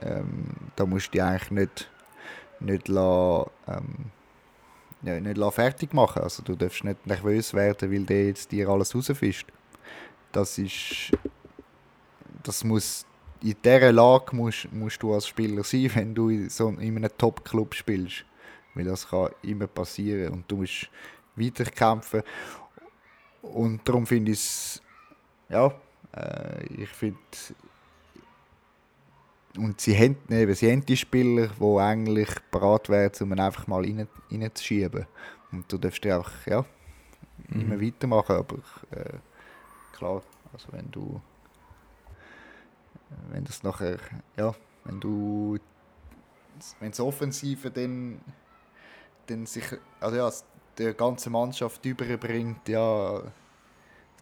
Ähm, 0.00 0.44
da 0.76 0.86
musst 0.86 1.08
du 1.08 1.12
dich 1.12 1.22
eigentlich 1.22 1.50
nicht, 1.50 1.90
nicht 2.60 2.88
lassen, 2.88 3.50
ähm, 3.68 4.10
ja, 5.02 5.20
nicht 5.20 5.54
fertig 5.54 5.92
machen. 5.92 6.22
Also 6.22 6.42
du 6.42 6.54
darfst 6.54 6.84
nicht 6.84 7.06
nervös 7.06 7.54
werden, 7.54 7.92
weil 7.92 8.04
der 8.04 8.26
jetzt 8.26 8.52
dir 8.52 8.68
alles 8.68 8.94
rausfischt. 8.94 9.48
Das 10.30 10.58
ist, 10.58 11.10
das 12.42 12.64
muss 12.64 13.04
in 13.42 13.56
dieser 13.64 13.92
Lage 13.92 14.36
musst, 14.36 14.72
musst 14.72 15.02
du 15.02 15.12
als 15.14 15.26
Spieler 15.26 15.64
sein, 15.64 15.90
wenn 15.94 16.14
du 16.14 16.28
in, 16.28 16.48
so 16.48 16.68
in 16.68 16.96
einem 16.96 17.10
Top-Club 17.18 17.74
spielst. 17.74 18.24
Weil 18.74 18.84
das 18.84 19.08
kann 19.08 19.30
immer 19.42 19.66
passieren 19.66 20.32
und 20.32 20.50
du 20.50 20.56
musst 20.56 20.88
weiterkämpfen. 21.36 22.22
Und 23.42 23.86
darum 23.86 24.06
finde 24.06 24.32
ich 24.32 24.38
es, 24.38 24.82
ja, 25.48 25.74
äh, 26.14 26.64
ich 26.66 26.88
finde, 26.88 27.18
und 29.58 29.80
sie 29.80 29.96
haben, 29.96 30.16
eben, 30.30 30.54
sie 30.54 30.70
haben 30.70 30.86
die 30.86 30.96
Spieler, 30.96 31.48
die 31.48 31.78
eigentlich 31.78 32.30
bereit 32.50 32.88
wären, 32.88 33.12
um 33.20 33.32
ihn 33.32 33.40
einfach 33.40 33.66
mal 33.66 33.82
rein, 33.82 34.08
reinzuschieben. 34.30 35.06
Und 35.50 35.70
du 35.70 35.76
darfst 35.76 36.04
ja 36.04 36.18
auch 36.18 36.30
ja, 36.46 36.64
mhm. 37.48 37.60
immer 37.60 37.80
weitermachen, 37.80 38.36
aber 38.36 38.56
äh, 38.92 39.18
klar, 39.92 40.22
also 40.52 40.68
wenn 40.70 40.90
du 40.90 41.20
wenn 43.30 43.44
das 43.44 43.62
nachher, 43.62 43.98
ja, 44.36 44.54
wenn 44.84 45.00
du 45.00 45.58
wenn 46.80 46.90
das 46.90 47.00
Offensive 47.00 47.70
dann, 47.70 48.20
dann 49.26 49.46
sich, 49.46 49.64
also 50.00 50.16
ja, 50.16 50.30
der 50.78 50.94
ganze 50.94 51.30
Mannschaft 51.30 51.84
überbringt, 51.84 52.68
ja, 52.68 53.22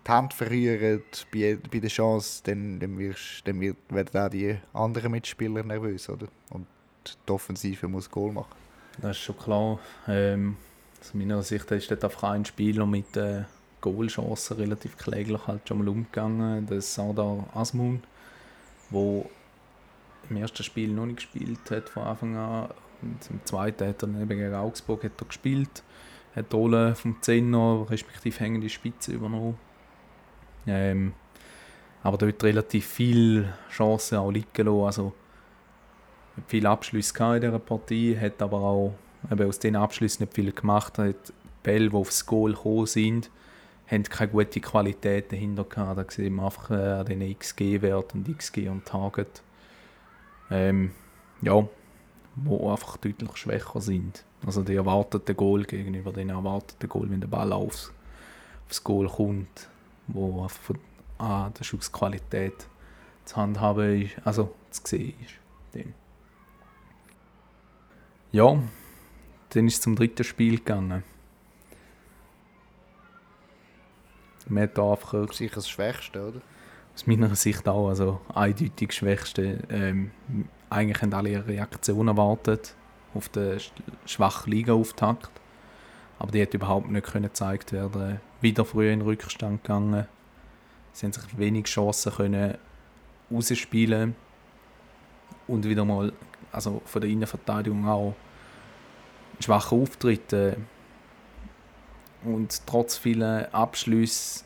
die 0.06 0.10
Hand 0.10 0.34
verrühren 0.34 1.02
bei, 1.32 1.58
bei 1.70 1.78
der 1.78 1.90
Chance, 1.90 2.42
dann, 2.44 2.80
dann, 2.80 2.98
wirst, 2.98 3.46
dann 3.46 3.60
wird, 3.60 3.76
werden 3.90 4.20
auch 4.20 4.30
die 4.30 4.56
anderen 4.72 5.12
Mitspieler 5.12 5.62
nervös, 5.62 6.08
oder? 6.08 6.26
Und 6.50 6.66
die 7.06 7.32
Offensive 7.32 7.86
muss 7.88 8.10
Goal 8.10 8.32
machen. 8.32 8.56
Das 9.00 9.12
ist 9.12 9.22
schon 9.22 9.38
klar. 9.38 9.78
Ähm, 10.08 10.56
aus 11.00 11.14
meiner 11.14 11.42
Sicht 11.42 11.70
ist 11.70 11.90
dort 11.90 12.04
einfach 12.04 12.24
ein 12.24 12.44
Spieler 12.44 12.86
mit 12.86 13.16
äh, 13.16 13.44
Goalchancen 13.80 14.56
relativ 14.56 14.96
kläglich 14.96 15.46
halt 15.46 15.66
schon 15.66 15.78
mal 15.78 15.88
umgegangen. 15.88 16.66
Das 16.66 16.78
ist 16.78 16.94
Sardar 16.94 17.46
Asmun, 17.54 18.02
der 18.90 19.24
im 20.28 20.36
ersten 20.36 20.62
Spiel 20.62 20.90
noch 20.90 21.06
nicht 21.06 21.16
gespielt 21.16 21.70
hat 21.70 21.88
von 21.88 22.04
Anfang 22.04 22.36
an. 22.36 22.68
Und 23.02 23.30
im 23.30 23.44
zweiten 23.44 23.88
hat 23.88 24.02
er 24.02 24.08
eben 24.08 24.28
gegen 24.28 24.54
Augsburg 24.54 25.04
hat 25.04 25.20
er 25.20 25.26
gespielt. 25.26 25.82
Hat 26.36 26.52
die 26.52 26.56
Rolle 26.56 26.94
vom 26.94 27.20
Zehner, 27.20 27.86
respektive 27.88 28.38
hängende 28.38 28.68
Spitze 28.68 29.12
übernommen. 29.12 29.58
Ähm, 30.66 31.14
aber 32.02 32.18
dort 32.18 32.42
relativ 32.44 32.86
viele 32.86 33.54
Chancen 33.70 34.18
auch 34.18 34.30
liegen 34.30 34.66
lassen. 34.66 34.84
Also, 34.84 35.12
hat 36.36 36.44
viele 36.46 36.68
Abschlüsse 36.68 37.14
in 37.34 37.40
dieser 37.40 37.58
Partie, 37.58 38.18
hat 38.18 38.40
aber 38.40 38.58
auch 38.58 38.94
eben 39.30 39.48
aus 39.48 39.58
diesen 39.58 39.76
Abschlüssen 39.76 40.24
nicht 40.24 40.34
viel 40.34 40.52
gemacht. 40.52 40.98
Hat 40.98 41.32
Bälle, 41.62 41.90
die 41.90 41.96
aufs 41.96 42.24
Goal 42.24 42.52
gekommen 42.52 42.86
sind, 42.86 43.30
haben 43.90 44.04
keine 44.04 44.30
gute 44.30 44.60
Qualität 44.60 45.32
dahinter 45.32 45.64
gehabt. 45.64 45.98
Da 45.98 46.04
sieht 46.08 46.32
man 46.32 46.46
einfach 46.46 46.70
äh, 46.70 46.74
an 46.74 47.06
den 47.06 47.38
XG-Wert 47.38 48.14
und 48.14 48.38
XG 48.38 48.68
und 48.68 48.84
Target. 48.84 49.42
Ähm, 50.50 50.92
ja, 51.42 51.66
wo 52.36 52.70
einfach 52.70 52.96
deutlich 52.98 53.36
schwächer 53.36 53.80
sind. 53.80 54.24
Also 54.44 54.62
die 54.62 54.74
erwartete 54.74 55.34
Goal 55.34 55.64
gegenüber 55.64 56.12
den 56.12 56.30
erwarteten 56.30 56.88
Goal, 56.88 57.10
wenn 57.10 57.20
der 57.20 57.28
Ball 57.28 57.52
aufs, 57.52 57.92
aufs 58.66 58.82
Goal 58.84 59.08
kommt, 59.08 59.68
wo 60.06 60.42
einfach 60.42 60.60
von 60.60 60.78
ah, 61.18 61.50
der 61.50 61.64
Schussqualität 61.64 62.66
zu 63.24 63.36
handhaben 63.36 64.02
ist, 64.02 64.16
also 64.24 64.54
zu 64.70 64.82
sehen 64.84 65.14
ist. 65.24 65.34
Dann. 65.72 65.94
Ja, 68.32 68.62
dann 69.50 69.66
ist 69.66 69.74
es 69.74 69.80
zum 69.80 69.96
dritten 69.96 70.24
Spiel 70.24 70.58
gegangen. 70.58 71.02
Man 74.50 74.64
hat 74.64 74.76
da 74.76 74.92
einfach 74.92 75.32
sicher 75.32 75.56
das 75.56 75.68
Schwächste, 75.68 76.28
oder? 76.28 76.40
Aus 76.94 77.06
meiner 77.06 77.34
Sicht 77.34 77.68
auch, 77.68 77.88
also 77.88 78.20
eindeutig 78.34 78.88
das 78.88 78.96
Schwächste. 78.96 79.58
Ähm, 79.70 80.10
eigentlich 80.68 81.00
haben 81.00 81.14
alle 81.14 81.30
eine 81.30 81.46
Reaktion 81.46 82.08
erwartet 82.08 82.74
auf 83.14 83.28
den 83.28 83.60
schwachen 84.06 84.52
Liga-Auftakt. 84.52 85.30
Aber 86.18 86.32
die 86.32 86.42
hat 86.42 86.52
überhaupt 86.52 86.90
nicht 86.90 87.06
können 87.06 87.24
gezeigt 87.24 87.72
werden. 87.72 88.20
Wieder 88.40 88.64
früher 88.64 88.92
in 88.92 89.00
den 89.00 89.08
Rückstand 89.08 89.62
gegangen. 89.62 90.06
Sie 90.92 91.06
haben 91.06 91.12
sich 91.12 91.38
wenig 91.38 91.66
Chancen 91.66 92.12
können 92.12 92.58
rausspielen 93.30 94.16
und 95.46 95.64
wieder 95.64 95.84
mal 95.84 96.12
also 96.52 96.82
von 96.84 97.00
der 97.00 97.10
Innenverteidigung 97.10 97.88
auch 97.88 98.14
schwache 99.38 99.74
Auftritte 99.74 100.56
und 102.24 102.66
trotz 102.66 102.96
vielen 102.96 103.46
Abschlüssen 103.52 104.44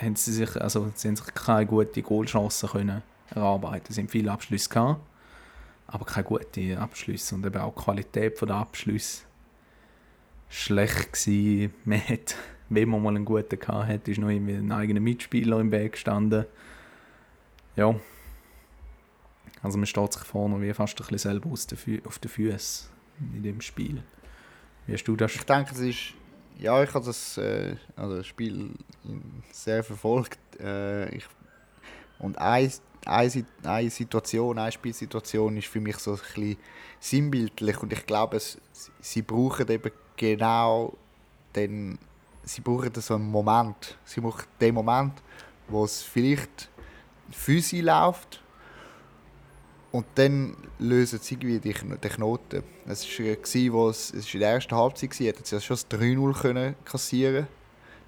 haben 0.00 0.16
sie 0.16 0.32
sich, 0.32 0.60
also 0.60 0.90
sie 0.94 1.08
haben 1.08 1.16
sich 1.16 1.34
keine 1.34 1.66
gute 1.66 2.02
Goalchancen 2.02 2.68
können 2.68 3.02
erarbeiten. 3.30 3.92
Sie 3.92 4.00
haben 4.00 4.08
viele 4.08 4.30
Abschlüsse 4.30 4.68
gehabt, 4.68 5.00
aber 5.86 6.04
keine 6.04 6.24
guten 6.24 6.76
Abschlüsse 6.76 7.34
und 7.34 7.46
eben 7.46 7.60
auch 7.60 7.74
die 7.74 7.82
Qualität 7.82 8.40
der 8.40 8.56
Abschlüsse 8.56 9.24
schlecht 10.48 11.12
gewesen. 11.12 11.74
Man 11.84 12.00
hat, 12.00 12.36
wenn 12.68 12.88
man 12.88 13.02
mal 13.02 13.14
einen 13.14 13.24
guten 13.24 13.58
gehabt 13.58 13.88
hat, 13.88 14.08
ist 14.08 14.18
noch 14.18 14.28
irgendwie 14.28 14.54
ein 14.54 14.72
eigener 14.72 15.00
Mitspieler 15.00 15.60
im 15.60 15.70
Weg 15.70 15.92
gestanden. 15.92 16.46
Ja, 17.76 17.94
also 19.62 19.78
man 19.78 19.86
steht 19.86 20.12
sich 20.12 20.22
vorne 20.24 20.60
wie 20.60 20.72
fast 20.72 20.94
ein 20.94 21.06
bisschen 21.06 21.18
selber 21.18 21.50
auf 21.50 22.18
den 22.18 22.28
Füßen 22.28 22.88
in 23.34 23.42
dem 23.42 23.60
Spiel. 23.60 24.02
Wie 24.86 24.94
hast 24.94 25.04
du 25.04 25.16
das? 25.16 25.34
Ich 25.34 25.44
denke, 25.44 25.72
es 25.72 25.80
ist 25.80 26.14
ja, 26.58 26.82
ich 26.82 26.94
habe 26.94 27.04
das, 27.04 27.38
äh, 27.38 27.76
also 27.96 28.16
das 28.16 28.26
Spiel 28.26 28.70
sehr 29.50 29.82
verfolgt. 29.82 30.38
Äh, 30.60 31.16
ich, 31.16 31.24
und 32.18 32.38
eine, 32.38 32.70
eine, 33.04 33.90
Situation, 33.90 34.58
eine 34.58 34.70
Spielsituation 34.70 35.56
ist 35.56 35.66
für 35.66 35.80
mich 35.80 35.96
so 35.96 36.12
ein 36.12 36.18
bisschen 36.18 36.56
sinnbildlich 37.00 37.82
und 37.82 37.92
ich 37.92 38.06
glaube, 38.06 38.36
es, 38.36 38.58
sie 39.00 39.22
brauchen 39.22 39.68
eben 39.68 39.90
genau 40.16 40.96
den, 41.56 41.98
sie 42.44 42.60
brauchen 42.60 42.94
so 42.94 43.14
einen 43.14 43.28
Moment. 43.28 43.98
Sie 44.04 44.20
brauchen 44.20 44.44
den 44.60 44.74
Moment, 44.74 45.14
wo 45.68 45.84
es 45.84 46.02
vielleicht 46.02 46.68
für 47.32 47.60
sie 47.60 47.80
läuft 47.80 48.40
und 49.92 50.06
dann 50.14 50.56
lösen 50.78 51.18
sie 51.20 51.34
irgendwie 51.34 51.60
die, 51.60 51.74
die 51.74 52.08
Knoten. 52.08 52.62
Es 52.86 53.06
war, 53.18 53.90
es, 53.90 54.12
es 54.12 54.32
in 54.32 54.40
der 54.40 54.50
ersten 54.50 54.74
Halbzeit 54.74 55.20
war, 55.20 55.26
hätten 55.26 55.44
sie 55.44 55.60
schon 55.60 55.76
das 55.76 55.90
3-0 55.90 56.74
kassieren 56.84 57.46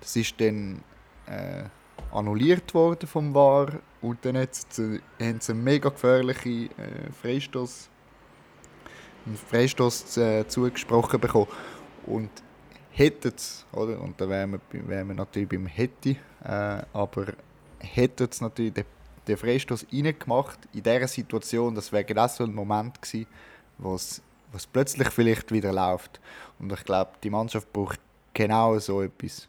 Das 0.00 0.16
ist 0.16 0.40
dann 0.40 0.82
äh, 1.26 1.64
annulliert 2.10 2.72
worden 2.72 3.06
vom 3.06 3.34
VAR 3.34 3.80
und 4.00 4.24
dann 4.24 4.46
sie, 4.50 5.00
haben 5.20 5.40
sie 5.40 5.52
einen 5.52 5.62
mega 5.62 5.90
gefährlichen 5.90 6.70
äh, 6.78 7.12
Freistoß, 7.20 7.90
einen 9.26 9.36
Freistoß 9.36 10.16
äh, 10.16 10.48
zugesprochen 10.48 11.20
bekommen. 11.20 11.48
Und 12.06 12.30
hätten 12.92 13.32
es, 13.36 13.66
oder? 13.72 14.00
Und 14.00 14.18
da 14.20 14.28
wären 14.28 14.52
wir, 14.52 14.88
wären 14.88 15.08
wir 15.08 15.14
natürlich 15.14 15.48
beim 15.48 15.66
Hätte, 15.66 16.16
äh, 16.44 16.82
aber 16.92 17.34
hätten 17.78 18.28
es 18.30 18.40
natürlich 18.40 18.72
den 18.72 18.84
den 19.26 19.36
Freistoß 19.36 19.86
reingemacht 19.92 20.58
in 20.72 20.82
dieser 20.82 21.08
Situation, 21.08 21.74
das 21.74 21.92
wäre 21.92 22.04
genau 22.04 22.26
so 22.28 22.44
ein 22.44 22.54
Moment 22.54 23.00
gewesen, 23.00 23.26
wo 23.78 23.94
es 23.94 24.22
plötzlich 24.72 25.08
vielleicht 25.10 25.52
wieder 25.52 25.72
läuft. 25.72 26.20
Und 26.58 26.72
ich 26.72 26.84
glaube, 26.84 27.12
die 27.22 27.30
Mannschaft 27.30 27.72
braucht 27.72 28.00
genau 28.32 28.78
so 28.78 29.02
etwas. 29.02 29.48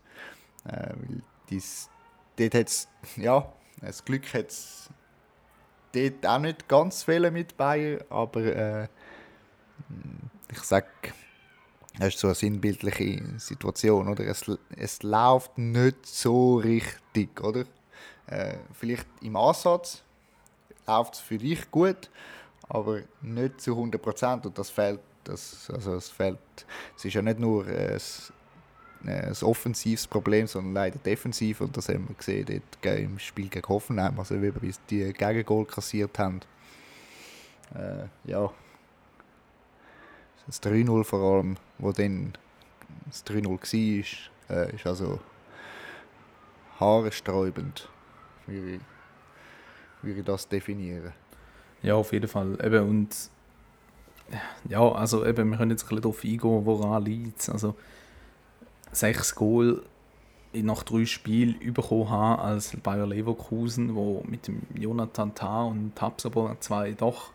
Äh, 0.66 0.94
weil 0.96 1.22
dies, 1.50 1.90
dort 2.38 2.56
hat's, 2.56 2.88
ja, 3.18 3.52
das 3.82 4.04
Glück 4.04 4.34
hat 4.34 4.50
es 4.50 4.90
dort 5.92 6.26
auch 6.26 6.40
nicht 6.40 6.68
ganz 6.68 7.04
viele 7.04 7.32
mit 7.32 7.56
Bayern, 7.58 8.04
aber 8.10 8.42
äh, 8.42 8.88
ich 10.52 10.60
sage, 10.60 10.88
das 11.98 12.10
ist 12.10 12.20
so 12.20 12.28
eine 12.28 12.36
sinnbildliche 12.36 13.24
Situation, 13.38 14.08
oder? 14.08 14.26
Es, 14.26 14.44
es 14.76 15.04
läuft 15.04 15.58
nicht 15.58 16.06
so 16.06 16.58
richtig, 16.58 17.42
oder? 17.42 17.66
Äh, 18.28 18.56
vielleicht 18.74 19.08
im 19.22 19.36
Ansatz 19.36 20.04
läuft 20.88 21.16
es 21.16 21.20
für 21.20 21.38
dich 21.38 21.70
gut, 21.72 22.10
aber 22.68 23.02
nicht 23.22 23.62
zu 23.62 23.72
100 23.72 24.02
Prozent 24.02 24.46
und 24.46 24.58
das 24.58 24.70
fehlt. 24.70 25.00
Das, 25.24 25.72
also 25.74 25.96
es, 25.96 26.10
fehlt, 26.10 26.38
es 26.96 27.06
ist 27.06 27.16
ja 27.16 27.22
nicht 27.24 27.40
nur 27.40 27.66
ein, 27.66 28.00
ein 29.06 29.36
offensives 29.42 30.06
Problem, 30.06 30.46
sondern 30.46 30.74
leider 30.76 31.00
defensiv 31.00 31.62
und 31.62 31.76
das 31.76 31.90
haben 31.90 32.08
wir 32.08 32.16
gesehen 32.16 32.62
dort 32.84 33.00
im 33.00 33.18
Spiel 33.18 33.50
gegen 33.50 33.68
Hoffenheim, 33.68 34.20
also 34.20 34.36
wie 34.36 34.54
wir 34.54 34.74
die 34.90 35.14
Gegengol 35.14 35.66
kassiert 35.66 36.20
haben. 36.20 36.42
Äh, 37.74 38.30
ja, 38.30 38.52
das 40.46 40.62
3-0 40.62 41.04
vor 41.04 41.38
allem, 41.38 41.58
wo 41.80 41.92
dann 41.92 42.34
das 43.08 43.26
3-0 43.26 43.48
war, 44.48 44.58
äh, 44.58 44.76
ist 44.76 44.86
also 44.86 45.20
haaresträubend 46.80 47.90
würde 48.48 48.76
ich, 48.76 48.82
würde 50.02 50.20
ich 50.20 50.26
das 50.26 50.48
definieren. 50.48 51.14
Ja, 51.82 51.96
auf 51.96 52.12
jeden 52.14 52.28
Fall. 52.28 52.58
Eben, 52.64 52.90
und 52.90 53.16
ja, 54.68 54.82
also 54.92 55.26
eben, 55.26 55.50
wir 55.52 55.58
können 55.58 55.72
jetzt 55.72 55.84
ein 55.84 55.90
bisschen 55.90 56.02
darauf 56.02 56.24
eingehen, 56.24 56.66
woran 56.66 57.06
liegt 57.06 57.42
es. 57.42 57.50
Also 57.50 57.76
sechs 58.92 59.36
Goal 59.36 59.84
nach 60.54 60.84
drei 60.84 61.06
Spielen 61.06 61.74
bekommen 61.74 62.10
haben 62.10 62.42
als 62.42 62.76
Bayer 62.78 63.06
Leverkusen, 63.06 63.94
wo 63.94 64.24
mit 64.28 64.48
dem 64.48 64.62
Jonathan 64.74 65.36
Tah 65.36 65.64
und 65.64 65.96
Tabsoba 65.96 66.56
zwei 66.60 66.94
doch 66.94 67.32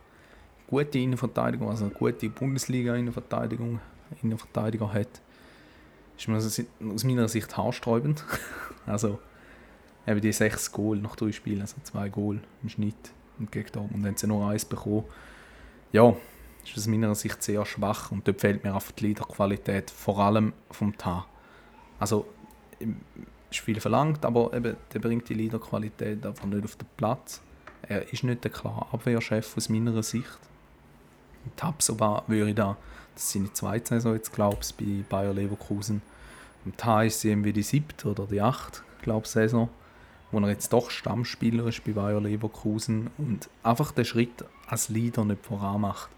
gute 0.66 0.98
Innenverteidigung, 0.98 1.68
also 1.68 1.84
eine 1.84 1.94
gute 1.94 2.30
Bundesliga-Innenverteidigung 2.30 3.80
Innenverteidiger 4.22 4.92
hat, 4.92 5.20
ist 6.16 6.64
aus 6.82 7.04
meiner 7.04 7.28
Sicht 7.28 7.56
haarsträubend. 7.56 8.24
also 8.86 9.18
eben 10.06 10.20
die 10.20 10.32
sechs 10.32 10.70
Goal 10.72 10.98
nach 10.98 11.16
drei 11.16 11.32
Spielen, 11.32 11.60
also 11.60 11.76
zwei 11.82 12.08
Goal 12.08 12.40
im 12.62 12.68
Schnitt 12.68 13.12
und 13.38 13.50
gegen 13.50 13.72
Dortmund 13.72 14.06
haben 14.06 14.16
sie 14.16 14.26
nur 14.26 14.48
eins 14.48 14.64
bekommen. 14.64 15.04
Ja, 15.92 16.14
ist 16.64 16.76
aus 16.76 16.86
meiner 16.86 17.14
Sicht 17.14 17.42
sehr 17.42 17.64
schwach 17.64 18.12
und 18.12 18.26
dort 18.28 18.40
fehlt 18.40 18.62
mir 18.64 18.74
einfach 18.74 18.92
die 18.92 19.08
Leaderqualität, 19.08 19.90
vor 19.90 20.18
allem 20.18 20.52
vom 20.70 20.96
Tar. 20.96 21.26
Also, 21.98 22.26
ist 23.50 23.60
viel 23.60 23.80
verlangt, 23.80 24.24
aber 24.24 24.52
eben, 24.54 24.76
der 24.92 24.98
bringt 25.00 25.28
die 25.28 25.34
Leaderqualität 25.34 26.24
einfach 26.24 26.44
nicht 26.44 26.64
auf 26.64 26.76
den 26.76 26.88
Platz. 26.96 27.40
Er 27.82 28.12
ist 28.12 28.22
nicht 28.22 28.44
der 28.44 28.50
klare 28.50 28.92
Abwehrchef 28.92 29.56
aus 29.56 29.68
meiner 29.68 30.02
Sicht. 30.02 30.38
Tabsoba 31.56 32.24
würde 32.26 32.50
ich 32.50 32.54
da, 32.54 32.76
das 33.14 33.24
ist 33.24 33.32
seine 33.32 33.52
zweite 33.52 33.88
Saison 33.88 34.14
jetzt, 34.14 34.32
glaube 34.32 34.58
ich, 34.60 34.74
bei 34.74 35.04
Bayer 35.08 35.32
Leverkusen. 35.32 36.02
Und 36.64 36.76
Tar 36.76 37.06
ist 37.06 37.20
sie 37.20 37.30
irgendwie 37.30 37.54
die 37.54 37.62
siebte 37.62 38.08
oder 38.08 38.26
die 38.26 38.40
achte, 38.40 38.82
glaube 39.02 39.24
ich, 39.24 39.30
Saison 39.30 39.70
wo 40.32 40.38
er 40.38 40.48
jetzt 40.48 40.72
doch 40.72 40.90
Stammspieler 40.90 41.66
ist 41.66 41.84
bei 41.84 41.92
Bayer 41.92 42.20
Leverkusen 42.20 43.10
und 43.18 43.48
einfach 43.62 43.92
den 43.92 44.04
Schritt 44.04 44.44
als 44.66 44.88
Leader 44.88 45.24
nicht 45.24 45.44
voranmacht. 45.44 46.10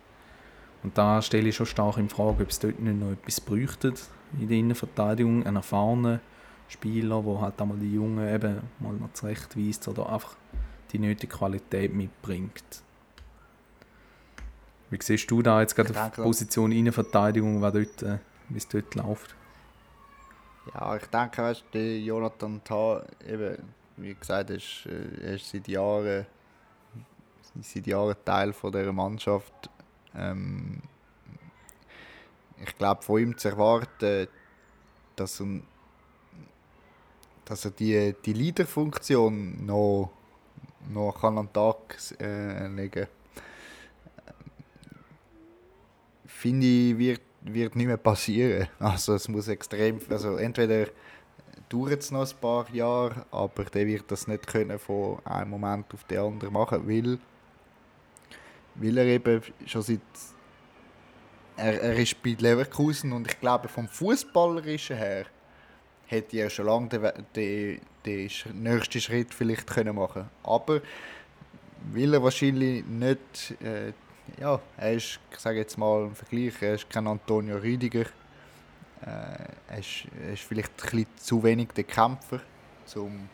Und 0.83 0.98
da 0.98 1.22
stelle 1.22 1.48
ich 1.48 1.57
schon 1.57 1.66
stark 1.66 1.96
in 1.96 2.09
Frage, 2.09 2.42
ob 2.42 2.51
es 2.51 2.59
dort 2.59 2.81
nicht 2.81 2.98
noch 2.98 3.12
etwas 3.12 3.40
bräuchte 3.40 3.94
in 4.38 4.48
der 4.48 4.59
Innenverteidigung, 4.59 5.46
einen 5.46 5.57
erfahrenen 5.57 6.20
Spieler, 6.68 7.22
der 7.22 7.40
halt 7.40 7.61
einmal 7.61 7.79
die 7.79 7.94
Jungen 7.94 8.35
eben 8.35 8.61
mal 8.81 8.94
noch 8.94 9.12
zurechtweist 9.12 9.88
oder 9.88 10.11
einfach 10.11 10.35
die 10.92 10.98
nötige 10.98 11.35
Qualität 11.35 11.94
mitbringt. 11.94 12.83
Wie 14.90 14.98
siehst 15.01 15.31
du 15.31 15.40
da 15.40 15.61
jetzt 15.61 15.75
gerade 15.75 15.92
die 15.92 16.22
Position 16.22 16.72
Innenverteidigung, 16.72 17.61
dort, 17.61 18.03
äh, 18.03 18.18
wie 18.48 18.59
es 18.59 18.68
dort 18.68 18.94
läuft? 18.94 19.35
Ja, 20.75 20.96
ich 20.96 21.07
denke, 21.07 21.42
weißt, 21.42 21.64
Jonathan 21.72 22.61
Tah, 22.62 23.03
eben, 23.27 23.57
wie 23.96 24.14
gesagt, 24.14 24.50
ist, 24.50 24.87
äh, 24.87 25.26
er 25.26 25.35
ist 25.35 25.50
seit 25.50 25.68
Jahren, 25.68 26.26
seit 27.61 27.87
Jahren 27.87 28.16
Teil 28.24 28.52
von 28.52 28.72
dieser 28.72 28.92
Mannschaft. 28.92 29.70
Ähm, 30.14 30.83
ich 32.64 32.76
glaube, 32.76 33.02
von 33.02 33.20
ihm 33.20 33.37
zu 33.37 33.48
erwarten, 33.48 34.28
dass 35.16 35.40
er, 35.40 35.61
dass 37.44 37.64
er 37.64 37.70
die, 37.72 38.14
die 38.24 38.33
Leaderfunktion 38.33 39.66
noch, 39.66 40.12
noch 40.88 41.22
an 41.24 41.37
den 41.37 41.52
Tag 41.52 41.96
äh, 42.20 42.66
legen 42.68 43.09
finde 46.42 46.66
ich, 46.66 46.98
wird, 46.98 47.20
wird 47.42 47.76
nicht 47.76 47.87
mehr 47.87 47.96
passieren. 47.96 48.68
Also 48.78 49.14
es 49.14 49.28
muss 49.28 49.46
extrem, 49.46 50.00
also 50.11 50.37
entweder 50.37 50.88
dauert 51.69 52.01
es 52.01 52.11
noch 52.11 52.29
ein 52.29 52.41
paar 52.41 52.71
Jahre, 52.73 53.27
aber 53.31 53.65
der 53.65 53.87
wird 53.87 54.11
das 54.11 54.27
nicht 54.27 54.47
können 54.47 54.79
von 54.79 55.19
einem 55.25 55.51
Moment 55.51 55.93
auf 55.95 56.05
den 56.05 56.19
anderen 56.19 56.53
machen, 56.53 56.87
weil, 56.88 57.19
weil 58.75 58.99
er 58.99 59.07
eben 59.07 59.43
schon 59.67 59.83
seit 59.83 60.01
er, 61.57 61.81
er 61.83 61.95
ist 61.97 62.23
bei 62.23 62.37
Leverkusen 62.38 63.12
und 63.12 63.31
ich 63.31 63.38
glaube 63.41 63.69
vom 63.69 63.88
Fußballerischen 63.88 64.97
her 64.97 65.27
hätte 66.07 66.37
er 66.38 66.51
schon 66.51 66.67
lange 66.67 66.88
den, 66.88 67.11
den, 67.35 67.81
den 68.05 68.31
nächsten 68.62 69.01
Schritt 69.01 69.33
vielleicht 69.33 69.67
können 69.67 69.97
machen. 69.97 70.29
Aber 70.43 70.81
weil 71.93 72.15
er 72.15 72.23
wahrscheinlich 72.23 72.85
nicht, 72.87 73.55
äh, 73.62 73.93
ja, 74.41 74.61
er 74.77 74.93
ist, 74.93 75.19
ich 75.33 75.38
sage 75.38 75.59
jetzt 75.59 75.77
mal 75.79 76.07
im 76.07 76.15
Vergleich, 76.15 76.55
er 76.61 76.75
ist 76.75 76.88
kein 76.88 77.07
Antonio 77.07 77.57
Rüdiger, 77.57 78.07
äh, 79.03 79.73
er, 79.73 79.79
ist, 79.79 80.07
er 80.21 80.33
ist 80.33 80.43
vielleicht 80.43 80.71
ein 80.71 80.91
bisschen 80.91 81.07
zu 81.17 81.43
wenig 81.43 81.69
der 81.69 81.85
Kämpfer, 81.85 82.41
um 82.97 83.29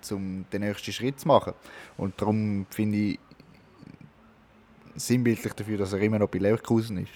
zum 0.00 0.44
den 0.50 0.60
nächsten 0.62 0.92
Schritt 0.92 1.20
zu 1.20 1.28
machen. 1.28 1.54
Und 1.96 2.20
darum 2.20 2.66
finde 2.70 2.98
ich, 2.98 3.18
sinnbildlich 4.94 5.52
dafür, 5.52 5.78
dass 5.78 5.92
er 5.92 6.00
immer 6.00 6.18
noch 6.18 6.28
bei 6.28 6.38
Leverkusen 6.38 6.98
ist. 6.98 7.12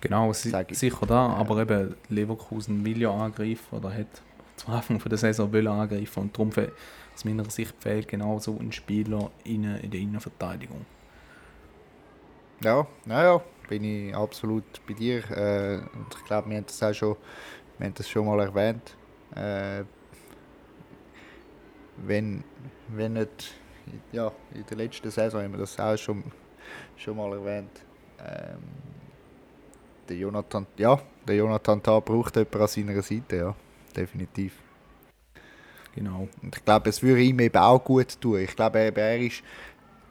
Genau, 0.00 0.32
si 0.32 0.52
sicher 0.70 1.06
da, 1.06 1.28
aber 1.28 1.62
eben 1.62 1.94
Leverkusen 2.08 2.84
will 2.84 3.00
ja 3.00 3.10
angreifen 3.10 3.76
oder 3.76 3.92
hat 3.92 4.22
zum 4.56 4.74
Anfang 4.74 4.98
der 4.98 5.18
Saison 5.18 5.52
will 5.52 5.66
angreifen 5.66 6.20
und 6.20 6.36
darum 6.36 6.50
aus 7.14 7.24
meiner 7.24 7.48
Sicht 7.48 7.74
fehlt 7.78 8.08
genau 8.08 8.38
so 8.38 8.58
ein 8.58 8.72
Spieler 8.72 9.30
in, 9.44 9.64
in 9.64 9.90
der 9.90 10.00
Innenverteidigung. 10.00 10.84
Ja, 12.62 12.86
naja, 13.04 13.42
bin 13.68 13.84
ich 13.84 14.14
absolut 14.14 14.64
bei 14.86 14.94
dir. 14.94 15.18
Äh, 15.30 15.76
und 15.76 16.14
ich 16.16 16.24
glaube, 16.24 16.50
wir 16.50 16.56
haben 16.56 16.66
das 16.66 16.82
auch 16.82 16.94
schon, 16.94 17.16
wir 17.78 17.86
haben 17.86 17.94
das 17.94 18.08
schon 18.08 18.26
mal 18.26 18.40
erwähnt. 18.40 18.96
Äh, 19.34 19.84
wenn, 21.96 22.44
wenn 22.88 23.14
nicht, 23.14 23.54
ja, 24.12 24.32
in 24.54 24.64
der 24.66 24.76
letzten 24.76 25.10
Saison 25.10 25.42
haben 25.42 25.52
wir 25.52 25.60
das 25.60 25.78
auch 25.78 25.96
schon 25.96 26.24
schon 26.96 27.16
mal 27.16 27.32
erwähnt. 27.32 27.82
Ähm, 28.18 28.62
der 30.08 30.16
Jonathan, 30.16 30.66
ja, 30.76 31.00
der 31.26 31.36
Jonathan 31.36 31.82
Tah 31.82 32.00
braucht 32.00 32.36
jemanden 32.36 32.60
an 32.60 32.68
seiner 32.68 33.02
Seite, 33.02 33.36
ja, 33.36 33.54
definitiv. 33.96 34.54
Genau. 35.94 36.28
Und 36.42 36.56
ich 36.56 36.64
glaube, 36.64 36.90
es 36.90 37.02
würde 37.02 37.22
ihm 37.22 37.38
eben 37.40 37.56
auch 37.56 37.82
gut 37.82 38.20
tun. 38.20 38.40
Ich 38.40 38.54
glaube, 38.54 38.78
er 38.80 39.18
ist 39.18 39.42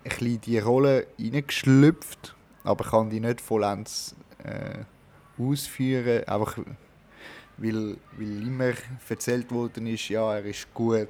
ein 0.04 0.10
bisschen 0.10 0.42
die 0.42 0.60
Rolle 0.60 1.08
reingeschlüpft, 1.20 2.36
aber 2.64 2.86
kann 2.86 3.10
die 3.10 3.20
nicht 3.20 3.42
vollends 3.42 4.16
äh, 4.44 4.84
ausführen, 5.42 6.24
einfach 6.28 6.58
weil, 7.58 7.98
weil 8.18 8.48
immer 8.48 8.74
erzählt 9.08 9.52
worden 9.52 9.88
ist, 9.88 10.10
ja, 10.10 10.36
er 10.36 10.46
ist 10.46 10.74
gut, 10.74 11.10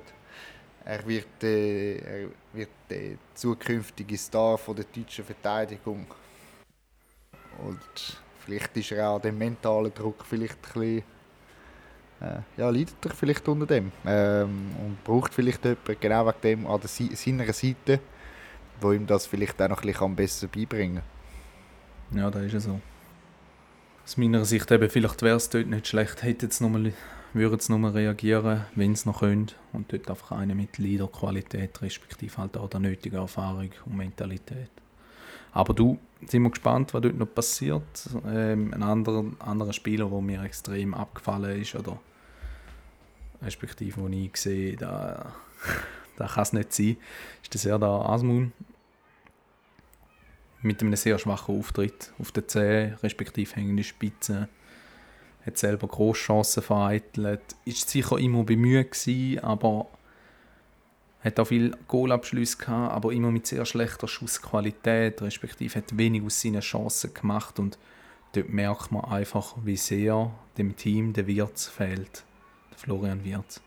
er 0.85 1.07
wird, 1.07 1.43
äh, 1.43 1.97
er 1.97 2.29
wird 2.51 2.69
der 2.89 3.17
zukünftige 3.33 4.17
Star 4.17 4.57
von 4.57 4.75
der 4.75 4.85
deutschen 4.85 5.23
Verteidigung. 5.23 6.05
Und 7.59 8.21
vielleicht 8.39 8.75
ist 8.77 8.91
er 8.91 9.09
auch 9.09 9.21
dem 9.21 9.37
mentalen 9.37 9.93
Druck 9.93 10.25
vielleicht 10.25 10.55
ein 10.55 10.73
bisschen, 10.73 11.03
äh, 12.21 12.41
ja, 12.57 12.69
leidet 12.69 13.05
er 13.05 13.11
vielleicht 13.11 13.47
unter 13.47 13.65
dem 13.65 13.91
ähm, 14.05 14.71
und 14.83 15.03
braucht 15.03 15.33
vielleicht 15.33 15.63
jemanden 15.63 15.97
genau 15.99 16.25
wegen 16.25 16.41
dem 16.41 16.67
an 16.67 16.81
der, 16.81 16.89
seiner 16.89 17.53
Seite, 17.53 17.99
wo 18.81 18.91
ihm 18.91 19.07
das 19.07 19.27
vielleicht 19.27 19.61
auch 19.61 19.69
noch 19.69 19.81
ein 19.81 19.87
bisschen 19.87 20.15
besser 20.15 20.47
beibringen 20.47 20.95
kann. 20.97 21.22
Ja, 22.15 22.29
da 22.29 22.41
ist 22.41 22.53
es 22.53 22.63
so. 22.65 22.79
Aus 24.03 24.17
meiner 24.17 24.45
Sicht 24.45 24.69
eben, 24.71 24.89
vielleicht 24.89 25.21
wäre 25.21 25.37
es 25.37 25.49
dort 25.49 25.67
nicht 25.67 25.87
schlecht, 25.87 26.23
hätte 26.23 26.45
jetzt 26.45 26.61
nochmal 26.61 26.93
würden 27.33 27.59
sie 27.59 27.75
nur 27.75 27.93
reagieren, 27.93 28.65
wenn 28.75 28.95
sie 28.95 29.09
noch 29.09 29.19
können. 29.19 29.47
Und 29.71 29.91
dort 29.91 30.09
einfach 30.09 30.31
eine 30.31 30.55
mit 30.55 30.77
Leaderqualität, 30.77 31.81
respektive 31.81 32.37
halt 32.37 32.57
auch 32.57 32.69
der 32.69 32.79
nötigen 32.79 33.15
Erfahrung 33.15 33.71
und 33.85 33.97
Mentalität. 33.97 34.69
Aber 35.51 35.73
du, 35.73 35.99
sind 36.27 36.43
wir 36.43 36.49
gespannt, 36.49 36.93
was 36.93 37.01
dort 37.01 37.17
noch 37.17 37.33
passiert. 37.33 38.09
Ähm, 38.27 38.73
ein 38.73 38.83
anderer, 38.83 39.25
anderer 39.39 39.73
Spieler, 39.73 40.09
der 40.09 40.21
mir 40.21 40.43
extrem 40.43 40.93
abgefallen 40.93 41.61
ist, 41.61 41.75
oder 41.75 41.99
respektive, 43.41 44.01
wo 44.01 44.07
ich 44.07 44.35
sehe, 44.37 44.75
da, 44.75 45.33
da 46.17 46.27
kann 46.27 46.43
es 46.43 46.53
nicht 46.53 46.73
sein, 46.73 46.97
ist 47.41 47.53
der 47.53 47.59
Serdar 47.59 48.09
Asmun. 48.09 48.51
Mit 50.63 50.81
einem 50.81 50.95
sehr 50.95 51.19
schwachen 51.19 51.59
Auftritt 51.59 52.13
auf 52.19 52.31
der 52.31 52.47
Zehen, 52.47 52.93
respektive 53.03 53.53
hängende 53.53 53.83
Spitze. 53.83 54.47
Hat 55.45 55.57
selber 55.57 55.87
Großchancen 55.87 56.63
vereitelt, 56.63 57.41
ist 57.65 57.89
sicher 57.89 58.17
immer 58.17 58.45
bemüht 58.45 58.91
gewesen, 58.91 59.43
aber 59.43 59.87
hat 61.21 61.37
auch 61.39 61.47
viel 61.47 61.75
Goalabschlüsse 61.89 62.57
gehabt, 62.57 62.93
aber 62.93 63.11
immer 63.11 63.29
mit 63.29 63.45
sehr 63.45 63.65
schlechter 63.65 64.07
Schussqualität, 64.07 65.21
respektive 65.21 65.75
hat 65.75 65.97
wenig 65.97 66.23
aus 66.23 66.39
seinen 66.39 66.61
Chancen 66.61 67.13
gemacht. 67.13 67.59
Und 67.59 67.77
dort 68.31 68.47
merkt 68.47 68.91
man 68.93 69.03
einfach, 69.03 69.55
wie 69.65 69.77
sehr 69.77 70.31
dem 70.57 70.77
Team 70.77 71.11
der 71.11 71.27
Wirtz 71.27 71.67
fehlt, 71.67 72.23
der 72.71 72.77
Florian 72.77 73.25
Wirtz. 73.25 73.61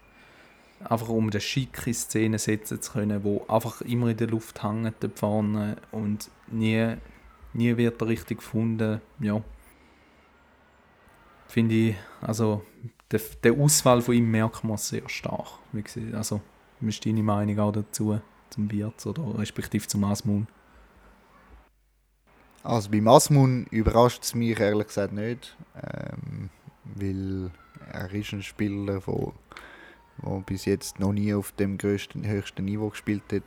Einfach 0.81 1.09
um 1.09 1.29
eine 1.29 1.41
schicke 1.41 1.93
Szene 1.93 2.39
setzen 2.39 2.81
zu 2.81 2.93
können, 2.93 3.23
wo 3.23 3.45
einfach 3.49 3.83
immer 3.83 4.09
in 4.09 4.17
der 4.17 4.29
Luft 4.29 4.63
hängt 4.63 4.95
dort 5.01 5.19
vorne. 5.19 5.77
Und 5.93 6.31
nie, 6.49 6.97
nie 7.53 7.77
wird 7.77 8.01
er 8.01 8.09
richtig 8.09 8.39
gefunden. 8.39 9.01
Ja, 9.21 9.43
finde 11.49 11.75
ich, 11.75 11.97
also 12.21 12.63
der, 13.11 13.21
der 13.43 13.53
Auswahl 13.53 14.03
von 14.03 14.15
ihm 14.15 14.31
merkt 14.31 14.65
man 14.65 14.77
sehr 14.77 15.09
stark. 15.09 15.47
Also, 16.13 16.41
was 16.81 16.95
ist 16.95 17.07
deine 17.07 17.23
Meinung 17.23 17.59
auch 17.59 17.73
dazu, 17.73 18.21
zum 18.51 18.71
Wirtz 18.71 19.07
oder 19.07 19.39
respektive 19.39 19.87
zum 19.87 20.05
Asmun? 20.05 20.47
Also 22.63 22.91
beim 22.91 23.07
Asmun 23.07 23.67
überrascht 23.71 24.25
es 24.25 24.35
mich 24.35 24.59
ehrlich 24.59 24.89
gesagt 24.89 25.13
nicht, 25.13 25.57
ähm, 25.81 26.51
weil 26.85 27.51
er 27.93 28.13
ist 28.13 28.33
ein 28.33 28.43
Spieler, 28.43 29.01
der 29.01 29.33
der 30.23 30.41
bis 30.41 30.65
jetzt 30.65 30.99
noch 30.99 31.13
nie 31.13 31.33
auf 31.33 31.53
dem 31.53 31.79
größten, 31.79 32.27
höchsten 32.27 32.65
Niveau 32.65 32.89
gespielt 32.89 33.23
hat 33.33 33.43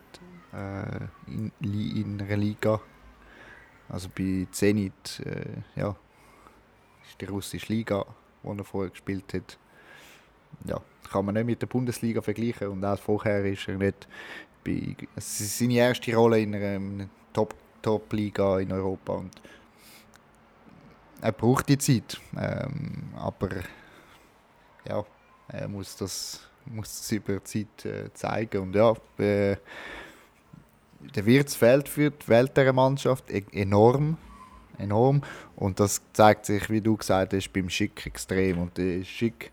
äh, 0.54 1.08
in, 1.28 1.52
in 1.62 2.22
einer 2.22 2.38
Liga. 2.38 2.80
Also 3.90 4.10
bei 4.16 4.48
Zenit, 4.52 5.22
äh, 5.26 5.80
ja, 5.80 5.96
ist 7.08 7.20
die 7.20 7.26
russische 7.26 7.74
Liga, 7.74 8.06
die 8.44 8.58
er 8.58 8.64
vorher 8.64 8.92
gespielt 8.92 9.34
hat. 9.34 9.58
Ja, 10.66 10.82
kann 11.12 11.26
man 11.26 11.36
nicht 11.36 11.46
mit 11.46 11.62
der 11.62 11.68
Bundesliga 11.68 12.22
vergleichen 12.22 12.68
und 12.68 12.86
auch 12.86 13.00
vorher 13.00 13.44
ist 13.46 13.68
er 13.68 13.78
nicht 13.78 14.08
bei, 14.64 14.96
es 15.16 15.42
ist 15.42 15.58
seine 15.58 15.76
erste 15.76 16.16
Rolle 16.16 16.40
in 16.40 16.56
einer 16.56 17.08
Top, 17.34 17.56
Top-Liga 17.82 18.60
in 18.60 18.72
Europa 18.72 19.14
und 19.14 19.42
er 21.22 21.32
braucht 21.32 21.70
die 21.70 21.78
Zeit, 21.78 22.20
ähm, 22.38 23.10
aber 23.16 23.50
ja, 24.88 25.04
er 25.50 25.68
muss 25.68 25.96
das, 25.98 26.48
muss 26.66 27.00
das 27.00 27.12
über 27.12 27.40
die 27.40 27.44
Zeit 27.44 27.86
äh, 27.86 28.14
zeigen 28.14 28.62
und 28.62 28.76
ja, 28.76 28.94
äh, 29.18 29.58
der 31.16 31.26
Wirtz 31.26 31.56
fehlt 31.56 31.90
für 31.90 32.12
die 32.12 32.28
Welt 32.28 32.56
der 32.58 32.74
Mannschaft 32.74 33.30
e-, 33.32 33.44
enorm 33.52 34.18
enorm. 34.80 35.22
Und 35.56 35.80
das 35.80 36.02
zeigt 36.14 36.46
sich, 36.46 36.70
wie 36.70 36.82
du 36.82 36.98
gesagt 36.98 37.34
hast, 37.34 37.52
beim 37.54 37.70
Schick 37.70 38.06
extrem. 38.06 38.60
Und 38.60 38.78
der 38.78 39.04
Schick 39.04 39.52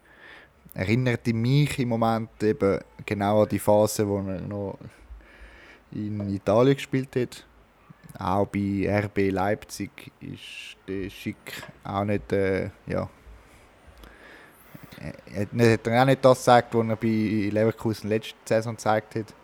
erinnert 0.74 1.26
mich 1.26 1.78
im 1.78 1.88
Moment 1.88 2.30
eben 2.42 2.80
genau 3.04 3.42
an 3.42 3.48
die 3.48 3.58
Phase, 3.58 4.06
wo 4.06 4.18
er 4.18 4.40
noch 4.40 4.78
in 5.92 6.34
Italien 6.34 6.76
gespielt 6.76 7.14
hat. 7.16 7.44
auch 8.18 8.46
bei 8.46 8.86
RB 8.88 9.30
Leipzig 9.30 10.12
ist 10.20 10.76
der 10.88 11.10
Schick 11.10 11.62
auch 11.84 12.04
nicht, 12.04 12.32
äh, 12.32 12.70
ja, 12.86 13.08
er 15.34 15.72
hat 15.72 15.88
auch 15.88 16.04
nicht 16.06 16.24
das 16.24 16.38
gesagt, 16.38 16.74
was 16.74 16.88
er 16.88 16.96
bei 16.96 17.50
Leverkusen 17.52 18.08
letzte 18.08 18.34
Saison 18.46 18.76
gezeigt 18.76 19.14
hat. 19.14 19.34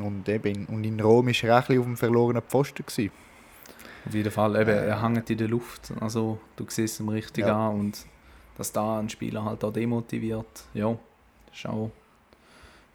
Und, 0.00 0.28
eben, 0.28 0.66
und 0.66 0.84
in 0.84 1.00
Rom 1.00 1.26
war 1.26 1.48
er 1.48 1.58
auch 1.58 1.68
ein 1.68 1.78
auf 1.78 1.84
dem 1.84 1.96
verlorenen 1.96 2.42
Pfosten. 2.42 2.84
Gewesen. 2.84 3.10
Auf 4.06 4.14
jeden 4.14 4.30
Fall, 4.30 4.56
eben, 4.56 4.70
äh, 4.70 4.86
er 4.86 5.02
hängt 5.02 5.28
in 5.30 5.38
der 5.38 5.48
Luft, 5.48 5.92
also 6.00 6.38
du 6.56 6.64
siehst 6.68 7.00
ihn 7.00 7.08
richtig 7.08 7.46
ja. 7.46 7.68
an 7.68 7.80
und 7.80 8.06
dass 8.56 8.72
da 8.72 8.98
ein 8.98 9.08
Spieler 9.08 9.44
halt 9.44 9.62
auch 9.64 9.72
demotiviert, 9.72 10.64
ja, 10.74 10.96
ist 11.52 11.66
auch 11.66 11.90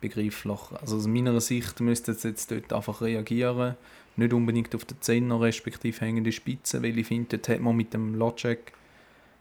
begreiflich. 0.02 0.60
Also 0.82 0.98
aus 0.98 1.08
meiner 1.08 1.40
Sicht 1.40 1.80
müsste 1.80 2.12
es 2.12 2.24
jetzt 2.24 2.52
dort 2.52 2.74
einfach 2.74 3.02
reagieren, 3.02 3.76
nicht 4.16 4.34
unbedingt 4.34 4.76
auf 4.76 4.86
den 4.86 5.02
Zehner 5.02 5.40
respektive 5.42 6.00
hängende 6.02 6.32
Spitze, 6.32 6.84
weil 6.84 6.98
ich 6.98 7.08
finde, 7.08 7.38
dort 7.38 7.50
hat 7.50 7.62
man 7.62 7.76
mit 7.76 7.94
dem 7.94 8.16
Locek 8.16 8.74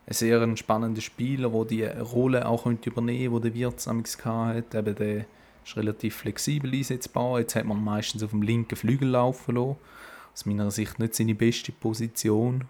einen 0.06 0.14
sehr 0.14 0.56
spannenden 0.56 1.02
Spieler, 1.02 1.50
der 1.50 1.64
die 1.64 1.84
Rolle 1.84 2.46
auch 2.46 2.66
übernehmen 2.66 3.32
könnte, 3.32 3.50
die 3.50 3.50
der 3.50 3.54
Wirtz 3.54 3.88
am 3.88 4.04
hat. 4.24 4.74
Eben 4.74 4.94
der 4.94 5.24
ist 5.64 5.76
relativ 5.76 6.16
flexibel 6.16 6.72
einsetzbar. 6.72 7.40
Jetzt 7.40 7.54
hat 7.54 7.64
man 7.64 7.82
meistens 7.82 8.22
auf 8.22 8.30
dem 8.30 8.42
linken 8.42 8.76
Flügel 8.76 9.08
laufen 9.08 9.56
lassen. 9.56 9.76
Aus 10.32 10.46
meiner 10.46 10.70
Sicht 10.70 10.98
nicht 10.98 11.14
seine 11.14 11.34
beste 11.34 11.72
Position. 11.72 12.64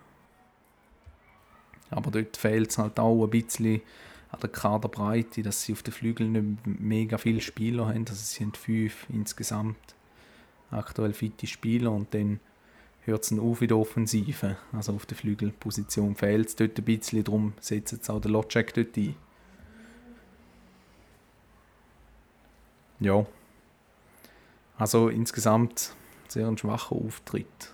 Aber 1.91 2.11
dort 2.11 2.37
fehlt 2.37 2.71
es 2.71 2.79
halt 2.79 2.99
auch 2.99 3.25
ein 3.25 3.31
bisschen 3.31 3.83
an 4.31 4.41
der 4.41 4.49
Kaderbreite, 4.49 5.43
dass 5.43 5.63
sie 5.63 5.73
auf 5.73 5.83
den 5.83 5.93
Flügeln 5.93 6.33
nicht 6.33 6.67
mega 6.67 7.19
viele 7.19 7.41
Spieler 7.41 7.89
haben. 7.89 8.07
Also 8.09 8.15
sie 8.15 8.39
sind 8.39 8.57
fünf 8.57 9.07
insgesamt 9.11 9.77
aktuell 10.71 11.13
fitte 11.13 11.47
Spieler 11.47 11.93
und 11.93 12.15
dann 12.15 12.41
hört 13.05 13.25
es 13.25 13.39
auf 13.39 13.63
in 13.63 13.69
der 13.69 13.77
Offensive. 13.77 14.57
Also 14.73 14.95
auf 14.95 15.07
der 15.07 15.17
Flügelposition 15.17 16.17
fehlt 16.17 16.49
es 16.49 16.57
dort 16.57 16.79
ein 16.79 16.85
bisschen, 16.85 17.25
darum 17.25 17.53
setzt 17.61 17.93
jetzt 17.93 18.09
auch 18.09 18.21
der 18.21 18.31
Lotschek 18.31 18.73
dort 18.75 18.97
ein. 18.97 19.15
Ja. 23.03 23.27
Also 24.79 25.09
insgesamt 25.09 25.93
sehr 26.29 26.47
ein 26.47 26.57
schwacher 26.57 26.95
Auftritt. 26.95 27.73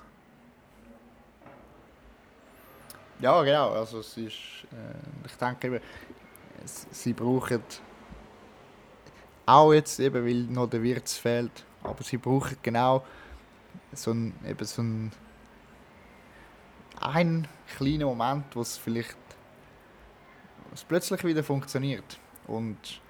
Ja, 3.21 3.43
genau. 3.43 3.73
Also 3.73 4.01
es 4.01 4.17
ist, 4.17 4.35
äh, 4.73 5.27
ich 5.27 5.33
denke 5.35 5.67
eben, 5.67 5.81
sie 6.65 7.13
brauchen 7.13 7.63
auch 9.45 9.73
jetzt 9.73 10.01
eben, 10.01 10.25
weil 10.25 10.43
noch 10.45 10.69
der 10.69 10.83
Wirts 10.83 11.17
fehlt, 11.17 11.65
aber 11.83 12.03
sie 12.03 12.17
brauchen 12.17 12.57
genau 12.63 13.05
so 13.93 14.13
ein, 14.13 14.35
eben 14.47 14.65
so 14.65 14.83
ein, 14.83 15.13
ein 17.01 17.49
kleiner 17.77 18.07
Moment, 18.07 18.55
wo 18.55 18.61
es 18.61 18.77
vielleicht 18.77 19.17
was 20.71 20.85
plötzlich 20.85 21.25
wieder 21.25 21.43
funktioniert. 21.43 22.19
Und 22.47 23.01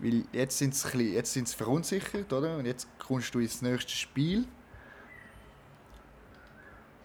weil 0.00 0.24
jetzt 0.32 0.58
sind 0.58 0.74
sie 0.74 1.56
verunsichert, 1.56 2.32
oder? 2.32 2.56
Und 2.56 2.66
jetzt 2.66 2.88
kommst 2.98 3.34
du 3.34 3.38
ins 3.38 3.62
nächste 3.62 3.92
Spiel. 3.92 4.46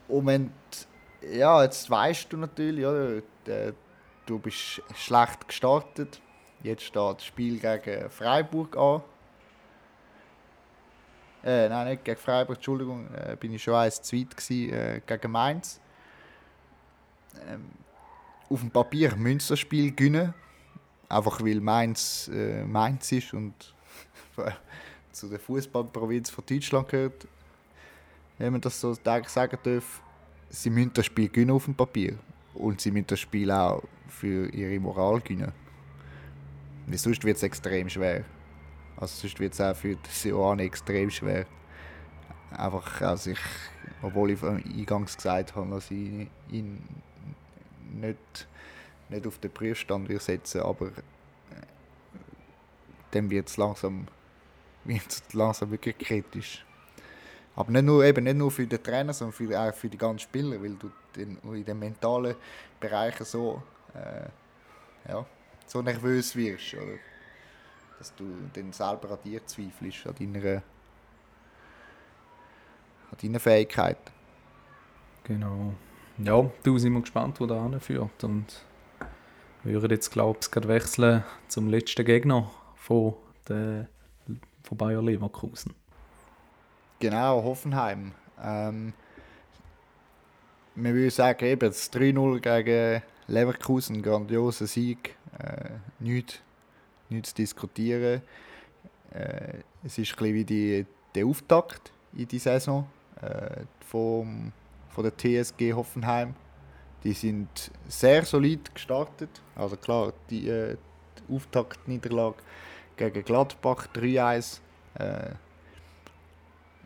Und 0.08 0.26
wenn 0.28 0.52
ja, 1.32 1.64
jetzt 1.64 1.90
weißt 1.90 2.32
du 2.32 2.38
natürlich, 2.38 2.86
oder? 2.86 3.22
Du 4.26 4.40
bist 4.40 4.82
schlecht 4.96 5.48
gestartet. 5.48 6.20
Jetzt 6.64 6.84
steht 6.84 7.18
das 7.18 7.26
Spiel 7.26 7.60
gegen 7.60 8.10
Freiburg 8.10 8.76
an. 8.76 9.02
Äh, 11.44 11.70
nein, 11.70 11.90
nicht 11.90 12.04
gegen 12.04 12.20
Freiburg, 12.20 12.58
Entschuldigung, 12.58 13.08
äh, 13.14 13.36
bin 13.36 13.54
ich 13.54 13.62
schon 13.62 13.76
eins 13.76 14.02
zu 14.02 14.18
weit 14.18 14.36
gewesen, 14.36 14.74
äh, 14.74 15.02
gegen 15.06 15.32
Mainz. 15.32 15.80
Ähm, 17.48 17.70
auf 18.50 18.60
dem 18.62 18.72
Papier 18.72 19.16
müssen 19.16 19.50
das 19.50 19.60
Spiel 19.60 19.94
gewinnen, 19.94 20.34
einfach 21.10 21.42
weil 21.42 21.62
Mainz 21.62 22.30
äh, 22.34 22.64
Mainz 22.64 23.12
ist 23.12 23.34
und 23.34 23.54
zu 25.12 25.30
der 25.30 25.40
Fußballprovinz 25.40 26.30
von 26.30 26.44
Deutschland 26.46 26.90
gehört. 26.90 27.28
Wenn 28.38 28.52
man 28.52 28.62
das 28.62 28.80
so 28.80 28.94
sagen 28.94 29.58
darf, 29.64 30.02
sie 30.50 30.70
müssen 30.70 30.92
das 30.94 31.06
Spiel 31.06 31.30
gewinnen 31.30 31.52
auf 31.52 31.66
dem 31.66 31.76
Papier 31.76 32.16
und 32.54 32.82
sie 32.82 32.92
müssen 32.92 33.08
das 33.08 33.20
Spiel 33.20 33.52
auch 33.52 33.84
für 34.08 34.50
ihre 34.50 34.80
Moral 34.80 35.22
gewinnen. 35.22 35.52
Weil 36.88 36.98
sonst 36.98 37.24
wird 37.24 37.38
es 37.38 37.44
extrem 37.44 37.90
schwer. 37.90 38.26
Also 38.98 39.22
sonst 39.22 39.40
wird 39.40 39.54
es 39.54 39.62
auch 39.62 39.76
für 39.76 39.96
die 39.96 40.10
Sioane 40.10 40.64
extrem 40.64 41.10
schwer. 41.10 41.46
Einfach, 42.52 43.02
also 43.02 43.32
ich, 43.32 43.40
obwohl 44.02 44.32
ich 44.32 44.44
eingangs 44.44 45.16
gesagt 45.16 45.56
habe, 45.56 45.70
dass 45.72 45.92
ich 45.92 46.28
ihn 46.50 46.82
nicht, 47.94 48.48
nicht 49.10 49.28
auf 49.28 49.40
den 49.40 49.52
Prüfstand 49.52 50.10
setzen 50.22 50.62
aber 50.62 50.88
äh, 50.88 50.92
dann 53.12 53.30
wird 53.30 53.48
es 53.48 53.58
langsam, 53.58 54.08
langsam 55.34 55.72
wirklich 55.72 55.98
kritisch. 55.98 56.66
Aber 57.56 57.72
nicht 57.72 57.84
nur, 57.84 58.04
eben 58.04 58.26
nicht 58.26 58.36
nur 58.36 58.52
für 58.52 58.68
den 58.68 58.84
Trainer, 58.84 59.14
sondern 59.14 59.34
für, 59.34 59.60
auch 59.60 59.74
für 59.74 59.88
die 59.88 59.98
ganzen 59.98 60.20
Spieler, 60.20 60.62
weil 60.62 60.76
du 60.76 60.92
in, 61.16 61.38
in 61.38 61.64
den 61.64 61.80
mentalen 61.80 62.36
Bereichen 62.80 63.26
so, 63.26 63.64
äh, 63.94 65.10
ja, 65.10 65.26
so 65.66 65.82
nervös 65.82 66.36
wirst. 66.36 66.74
Oder? 66.74 66.98
dass 67.98 68.14
du 68.16 68.26
dann 68.54 68.72
selber 68.72 69.12
an 69.12 69.20
dir 69.24 69.46
zweifelst, 69.46 70.08
an 70.08 70.16
deiner, 70.20 70.62
an 73.12 73.18
deiner 73.22 73.40
Fähigkeit. 73.40 73.98
Genau. 75.24 75.74
Ja, 76.18 76.50
du 76.64 76.78
sind 76.78 76.94
wir 76.94 77.02
gespannt, 77.02 77.40
wo 77.40 77.46
der 77.46 77.58
anführt. 77.58 78.24
Und 78.24 78.64
wir 79.66 79.82
würden 79.82 79.94
jetzt, 79.94 80.12
glaube 80.12 80.40
ich, 80.42 80.52
gerade 80.52 80.68
wechseln 80.68 81.24
zum 81.48 81.68
letzten 81.68 82.06
Gegner 82.06 82.50
von, 82.76 83.16
der, 83.48 83.88
von 84.64 84.78
Bayer 84.78 85.02
Leverkusen. 85.02 85.74
Genau, 87.00 87.44
Hoffenheim. 87.44 88.14
Ähm, 88.42 88.94
wir 90.76 90.94
würden 90.94 91.10
sagen, 91.10 91.46
eben 91.46 91.70
das 91.70 91.92
3-0 91.92 92.40
gegen 92.40 93.04
Leverkusen, 93.28 94.02
grandioser 94.02 94.68
Sieg. 94.68 95.16
Äh, 95.40 95.72
nichts 96.00 96.40
nichts 97.10 97.30
zu 97.30 97.36
diskutieren. 97.36 98.22
Äh, 99.12 99.60
es 99.84 99.98
ist 99.98 100.20
ein 100.20 100.34
wie 100.34 100.44
die, 100.44 100.86
der 101.14 101.26
Auftakt 101.26 101.92
in 102.16 102.28
die 102.28 102.40
Saison 102.40 102.88
äh, 103.22 103.62
vom, 103.88 104.52
von 104.90 105.04
der 105.04 105.16
TSG 105.16 105.74
Hoffenheim. 105.74 106.36
Die 107.06 107.14
sind 107.14 107.72
sehr 107.88 108.26
solid 108.26 108.74
gestartet. 108.74 109.30
Also 109.56 109.78
klar, 109.78 110.12
die, 110.32 110.50
äh, 110.50 110.76
die 111.20 111.36
Auftaktniederlage 111.36 112.38
gegen 112.98 113.24
Gladbach 113.24 113.88
3-1. 113.94 114.60
Äh, 114.96 115.36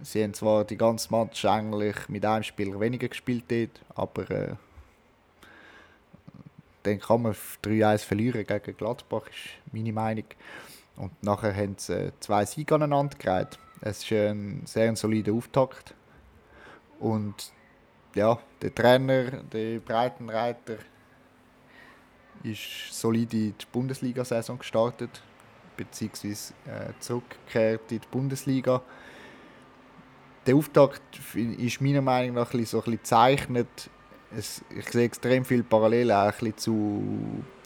sie 0.01 0.21
haben 0.21 0.33
zwar 0.33 0.65
die 0.65 0.75
ganze 0.75 1.09
Match 1.15 1.45
eigentlich 1.45 2.09
mit 2.09 2.25
einem 2.25 2.43
Spieler 2.43 2.77
weniger 2.81 3.07
gespielt, 3.07 3.45
dort, 3.47 3.81
aber 3.95 4.29
äh, 4.29 4.55
dann 6.83 6.99
kann 6.99 7.21
man 7.21 7.35
3-1 7.63 7.99
verlieren 7.99 8.45
gegen 8.45 8.75
Gladbach, 8.75 9.27
ist 9.27 9.73
meine 9.73 9.93
Meinung. 9.93 10.25
Und 10.97 11.23
nachher 11.23 11.55
haben 11.55 11.75
sie 11.77 11.93
äh, 11.93 12.11
zwei 12.19 12.43
Siege 12.43 12.75
aneinander 12.75 13.17
gereiht. 13.17 13.57
Es 13.79 14.03
ist 14.03 14.11
ein 14.11 14.63
sehr 14.65 14.93
solider 14.97 15.31
Auftakt. 15.31 15.93
Und 16.99 17.53
ja, 18.19 18.37
der 18.61 18.75
Trainer, 18.75 19.43
der 19.43 19.79
Breitenreiter, 19.79 20.77
ist 22.43 22.91
solid 22.91 23.33
in 23.33 23.53
die 23.57 23.65
Bundesliga-Saison 23.71 24.59
gestartet, 24.59 25.21
beziehungsweise 25.75 26.53
äh, 26.65 26.91
zurückgekehrt 26.99 27.91
in 27.91 27.99
die 27.99 28.07
Bundesliga. 28.09 28.81
Der 30.45 30.55
Auftakt 30.55 31.01
ist 31.35 31.81
meiner 31.81 32.01
Meinung 32.01 32.35
nach 32.35 32.53
ein 32.53 32.59
bisschen, 32.59 32.65
so 32.65 32.77
ein 32.79 32.91
bisschen 32.91 33.03
zeichnet 33.03 33.89
es, 34.35 34.63
ich 34.69 34.89
sehe 34.89 35.05
extrem 35.05 35.43
viele 35.43 35.63
Parallelen 35.63 36.15
auch 36.15 36.33
zu, 36.55 37.03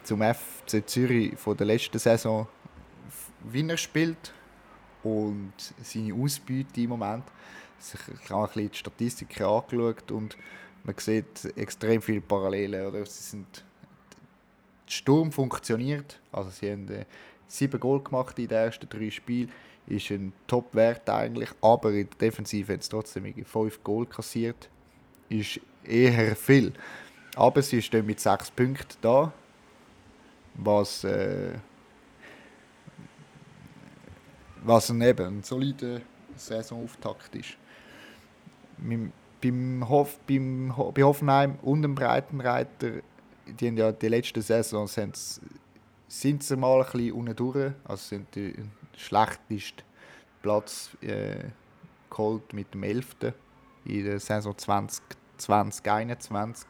zum 0.03 0.21
FC 0.21 0.87
Zürich 0.87 1.37
von 1.37 1.57
der 1.57 1.67
letzten 1.67 1.99
Saison, 1.99 2.47
wie 3.43 3.67
er 3.67 3.77
spielt 3.77 4.33
und 5.03 5.53
seine 5.81 6.13
Ausbeute 6.13 6.81
im 6.81 6.89
Moment. 6.89 7.23
Ich 7.79 8.29
habe 8.29 8.41
ein 8.41 8.47
bisschen 8.47 8.71
die 8.71 8.77
Statistiken 8.77 9.43
angeschaut 9.43 10.11
und 10.11 10.37
man 10.83 10.95
sieht 10.97 11.45
extrem 11.57 12.01
viele 12.01 12.21
Parallelen. 12.21 12.87
Oder? 12.87 13.05
Sie 13.05 13.23
sind, 13.23 13.63
der 14.87 14.91
Sturm 14.91 15.31
funktioniert, 15.31 16.19
also 16.31 16.49
sie 16.49 16.71
haben 16.71 16.89
äh, 16.89 17.05
sieben 17.47 17.79
Goal 17.79 18.01
gemacht 18.01 18.37
in 18.39 18.47
den 18.47 18.57
ersten 18.57 18.87
drei 18.89 19.09
Spielen, 19.09 19.51
ist 19.87 20.09
ein 20.11 20.33
Top-Wert 20.47 21.09
eigentlich, 21.09 21.49
aber 21.61 21.91
in 21.91 22.09
der 22.09 22.17
Defensive 22.17 22.71
haben 22.71 22.81
sie 22.81 22.89
trotzdem 22.89 23.45
fünf 23.45 23.83
Goal 23.83 24.05
kassiert. 24.05 24.69
Ist 25.29 25.59
eher 25.83 26.35
viel. 26.35 26.73
Aber 27.35 27.61
sie 27.61 27.81
stehen 27.81 28.05
mit 28.05 28.19
sechs 28.19 28.51
Punkten 28.51 28.97
da, 29.01 29.33
was, 30.53 31.03
äh, 31.03 31.55
was 34.63 34.89
eben, 34.89 35.39
ein 35.39 35.43
solider 35.43 36.01
Saisonauftakt 36.35 37.35
ist. 37.35 37.57
Beim 39.41 39.87
Hof, 39.89 40.19
beim, 40.27 40.73
bei 40.93 41.03
Hoffenheim 41.03 41.55
und 41.61 41.81
dem 41.81 41.95
Breitenreiter, 41.95 43.01
die 43.45 43.67
haben 43.67 43.77
ja 43.77 43.91
die 43.91 44.07
letzten 44.07 44.41
Saisons 44.41 44.93
sind 46.07 46.43
sie 46.43 46.55
mal 46.55 46.79
ein 46.79 46.91
bisschen 46.91 47.11
unten 47.13 47.35
durch, 47.35 47.71
also 47.83 47.97
sind 47.97 48.33
die 48.35 48.53
schlechteste 48.95 49.83
Platz 50.41 50.95
äh, 51.01 51.45
geholt 52.09 52.53
mit 52.53 52.73
dem 52.73 52.83
11. 52.83 53.15
in 53.85 54.05
der 54.05 54.19
Saison 54.19 54.57
2020, 54.57 55.03
2021. 55.37 56.67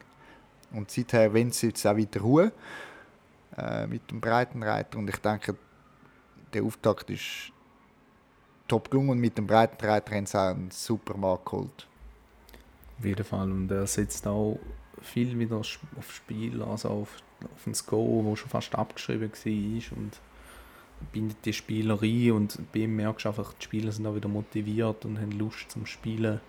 Und 0.71 0.89
seither 0.89 1.33
wollen 1.33 1.51
sie 1.51 1.67
jetzt 1.67 1.85
auch 1.85 1.95
wieder 1.95 2.21
Ruhe 2.21 2.51
äh, 3.57 3.85
mit 3.85 4.09
dem 4.09 4.21
Breitenreiter 4.21 4.97
und 4.97 5.09
ich 5.09 5.17
denke, 5.17 5.55
der 6.53 6.63
Auftakt 6.63 7.09
ist 7.09 7.51
top 8.67 8.89
gelungen 8.89 9.09
und 9.09 9.19
mit 9.19 9.37
dem 9.37 9.45
Breitenreiter 9.45 10.15
haben 10.15 10.25
sie 10.25 10.39
auch 10.39 10.49
einen 10.49 10.71
super 10.71 11.17
Markt 11.17 11.45
geholt. 11.45 11.87
Auf 12.99 13.05
jeden 13.05 13.23
Fall. 13.23 13.51
Und 13.51 13.71
er 13.71 13.87
setzt 13.87 14.27
auch 14.27 14.59
viel 15.01 15.37
wieder 15.37 15.57
aufs 15.57 15.79
Spiel, 16.09 16.61
also 16.61 16.89
auf, 16.89 17.17
auf 17.53 17.67
ein 17.67 17.73
Go, 17.85 18.25
das 18.29 18.39
schon 18.39 18.49
fast 18.49 18.75
abgeschrieben 18.75 19.31
war 19.31 19.97
und 19.97 20.19
bindet 21.11 21.37
die 21.45 21.53
Spieler 21.53 22.01
ein 22.01 22.31
und 22.31 22.59
bei 22.71 22.79
ihm 22.79 22.95
merkst 22.95 23.25
du 23.25 23.29
einfach, 23.29 23.53
die 23.53 23.63
Spieler 23.63 23.91
sind 23.91 24.07
auch 24.07 24.15
wieder 24.15 24.29
motiviert 24.29 25.03
und 25.05 25.19
haben 25.19 25.31
Lust 25.31 25.71
zum 25.71 25.85
Spielen. 25.85 26.39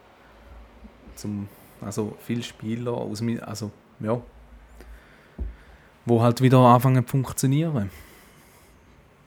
Zum, 1.17 1.49
also 1.81 2.17
viele 2.21 2.43
Spieler 2.43 2.93
aus 2.93 3.23
also 3.43 3.71
ja, 4.01 4.21
wo 6.07 6.23
halt 6.23 6.41
wieder 6.41 6.59
anfangen 6.59 7.05
zu 7.05 7.11
funktionieren. 7.11 7.91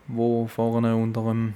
Wo 0.08 0.48
vorne 0.48 0.96
unter 0.96 1.24
dem 1.24 1.54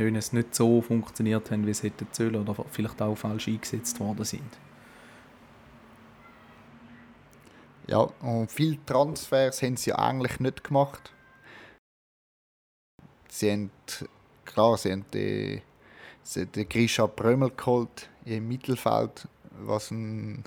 Hönes 0.00 0.32
nicht 0.32 0.54
so 0.54 0.80
funktioniert 0.80 1.50
haben, 1.50 1.66
wie 1.66 1.70
es 1.70 1.82
hätte 1.82 2.06
sollen 2.12 2.36
oder 2.36 2.64
vielleicht 2.70 3.00
auch 3.00 3.14
falsch 3.14 3.48
eingesetzt 3.48 4.00
worden 4.00 4.24
sind. 4.24 4.58
Ja, 7.86 8.08
und 8.20 8.50
viele 8.50 8.78
Transfers 8.86 9.62
haben 9.62 9.76
sie 9.76 9.92
eigentlich 9.92 10.38
nicht 10.38 10.62
gemacht. 10.62 11.12
Sie 13.28 13.50
haben, 13.50 13.70
klar, 14.44 14.76
sie 14.76 14.92
haben 14.92 15.04
den, 15.12 15.62
sie 16.22 16.42
haben 16.42 16.68
Grisha 16.68 17.06
Brömmel 17.06 17.50
geholt 17.50 18.08
im 18.24 18.48
Mittelfeld, 18.48 19.26
was 19.50 19.90
ein, 19.90 20.44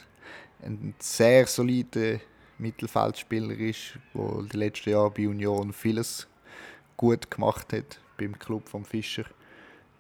ein 0.62 0.96
sehr 1.00 1.48
solider 1.48 2.20
Mittelfeldspieler 2.58 3.58
ist, 3.58 3.98
der 4.14 4.44
die 4.44 4.58
letzten 4.58 4.92
Jahre 4.92 5.12
bei 5.12 5.28
Union 5.28 5.74
vieles 5.74 6.28
gut 6.96 7.30
gemacht 7.30 7.74
hat 7.74 8.00
beim 8.18 8.38
Club 8.38 8.70
vom 8.70 8.86
Fischer. 8.86 9.26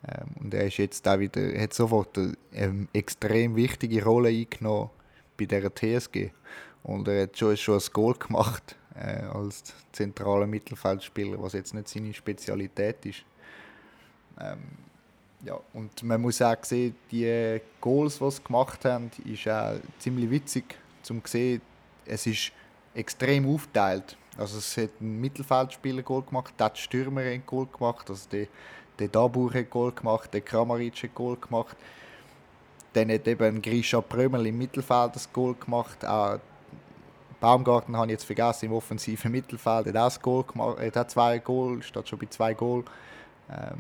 Ähm, 0.08 0.28
und 0.42 0.54
er 0.54 0.68
ist 0.68 0.78
jetzt 0.78 1.08
auch 1.08 1.20
wieder, 1.20 1.42
hat 1.60 1.74
sofort 1.74 2.18
eine 2.18 2.88
extrem 2.94 3.56
wichtige 3.56 4.04
Rolle 4.04 4.30
eingenommen 4.30 4.90
bei 5.38 5.46
der 5.46 5.74
TSG. 5.74 6.32
Und 6.84 7.08
er 7.08 7.24
hat 7.24 7.38
schon, 7.38 7.56
schon 7.56 7.80
ein 7.80 7.94
Goal 7.94 8.16
gemacht 8.16 8.76
äh, 8.96 9.24
als 9.24 9.64
zentraler 9.92 10.48
Mittelfeldspieler, 10.48 11.42
was 11.42 11.54
jetzt 11.54 11.74
nicht 11.74 11.88
seine 11.88 12.14
Spezialität 12.14 13.06
ist. 13.06 13.24
Ähm, 14.40 14.60
ja, 15.46 15.60
und 15.74 16.04
man 16.04 16.22
muss 16.22 16.42
auch 16.42 16.64
sehen, 16.64 16.96
die 17.12 17.60
Goals, 17.82 18.20
die 18.20 18.32
sie 18.32 18.44
gemacht 18.44 18.86
haben, 18.86 19.12
ist 19.26 19.48
auch 19.48 19.76
ziemlich 20.00 20.30
witzig 20.30 20.76
zum 21.02 21.22
sehen. 21.26 21.62
Es 22.06 22.26
ist 22.28 22.52
extrem 22.94 23.48
aufgeteilt. 23.48 24.18
Also 24.38 24.58
es 24.58 24.78
hat 24.78 24.90
ein 25.00 25.20
Mittelfeldspieler 25.20 26.02
Goal 26.02 26.24
gemacht, 26.24 26.54
der 26.60 26.72
Stürmer 26.76 27.22
ein 27.22 27.46
Goal 27.46 27.68
gemacht, 27.68 28.10
also 28.10 28.28
der 28.30 28.48
der 29.00 29.08
Dabur 29.08 29.54
hat 29.54 29.70
Goal 29.70 29.92
gemacht, 29.92 30.34
der 30.34 30.42
Kramaric 30.42 31.04
hat 31.04 31.16
Goal 31.16 31.38
gemacht. 31.38 31.76
Dann 32.94 33.12
hat 33.12 33.28
eben 33.28 33.62
Grisha 33.62 34.02
Prömel 34.02 34.46
im 34.46 34.58
Mittelfeld 34.58 35.16
das 35.16 35.32
Goal 35.32 35.56
gemacht. 35.56 36.06
Auch 36.06 36.40
Baumgarten 37.40 37.98
habe 37.98 38.08
ich 38.08 38.12
jetzt 38.12 38.26
vergessen, 38.26 38.68
im 38.68 38.74
offensiven 38.74 39.32
Mittelfeld 39.32 39.88
hat 39.88 39.98
auch 39.98 40.06
das 40.06 40.22
Goal 40.22 40.44
gemacht. 40.44 40.78
Er 40.80 40.92
hat 40.92 41.12
zwei 41.12 41.40
Goal, 41.40 41.82
steht 41.82 42.08
schon 42.08 42.20
bei 42.20 42.28
zwei 42.28 42.54
Goal. 42.54 42.84
Ähm, 43.50 43.80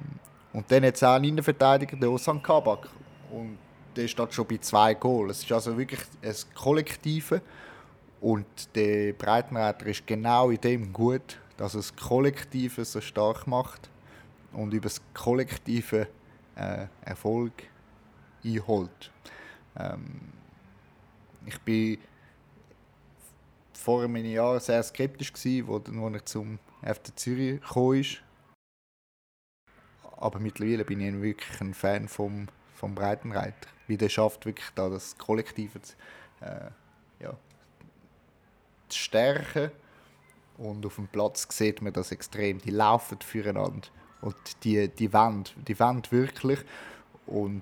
und 0.51 0.72
dann 0.72 0.84
hat 0.84 0.95
es 0.95 1.03
auch 1.03 1.14
einen 1.14 1.26
Innenverteidiger, 1.26 1.95
der 1.95 2.11
Osan 2.11 2.41
Kabak. 2.41 2.89
Und 3.32 3.57
der 3.95 4.07
steht 4.07 4.34
schon 4.34 4.47
bei 4.47 4.57
zwei 4.57 4.95
Goal. 4.95 5.30
Es 5.30 5.43
ist 5.43 5.51
also 5.51 5.78
wirklich 5.78 6.01
ein 6.22 6.36
Kollektive. 6.55 7.41
Und 8.20 8.45
der 8.76 9.14
Breitenreiter 9.14 9.86
ist 9.86 10.07
genau 10.07 10.49
in 10.49 10.59
dem 10.61 10.91
gut, 10.91 11.38
dass 11.57 11.76
es 11.76 11.93
das 11.93 12.07
Kollektive 12.07 12.84
so 12.84 12.99
stark 12.99 13.45
macht 13.47 13.89
und 14.54 14.74
über 14.74 14.84
das 14.84 15.01
kollektive 15.14 16.08
äh, 16.56 16.88
Erfolg 17.01 17.54
einholt. 18.43 19.12
Ähm, 19.78 20.22
ich 21.45 21.60
bin 21.62 21.97
vor 23.74 24.04
einem 24.04 24.16
Jahr 24.26 24.60
sehr 24.60 24.82
skeptisch 24.84 25.34
gewesen, 25.34 25.68
wo, 25.68 25.82
wo 25.86 26.10
er 26.10 26.26
zum 26.26 26.60
FC 26.82 27.18
Zürich 27.18 27.62
gekommen 27.62 27.99
ist. 27.99 28.22
Aber 30.18 30.39
mittlerweile 30.39 30.86
bin 30.86 31.01
ich 31.01 31.22
wirklich 31.22 31.60
ein 31.60 31.74
Fan 31.74 32.08
vom, 32.08 32.47
vom 32.76 32.95
Breitenreiter. 32.95 33.68
Wie 33.88 33.97
der 33.97 34.08
schafft 34.08 34.45
wirklich 34.45 34.70
da 34.76 34.89
das 34.89 35.18
Kollektive 35.18 35.82
zu, 35.82 35.95
äh, 36.39 36.70
ja, 37.20 37.36
zu 38.88 38.99
stärken. 38.99 39.72
Und 40.58 40.86
auf 40.86 40.95
dem 40.95 41.08
Platz 41.08 41.45
sieht 41.49 41.82
man 41.82 41.91
das 41.91 42.12
extrem. 42.12 42.60
Die 42.60 42.70
laufen 42.70 43.20
füreinander. 43.20 43.89
Und 44.24 44.36
die, 44.64 44.88
die 44.88 45.12
wollen, 45.12 45.44
die 45.68 45.80
wollen 45.80 46.02
wirklich. 46.10 46.60
Und 47.28 47.62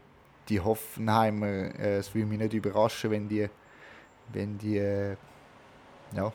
die 0.49 0.59
Hoffenheimer, 0.59 1.47
äh, 1.47 1.97
es 1.97 2.13
würde 2.13 2.27
mich 2.27 2.39
nicht 2.39 2.53
überraschen, 2.53 3.11
wenn 3.11 3.27
die, 3.27 3.49
wenn 4.31 4.57
die 4.57 4.77
äh, 4.77 5.15
ja, 6.13 6.31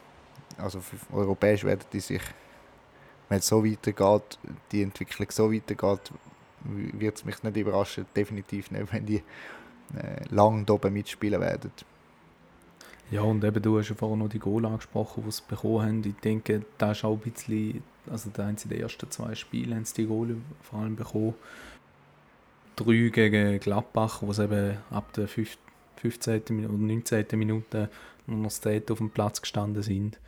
also 0.59 0.81
europäisch 1.13 1.65
werden 1.65 1.85
die 1.93 2.01
sich, 2.01 2.23
wenn 3.29 3.39
es 3.39 3.47
so 3.47 3.65
weitergeht, 3.65 4.39
die 4.73 4.83
Entwicklung 4.83 5.31
so 5.31 5.53
weitergeht, 5.53 6.13
wird 6.65 7.17
es 7.17 7.25
mich 7.25 7.43
nicht 7.43 7.57
überraschen, 7.57 8.07
definitiv 8.15 8.71
nicht, 8.71 8.93
wenn 8.93 9.07
die 9.07 9.23
äh, 9.97 10.25
lang 10.31 10.69
oben 10.69 10.93
mitspielen 10.93 11.41
werden. 11.41 11.71
Ja, 13.11 13.23
und 13.23 13.45
eben, 13.45 13.63
du 13.63 13.79
hast 13.79 13.89
ja 13.89 13.95
vorhin 13.95 14.19
noch 14.19 14.29
die 14.29 14.41
Goal 14.41 14.67
angesprochen, 14.67 15.23
die 15.25 15.31
sie 15.31 15.43
bekommen 15.47 15.83
haben. 15.83 16.05
Ich 16.05 16.17
denke, 16.17 16.65
da 16.77 16.91
ist 16.91 17.05
auch 17.05 17.15
ein 17.15 17.31
bisschen, 17.31 17.83
also 18.11 18.31
da 18.33 18.47
haben 18.47 18.57
sie 18.57 18.69
die 18.69 18.81
ersten 18.81 19.11
zwei 19.11 19.35
Spiele 19.35 19.77
haben 19.77 19.85
sie 19.85 20.03
die 20.03 20.07
Goal 20.07 20.37
vor 20.63 20.81
allem 20.81 20.97
bekommen. 20.97 21.35
Drei 22.75 23.09
gegen 23.09 23.61
Gladbach, 23.61 24.23
wo 24.23 24.33
sie 24.33 24.45
eben 24.45 24.79
ab 24.91 25.13
der 25.13 25.29
15. 25.29 26.43
oder 26.67 26.73
19. 26.73 27.27
Minute 27.35 27.89
noch 28.27 28.37
noch 28.37 28.91
auf 28.91 28.99
dem 28.99 29.11
Platz 29.11 29.41
gestanden 29.41 29.83
sind. 29.83 30.19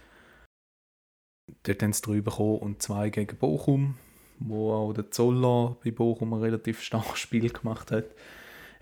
Dort 1.64 1.82
haben 1.82 1.92
sie 1.92 2.02
drei 2.02 2.20
bekommen 2.20 2.58
und 2.58 2.82
zwei 2.82 3.10
gegen 3.10 3.36
Bochum, 3.36 3.96
wo 4.38 4.72
auch 4.72 4.92
der 4.92 5.10
Zoller 5.10 5.76
bei 5.82 5.90
Bochum 5.90 6.32
ein 6.34 6.40
relativ 6.40 6.82
starkes 6.82 7.18
Spiel 7.18 7.50
gemacht 7.50 7.90
hat. 7.90 8.04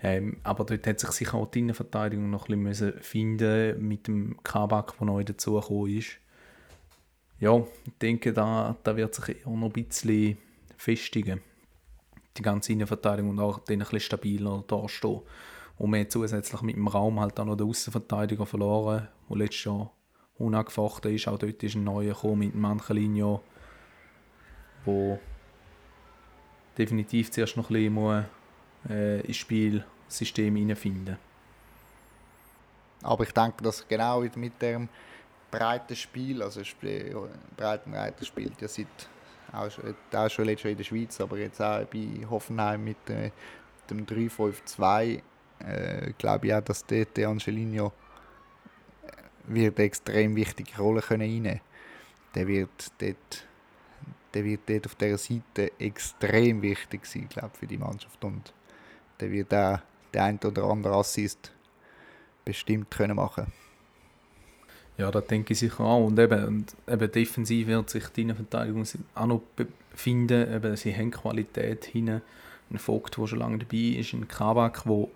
Ähm, 0.01 0.37
aber 0.43 0.63
dort 0.63 0.85
hat 0.85 0.99
sich 0.99 1.09
sicher 1.11 1.35
auch 1.35 1.49
die 1.49 1.59
Innenverteidigung 1.59 2.29
noch 2.29 2.49
ein 2.49 2.63
bisschen 2.63 2.93
finden 3.01 3.87
mit 3.87 4.07
dem 4.07 4.41
Kabak, 4.43 4.97
der 4.97 5.05
neu 5.07 5.23
dazugekommen 5.23 5.97
ist. 5.97 6.19
Ja, 7.39 7.57
ich 7.57 7.93
denke, 8.01 8.33
da, 8.33 8.75
da 8.83 8.95
wird 8.95 9.15
sich 9.15 9.45
auch 9.45 9.55
noch 9.55 9.67
ein 9.67 9.85
bisschen 9.85 10.37
festigen. 10.75 11.41
Die 12.37 12.41
ganze 12.41 12.73
Innenverteidigung 12.73 13.31
und 13.31 13.39
auch 13.39 13.59
dann 13.59 13.75
ein 13.75 13.79
bisschen 13.79 13.99
stabiler 13.99 14.63
dastehen. 14.67 15.21
Und 15.77 15.91
wir 15.91 15.99
haben 15.99 16.09
zusätzlich 16.09 16.61
mit 16.61 16.75
dem 16.75 16.87
Raum 16.87 17.19
halt 17.19 17.39
auch 17.39 17.45
noch 17.45 17.55
den 17.55 17.67
Außenverteidiger 17.67 18.45
verloren, 18.45 19.07
der 19.29 19.37
letztes 19.37 19.65
Jahr 19.65 19.91
unangefochten 20.37 21.13
ist. 21.13 21.27
Auch 21.27 21.37
dort 21.37 21.61
ist 21.61 21.75
ein 21.75 21.83
neuer 21.83 22.13
gekommen 22.13 22.39
mit 22.39 22.55
Manchelinho, 22.55 23.41
der 24.85 25.19
definitiv 26.77 27.31
zuerst 27.31 27.57
noch 27.57 27.69
ein 27.69 27.73
bisschen 27.73 28.25
äh, 28.89 29.21
ins 29.21 29.37
Spielsystem 29.37 30.55
hineinfinden. 30.55 31.17
Aber 33.03 33.23
ich 33.23 33.31
denke, 33.31 33.63
dass 33.63 33.87
genau 33.87 34.21
mit 34.21 34.61
dem 34.61 34.89
breiten 35.51 35.95
Spiel, 35.95 36.41
also 36.41 36.61
Breitenreiter 37.55 38.25
spielt 38.25 38.59
ja 38.61 38.67
seit 38.67 38.87
auch 39.51 39.69
schon, 39.71 39.95
auch 40.13 40.29
schon 40.29 40.45
letztes 40.45 40.63
Jahr 40.63 40.71
in 40.71 40.77
der 40.77 40.83
Schweiz, 40.83 41.21
aber 41.21 41.37
jetzt 41.37 41.61
auch 41.61 41.85
bei 41.85 42.25
Hoffenheim 42.29 42.83
mit 42.83 43.09
äh, 43.09 43.31
dem 43.89 44.05
3-5-2, 44.05 45.21
äh, 45.59 46.13
glaube 46.17 46.47
ich 46.47 46.53
auch, 46.53 46.61
dass 46.61 46.85
dort 46.85 47.15
der 47.15 47.29
Angelino 47.29 47.93
äh, 49.05 49.11
wird 49.45 49.77
eine 49.77 49.85
extrem 49.85 50.35
wichtige 50.35 50.77
Rolle 50.77 51.01
können 51.01 51.23
einnehmen. 51.23 51.61
Der 52.35 52.47
wird 52.47 52.91
dort, 52.99 53.47
der 54.33 54.43
wird 54.43 54.61
dort 54.67 54.85
auf 54.85 54.95
dieser 54.95 55.17
Seite 55.17 55.71
extrem 55.79 56.61
wichtig 56.61 57.05
sein, 57.05 57.27
glaube 57.29 57.57
für 57.57 57.67
die 57.67 57.77
Mannschaft 57.77 58.23
und 58.23 58.53
der 59.19 59.31
wird 59.31 59.53
auch 59.53 59.79
der 60.13 60.23
ein 60.23 60.39
oder 60.43 60.63
andere 60.63 60.95
Assist 60.95 61.51
bestimmt 62.45 62.89
können 62.91 63.15
machen 63.15 63.47
Ja, 64.97 65.11
das 65.11 65.27
denke 65.27 65.53
ich 65.53 65.59
sicher 65.59 65.81
auch. 65.81 66.05
Und 66.05 66.17
eben, 66.17 66.45
und 66.45 66.75
eben 66.87 67.11
defensiv 67.11 67.67
wird 67.67 67.89
sich 67.89 68.07
die 68.09 68.21
Innenverteidigung 68.21 68.85
auch 69.15 69.25
noch 69.25 69.41
befinden. 69.55 70.53
Eben, 70.53 70.75
sie 70.75 70.95
haben 70.95 71.11
Qualität 71.11 71.85
hinten. 71.85 72.21
Ein 72.69 72.79
Vogt, 72.79 73.17
der 73.17 73.27
schon 73.27 73.39
lange 73.39 73.59
dabei 73.59 73.99
ist, 73.99 74.13
ein 74.13 74.27
Kabak, 74.27 74.83
der 74.83 75.07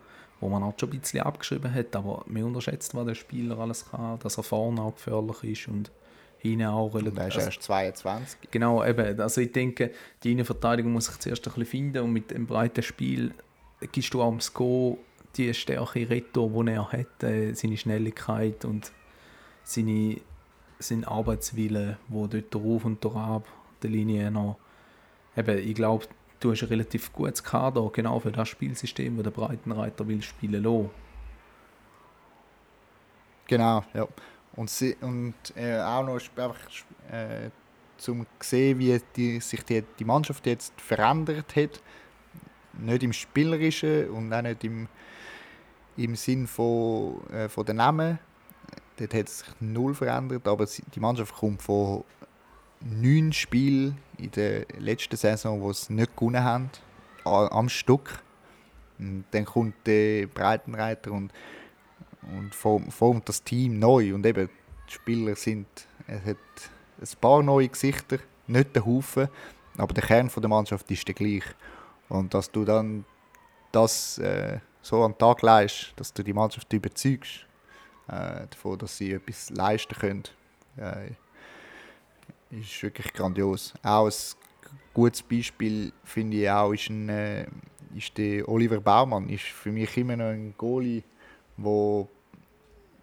wo 0.41 0.49
man 0.49 0.63
auch 0.63 0.73
schon 0.77 0.91
ein 0.91 0.99
bisschen 0.99 1.21
abgeschrieben 1.21 1.73
hat, 1.73 1.95
aber 1.95 2.23
mir 2.25 2.45
unterschätzt, 2.45 2.95
was 2.95 3.05
der 3.05 3.15
Spieler 3.15 3.59
alles 3.59 3.89
kann, 3.89 4.17
dass 4.19 4.37
er 4.37 4.43
vorne 4.43 4.81
auch 4.81 4.95
gefährlich 4.95 5.43
ist 5.43 5.67
und 5.67 5.91
hinten 6.39 6.65
auch 6.65 6.93
relativ... 6.95 7.19
Er 7.19 7.27
ist 7.27 7.35
also, 7.35 7.45
erst 7.45 7.63
22. 7.63 8.39
Genau, 8.49 8.83
eben, 8.83 9.21
also 9.21 9.39
ich 9.39 9.51
denke, 9.51 9.91
die 10.23 10.31
Innenverteidigung 10.31 10.91
muss 10.91 11.05
sich 11.05 11.19
zuerst 11.19 11.47
ein 11.47 11.53
bisschen 11.53 11.65
finden 11.65 12.03
und 12.03 12.11
mit 12.11 12.31
dem 12.31 12.47
breiten 12.47 12.81
Spiel 12.81 13.33
gibst 13.91 14.13
du 14.13 14.21
am 14.21 14.39
Sko 14.39 14.97
die 15.35 15.53
Stärke 15.53 16.09
Retto, 16.09 16.63
die 16.63 16.71
er 16.71 16.91
hat, 16.91 17.23
äh, 17.23 17.53
seine 17.53 17.77
Schnelligkeit 17.77 18.65
und 18.65 18.91
seine, 19.63 20.19
sein 20.79 21.05
Arbeitswille, 21.05 21.97
wo 22.07 22.27
dort 22.27 22.53
drauf 22.53 22.85
und 22.85 23.05
ab 23.05 23.47
der 23.81 23.89
Linie 23.89 24.31
noch. 24.31 24.57
Eben, 25.35 25.57
ich 25.57 25.75
glaube, 25.75 26.05
du 26.39 26.51
hast 26.51 26.63
ein 26.63 26.69
relativ 26.69 27.13
gutes 27.13 27.43
Kader, 27.43 27.89
genau 27.93 28.19
für 28.19 28.31
das 28.31 28.49
Spielsystem, 28.49 29.15
das 29.15 29.23
der 29.23 29.31
Breitenreiter 29.31 30.07
will 30.07 30.21
spielen 30.21 30.63
lassen. 30.63 30.89
Genau, 33.47 33.83
ja. 33.93 34.07
Und, 34.55 34.69
sie, 34.69 34.95
und 34.99 35.35
äh, 35.55 35.79
auch 35.79 36.05
noch 36.05 36.15
einfach 36.15 36.57
äh, 37.09 37.49
zum 37.97 38.25
sehen, 38.41 38.79
wie 38.79 38.99
die, 39.15 39.39
sich 39.39 39.63
die, 39.63 39.83
die 39.99 40.05
Mannschaft 40.05 40.45
jetzt 40.45 40.79
verändert 40.81 41.55
hat. 41.55 41.81
Nicht 42.81 43.03
im 43.03 43.13
Spielerischen 43.13 44.09
und 44.09 44.33
auch 44.33 44.41
nicht 44.41 44.63
im, 44.63 44.87
im 45.97 46.15
Sinn 46.15 46.47
von, 46.47 47.21
äh, 47.29 47.47
von 47.47 47.65
den 47.65 47.77
Namen. 47.77 48.19
Dort 48.97 49.13
hat 49.13 49.29
sich 49.29 49.47
null 49.59 49.93
verändert, 49.93 50.47
aber 50.47 50.65
die 50.65 50.99
Mannschaft 50.99 51.33
kommt 51.33 51.61
von 51.61 52.03
neun 52.81 53.31
Spielen 53.33 53.97
in 54.17 54.31
der 54.31 54.65
letzten 54.79 55.15
Saison, 55.15 55.61
wo 55.61 55.71
sie 55.73 55.93
nicht 55.93 56.15
gewonnen 56.15 56.43
haben, 56.43 56.69
am 57.23 57.69
Stück. 57.69 58.19
Und 58.99 59.25
dann 59.31 59.45
kommt 59.45 59.75
der 59.85 60.27
Breitenreiter 60.27 61.11
und, 61.11 61.31
und 62.21 62.53
formt 62.53 63.27
das 63.27 63.43
Team 63.43 63.79
neu. 63.79 64.13
Und 64.13 64.25
eben, 64.25 64.49
die 64.87 64.93
Spieler 64.93 65.35
sind, 65.35 65.67
es 66.07 66.25
hat 66.25 66.37
ein 66.99 67.19
paar 67.19 67.41
neue 67.41 67.69
Gesichter, 67.69 68.19
nicht 68.47 68.75
der 68.75 68.85
Haufen, 68.85 69.27
aber 69.77 69.93
der 69.93 70.03
Kern 70.03 70.29
der 70.35 70.49
Mannschaft 70.49 70.89
ist 70.91 71.07
der 71.07 71.15
gleich. 71.15 71.43
Und 72.11 72.33
dass 72.33 72.51
du 72.51 72.65
dann 72.65 73.05
das 73.71 74.17
äh, 74.17 74.59
so 74.81 75.01
an 75.01 75.13
den 75.13 75.17
Tag 75.17 75.41
leist, 75.41 75.93
dass 75.95 76.13
du 76.13 76.23
die 76.23 76.33
Mannschaft 76.33 76.71
überzeugst, 76.73 77.45
äh, 78.09 78.47
davon, 78.49 78.77
dass 78.77 78.97
sie 78.97 79.13
etwas 79.13 79.49
leisten 79.49 79.95
können, 79.95 80.23
äh, 80.75 81.11
ist 82.59 82.83
wirklich 82.83 83.13
grandios. 83.13 83.73
Auch 83.81 84.07
ein 84.07 84.13
gutes 84.93 85.23
Beispiel 85.23 85.93
finde 86.03 86.35
ich 86.35 86.49
auch 86.49 86.73
ist, 86.73 86.89
ein, 86.89 87.07
äh, 87.07 87.45
ist 87.95 88.17
der 88.17 88.47
Oliver 88.49 88.81
Baumann. 88.81 89.29
Ist 89.29 89.45
für 89.45 89.71
mich 89.71 89.95
immer 89.95 90.17
noch 90.17 90.31
ein 90.31 90.53
Goalie, 90.57 91.03
wo, 91.55 92.09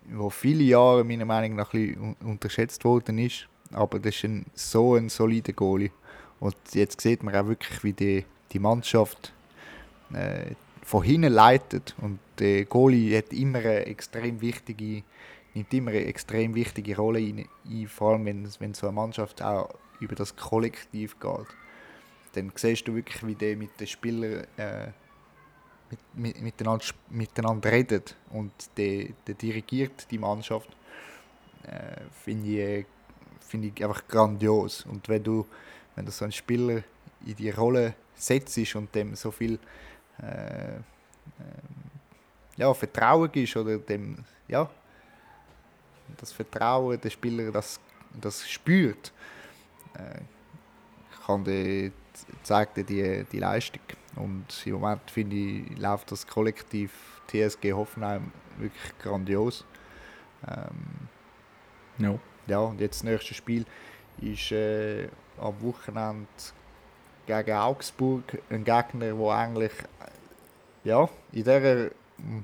wo 0.04 0.28
viele 0.28 0.64
Jahre 0.64 1.02
meiner 1.02 1.24
Meinung 1.24 1.56
nach 1.56 1.72
ein 1.72 2.14
unterschätzt 2.20 2.84
worden 2.84 3.16
ist. 3.16 3.48
Aber 3.72 3.98
das 4.00 4.16
ist 4.16 4.24
ein, 4.24 4.44
so 4.52 4.96
ein 4.96 5.08
solider 5.08 5.54
Goalie. 5.54 5.92
Und 6.40 6.56
jetzt 6.74 7.00
sieht 7.00 7.22
man 7.22 7.34
auch 7.34 7.46
wirklich, 7.46 7.82
wie 7.82 7.94
die, 7.94 8.26
die 8.52 8.58
Mannschaft 8.58 9.32
äh, 10.12 10.54
von 10.82 11.02
hinten 11.02 11.32
leitet. 11.32 11.94
Und 12.00 12.18
der 12.38 12.64
Goalie 12.64 13.16
hat 13.16 13.32
immer 13.32 13.58
eine 13.58 13.86
extrem 13.86 14.40
wichtige 14.40 15.02
nimmt 15.54 15.74
immer 15.74 15.90
eine 15.90 16.04
extrem 16.04 16.54
wichtige 16.54 16.96
Rolle 16.96 17.18
ein, 17.18 17.88
vor 17.88 18.12
allem 18.12 18.24
wenn, 18.24 18.48
wenn 18.60 18.74
so 18.74 18.86
eine 18.86 18.94
Mannschaft 18.94 19.42
auch 19.42 19.70
über 20.00 20.14
das 20.14 20.36
Kollektiv 20.36 21.18
geht. 21.18 21.46
Dann 22.34 22.52
siehst 22.54 22.86
du 22.86 22.94
wirklich, 22.94 23.26
wie 23.26 23.34
der 23.34 23.56
mit 23.56 23.78
den 23.80 23.86
Spielern 23.86 24.46
äh, 24.56 24.88
mit, 25.90 26.00
mit, 26.14 26.42
miteinander, 26.42 26.84
miteinander 27.10 27.72
redet 27.72 28.14
und 28.30 28.52
der, 28.76 29.08
der 29.26 29.34
dirigiert 29.34 30.10
die 30.10 30.18
Mannschaft. 30.18 30.68
Äh, 31.64 32.02
Finde 32.24 32.48
ich, 32.48 32.86
find 33.40 33.64
ich 33.64 33.84
einfach 33.84 34.06
grandios. 34.06 34.84
Und 34.86 35.08
wenn 35.08 35.24
du, 35.24 35.46
wenn 35.96 36.04
du 36.04 36.12
so 36.12 36.24
einen 36.24 36.32
Spieler 36.32 36.82
in 37.26 37.36
die 37.36 37.50
Rolle 37.50 37.94
setzt 38.14 38.74
und 38.74 38.94
dem 38.94 39.14
so 39.14 39.30
viel 39.30 39.58
äh, 40.20 40.76
äh, 40.76 40.80
ja, 42.56 42.72
Vertrauen 42.74 43.30
gibst 43.30 43.56
oder 43.56 43.78
dem 43.78 44.24
ja, 44.48 44.68
das 46.16 46.32
Vertrauen 46.32 47.00
der 47.00 47.10
Spieler 47.10 47.52
das, 47.52 47.80
das 48.20 48.48
spürt, 48.48 49.12
äh, 49.94 50.20
kann 51.24 51.44
die, 51.44 51.92
zeigt 52.42 52.76
die, 52.76 53.24
die 53.30 53.38
Leistung. 53.38 53.82
Und 54.16 54.66
im 54.66 54.72
Moment 54.72 55.10
finde 55.10 55.36
ich, 55.36 55.78
läuft 55.78 56.10
das 56.10 56.26
Kollektiv 56.26 56.90
TSG 57.28 57.72
Hoffenheim 57.72 58.32
wirklich 58.56 58.98
grandios. 58.98 59.64
Ähm, 60.46 61.08
ja. 61.98 62.18
ja, 62.46 62.58
und 62.60 62.80
jetzt 62.80 63.00
das 63.00 63.04
nächste 63.04 63.34
Spiel 63.34 63.64
ist 64.20 64.50
äh, 64.52 65.08
am 65.38 65.60
Wochenende 65.60 66.26
gegen 67.28 67.56
Augsburg, 67.56 68.38
ein 68.48 68.64
Gegner, 68.64 69.12
der 69.14 69.30
eigentlich 69.30 69.72
ja, 70.84 71.08
in 71.32 71.44
dieser 71.44 71.90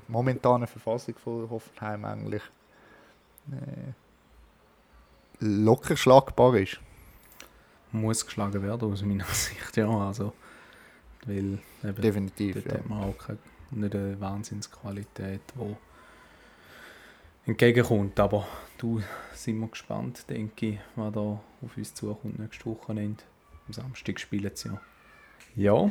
momentanen 0.06 0.68
Verfassung 0.68 1.14
von 1.16 1.48
Hoffenheim 1.48 2.04
eigentlich 2.04 2.42
äh, 3.50 3.92
locker 5.40 5.96
schlagbar 5.96 6.54
ist. 6.56 6.78
Muss 7.92 8.26
geschlagen 8.26 8.62
werden, 8.62 8.92
aus 8.92 9.02
meiner 9.02 9.24
Sicht, 9.32 9.76
ja. 9.76 9.88
Also, 9.88 10.32
weil 11.24 11.58
eben, 11.82 12.02
Definitiv, 12.02 12.54
dort 12.54 12.66
ja. 12.66 12.74
hat 12.74 12.88
man 12.88 13.04
auch 13.04 13.18
keine, 13.18 13.38
nicht 13.70 13.94
eine 13.94 14.20
Wahnsinnsqualität, 14.20 15.40
die 15.54 15.76
entgegenkommt. 17.50 18.20
Aber 18.20 18.46
du 18.76 19.00
sind 19.32 19.58
wir 19.60 19.68
gespannt, 19.68 20.28
denke 20.28 20.66
ich, 20.66 20.78
was 20.96 21.14
da 21.14 21.20
auf 21.20 21.76
uns 21.76 21.94
zukommt 21.94 22.38
nächste 22.38 22.66
Wochenende. 22.66 23.22
Am 23.66 23.72
Samstag 23.72 24.20
spielen 24.20 24.50
sie 24.54 24.68
ja. 24.68 24.80
Ja, 25.56 25.90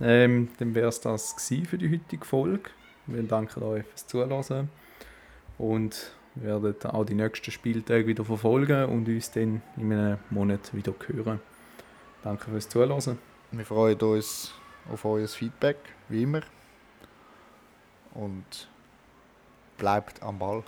ähm, 0.00 0.48
dann 0.58 0.74
wäre 0.74 0.88
es 0.88 1.00
das 1.00 1.34
für 1.48 1.78
die 1.78 1.90
heutige 1.90 2.24
Folge. 2.24 2.70
Wir 3.06 3.22
danken 3.22 3.62
euch 3.62 3.84
fürs 3.86 4.06
Zuhören 4.06 4.68
und 5.58 6.12
werden 6.34 6.74
auch 6.84 7.04
die 7.04 7.14
nächsten 7.14 7.50
Spieltage 7.50 8.06
wieder 8.06 8.24
verfolgen 8.24 8.86
und 8.86 9.08
uns 9.08 9.30
dann 9.30 9.62
in 9.76 9.92
einem 9.92 10.18
Monat 10.30 10.74
wieder 10.74 10.92
hören. 11.06 11.40
Danke 12.22 12.50
fürs 12.50 12.68
Zuhören. 12.68 13.18
Wir 13.52 13.64
freuen 13.64 13.98
uns 14.00 14.52
auf 14.92 15.04
euer 15.04 15.28
Feedback, 15.28 15.78
wie 16.08 16.24
immer. 16.24 16.42
Und 18.12 18.68
bleibt 19.78 20.22
am 20.22 20.38
Ball. 20.38 20.64